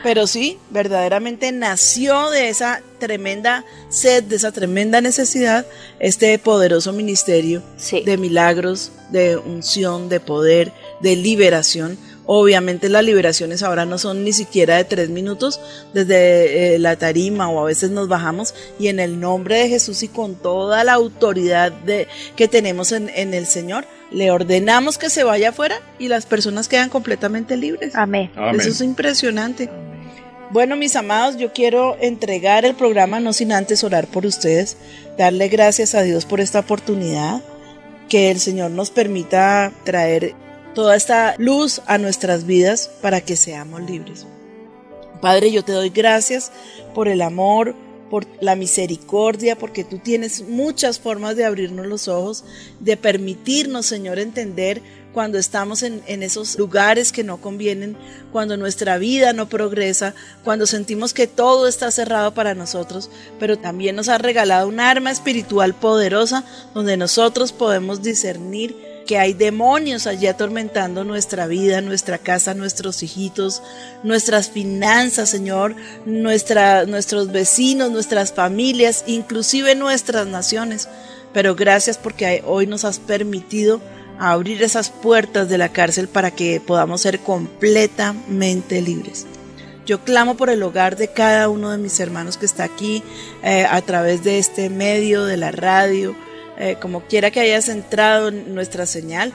Pero 0.03 0.27
sí, 0.27 0.59
verdaderamente 0.69 1.51
nació 1.51 2.29
de 2.29 2.49
esa 2.49 2.81
tremenda 2.99 3.65
sed, 3.89 4.23
de 4.25 4.35
esa 4.35 4.51
tremenda 4.51 5.01
necesidad, 5.01 5.65
este 5.99 6.37
poderoso 6.37 6.93
ministerio 6.93 7.63
Sí. 7.77 8.03
de 8.05 8.17
milagros, 8.17 8.91
de 9.09 9.37
unción, 9.37 10.07
de 10.07 10.19
poder, 10.19 10.71
de 11.01 11.15
liberación. 11.15 11.97
Obviamente 12.25 12.87
las 12.87 13.03
liberaciones 13.03 13.63
ahora 13.63 13.85
no 13.85 13.97
son 13.97 14.23
ni 14.23 14.31
siquiera 14.31 14.77
de 14.77 14.85
tres 14.85 15.09
minutos 15.09 15.59
desde 15.93 16.75
eh, 16.75 16.79
la 16.79 16.95
tarima 16.95 17.49
o 17.49 17.59
a 17.59 17.65
veces 17.65 17.91
nos 17.91 18.07
bajamos 18.07 18.55
y 18.79 18.87
en 18.87 18.99
el 18.99 19.19
nombre 19.19 19.57
de 19.57 19.69
Jesús 19.69 20.03
y 20.03 20.07
con 20.07 20.35
toda 20.35 20.83
la 20.85 20.93
autoridad 20.93 21.71
de, 21.71 22.07
que 22.37 22.47
tenemos 22.47 22.93
en, 22.93 23.09
en 23.09 23.33
el 23.33 23.45
Señor, 23.45 23.85
le 24.11 24.31
ordenamos 24.31 24.97
que 24.97 25.09
se 25.09 25.23
vaya 25.23 25.49
afuera 25.49 25.81
y 25.99 26.07
las 26.07 26.25
personas 26.25 26.69
quedan 26.69 26.89
completamente 26.89 27.57
libres. 27.57 27.93
Amén. 27.95 28.31
Amén. 28.35 28.61
Eso 28.61 28.69
es 28.69 28.81
impresionante. 28.81 29.69
Bueno, 30.51 30.75
mis 30.75 30.95
amados, 30.95 31.37
yo 31.37 31.51
quiero 31.51 31.97
entregar 31.99 32.63
el 32.63 32.75
programa 32.75 33.19
no 33.19 33.33
sin 33.33 33.51
antes 33.51 33.83
orar 33.83 34.05
por 34.05 34.25
ustedes, 34.25 34.77
darle 35.17 35.49
gracias 35.49 35.95
a 35.95 36.03
Dios 36.03 36.25
por 36.25 36.39
esta 36.39 36.59
oportunidad, 36.59 37.41
que 38.07 38.29
el 38.29 38.39
Señor 38.39 38.69
nos 38.69 38.91
permita 38.91 39.71
traer 39.83 40.35
toda 40.73 40.95
esta 40.95 41.35
luz 41.37 41.81
a 41.85 41.97
nuestras 41.97 42.45
vidas 42.45 42.89
para 43.01 43.21
que 43.21 43.35
seamos 43.35 43.81
libres. 43.81 44.25
Padre, 45.21 45.51
yo 45.51 45.63
te 45.63 45.71
doy 45.71 45.89
gracias 45.89 46.51
por 46.93 47.07
el 47.07 47.21
amor, 47.21 47.75
por 48.09 48.27
la 48.41 48.55
misericordia, 48.55 49.57
porque 49.57 49.83
tú 49.83 49.97
tienes 49.97 50.41
muchas 50.47 50.99
formas 50.99 51.35
de 51.35 51.45
abrirnos 51.45 51.87
los 51.87 52.07
ojos, 52.07 52.43
de 52.79 52.97
permitirnos, 52.97 53.85
Señor, 53.85 54.19
entender 54.19 54.81
cuando 55.13 55.37
estamos 55.37 55.83
en, 55.83 56.03
en 56.07 56.23
esos 56.23 56.57
lugares 56.57 57.11
que 57.11 57.23
no 57.23 57.37
convienen, 57.37 57.95
cuando 58.31 58.57
nuestra 58.57 58.97
vida 58.97 59.31
no 59.31 59.47
progresa, 59.47 60.13
cuando 60.43 60.67
sentimos 60.67 61.13
que 61.13 61.27
todo 61.27 61.67
está 61.67 61.89
cerrado 61.91 62.33
para 62.33 62.55
nosotros, 62.55 63.09
pero 63.39 63.57
también 63.57 63.95
nos 63.95 64.09
has 64.09 64.21
regalado 64.21 64.67
un 64.67 64.79
arma 64.79 65.11
espiritual 65.11 65.73
poderosa 65.73 66.43
donde 66.73 66.97
nosotros 66.97 67.53
podemos 67.53 68.01
discernir 68.01 68.92
que 69.05 69.17
hay 69.17 69.33
demonios 69.33 70.07
allí 70.07 70.27
atormentando 70.27 71.03
nuestra 71.03 71.47
vida, 71.47 71.81
nuestra 71.81 72.17
casa, 72.17 72.53
nuestros 72.53 73.03
hijitos, 73.03 73.61
nuestras 74.03 74.49
finanzas, 74.49 75.29
Señor, 75.29 75.75
nuestra, 76.05 76.85
nuestros 76.85 77.31
vecinos, 77.31 77.91
nuestras 77.91 78.33
familias, 78.33 79.03
inclusive 79.07 79.75
nuestras 79.75 80.27
naciones. 80.27 80.87
Pero 81.33 81.55
gracias 81.55 81.97
porque 81.97 82.43
hoy 82.45 82.67
nos 82.67 82.85
has 82.85 82.99
permitido 82.99 83.81
abrir 84.19 84.61
esas 84.61 84.89
puertas 84.89 85.49
de 85.49 85.57
la 85.57 85.69
cárcel 85.69 86.07
para 86.07 86.31
que 86.31 86.61
podamos 86.61 87.01
ser 87.01 87.19
completamente 87.19 88.81
libres. 88.81 89.25
Yo 89.85 90.03
clamo 90.03 90.37
por 90.37 90.49
el 90.49 90.63
hogar 90.63 90.95
de 90.95 91.09
cada 91.09 91.49
uno 91.49 91.71
de 91.71 91.77
mis 91.77 91.99
hermanos 91.99 92.37
que 92.37 92.45
está 92.45 92.63
aquí 92.63 93.03
eh, 93.43 93.65
a 93.69 93.81
través 93.81 94.23
de 94.23 94.39
este 94.39 94.69
medio, 94.69 95.25
de 95.25 95.35
la 95.35 95.51
radio, 95.51 96.15
eh, 96.57 96.77
como 96.79 97.01
quiera 97.01 97.31
que 97.31 97.39
hayas 97.39 97.69
entrado 97.69 98.29
en 98.29 98.53
nuestra 98.53 98.85
señal, 98.85 99.33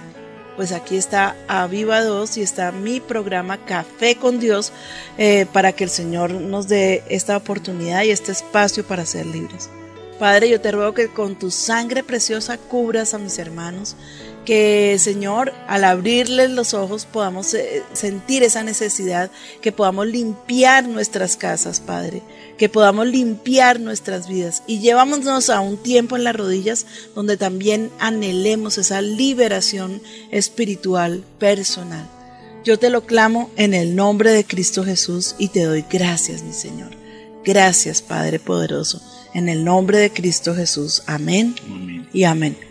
pues 0.56 0.72
aquí 0.72 0.96
está 0.96 1.36
a 1.46 1.66
Viva 1.68 2.02
2 2.02 2.36
y 2.38 2.42
está 2.42 2.72
mi 2.72 2.98
programa 2.98 3.64
Café 3.64 4.16
con 4.16 4.40
Dios 4.40 4.72
eh, 5.16 5.46
para 5.52 5.72
que 5.72 5.84
el 5.84 5.90
Señor 5.90 6.32
nos 6.32 6.66
dé 6.66 7.04
esta 7.08 7.36
oportunidad 7.36 8.02
y 8.02 8.10
este 8.10 8.32
espacio 8.32 8.84
para 8.84 9.06
ser 9.06 9.26
libres. 9.26 9.70
Padre, 10.18 10.48
yo 10.48 10.60
te 10.60 10.72
ruego 10.72 10.94
que 10.94 11.08
con 11.08 11.38
tu 11.38 11.52
sangre 11.52 12.02
preciosa 12.02 12.58
cubras 12.58 13.14
a 13.14 13.18
mis 13.18 13.38
hermanos, 13.38 13.94
que 14.49 14.96
Señor, 14.99 15.53
al 15.66 15.84
abrirles 15.84 16.49
los 16.49 16.72
ojos 16.72 17.05
podamos 17.05 17.53
eh, 17.53 17.82
sentir 17.92 18.42
esa 18.42 18.62
necesidad, 18.62 19.30
que 19.61 19.72
podamos 19.72 20.07
limpiar 20.07 20.88
nuestras 20.88 21.36
casas, 21.36 21.80
Padre, 21.80 22.22
que 22.57 22.70
podamos 22.70 23.09
limpiar 23.09 23.78
nuestras 23.78 24.26
vidas 24.26 24.62
y 24.66 24.78
llevámonos 24.78 25.51
a 25.51 25.61
un 25.61 25.76
tiempo 25.76 26.16
en 26.16 26.24
las 26.24 26.34
rodillas 26.34 26.86
donde 27.14 27.36
también 27.36 27.90
anhelemos 27.99 28.78
esa 28.78 29.03
liberación 29.03 30.01
espiritual 30.30 31.22
personal. 31.38 32.09
Yo 32.64 32.78
te 32.78 32.88
lo 32.88 33.05
clamo 33.05 33.51
en 33.57 33.74
el 33.74 33.94
nombre 33.94 34.30
de 34.30 34.46
Cristo 34.46 34.82
Jesús 34.82 35.34
y 35.38 35.49
te 35.49 35.64
doy 35.64 35.84
gracias, 35.90 36.42
mi 36.42 36.55
Señor. 36.55 36.92
Gracias, 37.44 38.01
Padre 38.01 38.38
poderoso. 38.38 39.03
En 39.34 39.51
el 39.51 39.62
nombre 39.62 39.99
de 39.99 40.11
Cristo 40.11 40.55
Jesús. 40.55 41.03
Amén 41.05 41.55
Amén. 41.66 42.09
y 42.14 42.24
amén. 42.24 42.67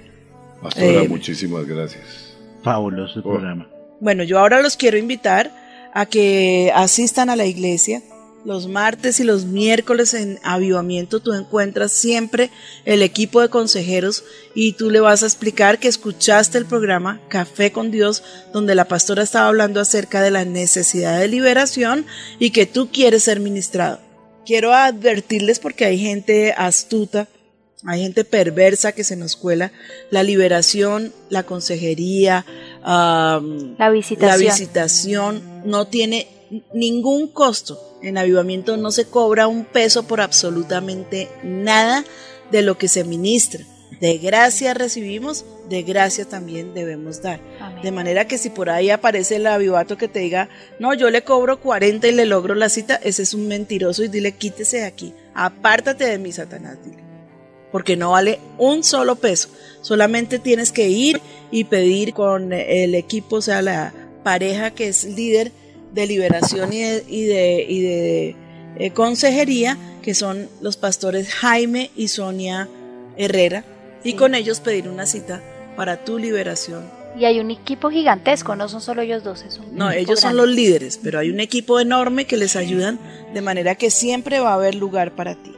Pastora, 0.61 1.03
Eh, 1.03 1.07
muchísimas 1.09 1.65
gracias. 1.65 2.03
Fabuloso 2.63 3.15
el 3.19 3.25
Oh. 3.25 3.31
programa. 3.31 3.67
Bueno, 3.99 4.23
yo 4.23 4.39
ahora 4.39 4.61
los 4.61 4.77
quiero 4.77 4.97
invitar 4.97 5.51
a 5.93 6.05
que 6.05 6.71
asistan 6.75 7.29
a 7.29 7.35
la 7.35 7.45
iglesia. 7.45 8.01
Los 8.45 8.67
martes 8.67 9.19
y 9.19 9.23
los 9.25 9.45
miércoles 9.45 10.13
en 10.13 10.39
Avivamiento 10.43 11.19
tú 11.19 11.33
encuentras 11.33 11.91
siempre 11.91 12.49
el 12.85 13.01
equipo 13.01 13.41
de 13.41 13.49
consejeros 13.49 14.23
y 14.55 14.73
tú 14.73 14.89
le 14.89 14.99
vas 15.01 15.23
a 15.23 15.25
explicar 15.25 15.79
que 15.79 15.87
escuchaste 15.89 16.57
el 16.57 16.65
programa 16.65 17.19
Café 17.27 17.71
con 17.71 17.91
Dios 17.91 18.23
donde 18.53 18.73
la 18.75 18.85
pastora 18.85 19.23
estaba 19.23 19.47
hablando 19.47 19.81
acerca 19.81 20.21
de 20.21 20.31
la 20.31 20.45
necesidad 20.45 21.19
de 21.19 21.27
liberación 21.27 22.05
y 22.39 22.51
que 22.51 22.65
tú 22.65 22.89
quieres 22.89 23.23
ser 23.23 23.39
ministrado. 23.41 23.99
Quiero 24.45 24.73
advertirles 24.73 25.59
porque 25.59 25.83
hay 25.85 25.97
gente 25.99 26.53
astuta 26.55 27.27
hay 27.85 28.01
gente 28.01 28.23
perversa 28.25 28.91
que 28.91 29.03
se 29.03 29.15
nos 29.15 29.35
cuela. 29.35 29.71
La 30.09 30.23
liberación, 30.23 31.13
la 31.29 31.43
consejería, 31.43 32.45
La 32.83 33.89
visitación. 33.91 34.29
la 34.29 34.37
visitación 34.37 35.61
no 35.65 35.87
tiene 35.87 36.27
ningún 36.73 37.27
costo. 37.27 37.79
En 38.01 38.17
avivamiento 38.17 38.77
no 38.77 38.91
se 38.91 39.05
cobra 39.05 39.47
un 39.47 39.65
peso 39.65 40.03
por 40.03 40.21
absolutamente 40.21 41.29
nada 41.43 42.03
de 42.51 42.61
lo 42.61 42.77
que 42.77 42.87
se 42.87 43.03
ministra. 43.03 43.63
De 43.99 44.17
gracia 44.19 44.75
recibimos, 44.75 45.43
de 45.69 45.81
gracia 45.81 46.25
también 46.25 46.75
debemos 46.75 47.21
dar. 47.21 47.39
Amén. 47.59 47.81
De 47.81 47.91
manera 47.91 48.27
que 48.27 48.37
si 48.37 48.49
por 48.49 48.69
ahí 48.69 48.91
aparece 48.91 49.37
el 49.37 49.47
avivato 49.47 49.97
que 49.97 50.07
te 50.07 50.19
diga, 50.19 50.49
no, 50.79 50.93
yo 50.93 51.09
le 51.09 51.23
cobro 51.23 51.59
40 51.59 52.07
y 52.07 52.11
le 52.11 52.25
logro 52.25 52.53
la 52.53 52.69
cita, 52.69 52.95
ese 52.95 53.23
es 53.23 53.33
un 53.33 53.47
mentiroso 53.47 54.03
y 54.03 54.07
dile, 54.07 54.33
quítese 54.33 54.77
de 54.77 54.85
aquí, 54.85 55.13
apártate 55.33 56.05
de 56.05 56.19
mí, 56.19 56.31
Satanás, 56.31 56.77
dile. 56.85 57.06
Porque 57.77 57.95
no 57.95 58.09
vale 58.09 58.39
un 58.57 58.83
solo 58.83 59.17
peso. 59.17 59.49
Solamente 59.83 60.39
tienes 60.39 60.71
que 60.71 60.89
ir 60.89 61.21
y 61.51 61.65
pedir 61.65 62.15
con 62.15 62.51
el 62.51 62.95
equipo, 62.95 63.35
o 63.35 63.41
sea, 63.43 63.61
la 63.61 63.93
pareja 64.23 64.71
que 64.71 64.87
es 64.87 65.03
líder 65.03 65.51
de 65.93 66.07
liberación 66.07 66.73
y 66.73 66.81
de, 66.81 67.05
y 67.07 67.25
de, 67.25 67.65
y 67.69 67.81
de, 67.81 68.35
eh, 68.77 68.89
consejería, 68.95 69.77
que 70.01 70.15
son 70.15 70.49
los 70.59 70.75
pastores 70.75 71.31
Jaime 71.31 71.91
y 71.95 72.07
Sonia 72.07 72.67
Herrera, 73.15 73.63
y 74.03 74.13
con 74.13 74.33
ellos 74.33 74.59
pedir 74.59 74.87
una 74.89 75.05
cita 75.05 75.43
para 75.75 76.03
tu 76.03 76.17
liberación 76.17 76.89
Y 77.15 77.25
hay 77.25 77.39
un 77.39 77.51
equipo 77.51 77.91
gigantesco, 77.91 78.55
no 78.55 78.69
son 78.69 78.81
solo 78.81 79.03
ellos 79.03 79.23
dos, 79.23 79.43
es 79.43 79.59
un 79.59 79.75
no, 79.75 79.91
ellos 79.91 80.19
son 80.19 80.35
los 80.35 80.47
líderes, 80.47 80.99
pero 81.03 81.19
hay 81.19 81.29
un 81.29 81.41
equipo 81.41 81.79
enorme 81.79 82.25
que 82.25 82.37
les 82.37 82.55
ayudan 82.55 82.97
de 83.35 83.41
manera 83.41 83.75
que 83.75 83.91
siempre 83.91 84.39
va 84.39 84.53
a 84.53 84.55
haber 84.55 84.73
lugar 84.73 85.11
para 85.15 85.35
ti. 85.35 85.53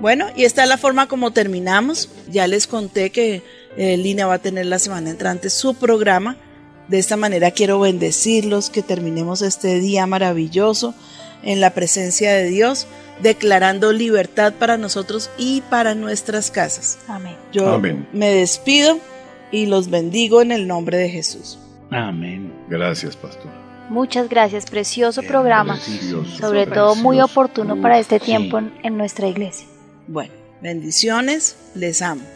Bueno, 0.00 0.26
y 0.36 0.44
esta 0.44 0.62
es 0.62 0.68
la 0.68 0.76
forma 0.76 1.08
como 1.08 1.30
terminamos. 1.32 2.10
Ya 2.30 2.46
les 2.46 2.66
conté 2.66 3.10
que 3.10 3.42
eh, 3.76 3.96
Lina 3.96 4.26
va 4.26 4.34
a 4.34 4.38
tener 4.38 4.66
la 4.66 4.78
semana 4.78 5.10
entrante 5.10 5.50
su 5.50 5.74
programa. 5.74 6.36
De 6.88 6.98
esta 6.98 7.16
manera 7.16 7.50
quiero 7.50 7.80
bendecirlos, 7.80 8.70
que 8.70 8.82
terminemos 8.82 9.42
este 9.42 9.80
día 9.80 10.06
maravilloso 10.06 10.94
en 11.42 11.60
la 11.60 11.70
presencia 11.70 12.32
de 12.32 12.48
Dios, 12.48 12.86
declarando 13.22 13.92
libertad 13.92 14.54
para 14.54 14.76
nosotros 14.76 15.30
y 15.38 15.62
para 15.62 15.94
nuestras 15.94 16.50
casas. 16.50 16.98
Amén. 17.08 17.36
Yo 17.52 17.74
Amén. 17.74 18.06
me 18.12 18.28
despido 18.28 18.98
y 19.50 19.66
los 19.66 19.90
bendigo 19.90 20.42
en 20.42 20.52
el 20.52 20.66
nombre 20.66 20.96
de 20.98 21.08
Jesús. 21.08 21.58
Amén. 21.90 22.52
Gracias, 22.68 23.16
pastor. 23.16 23.50
Muchas 23.88 24.28
gracias, 24.28 24.68
precioso 24.68 25.22
programa, 25.22 25.74
Precioso, 25.74 26.38
sobre 26.38 26.66
todo 26.66 26.96
muy 26.96 27.20
oportuno 27.20 27.80
para 27.80 28.00
este 28.00 28.18
tiempo 28.18 28.60
en 28.82 28.96
nuestra 28.96 29.28
iglesia. 29.28 29.68
Bueno, 30.08 30.32
bendiciones, 30.62 31.56
les 31.74 32.00
amo. 32.02 32.35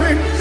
Nuestro 0.00 0.31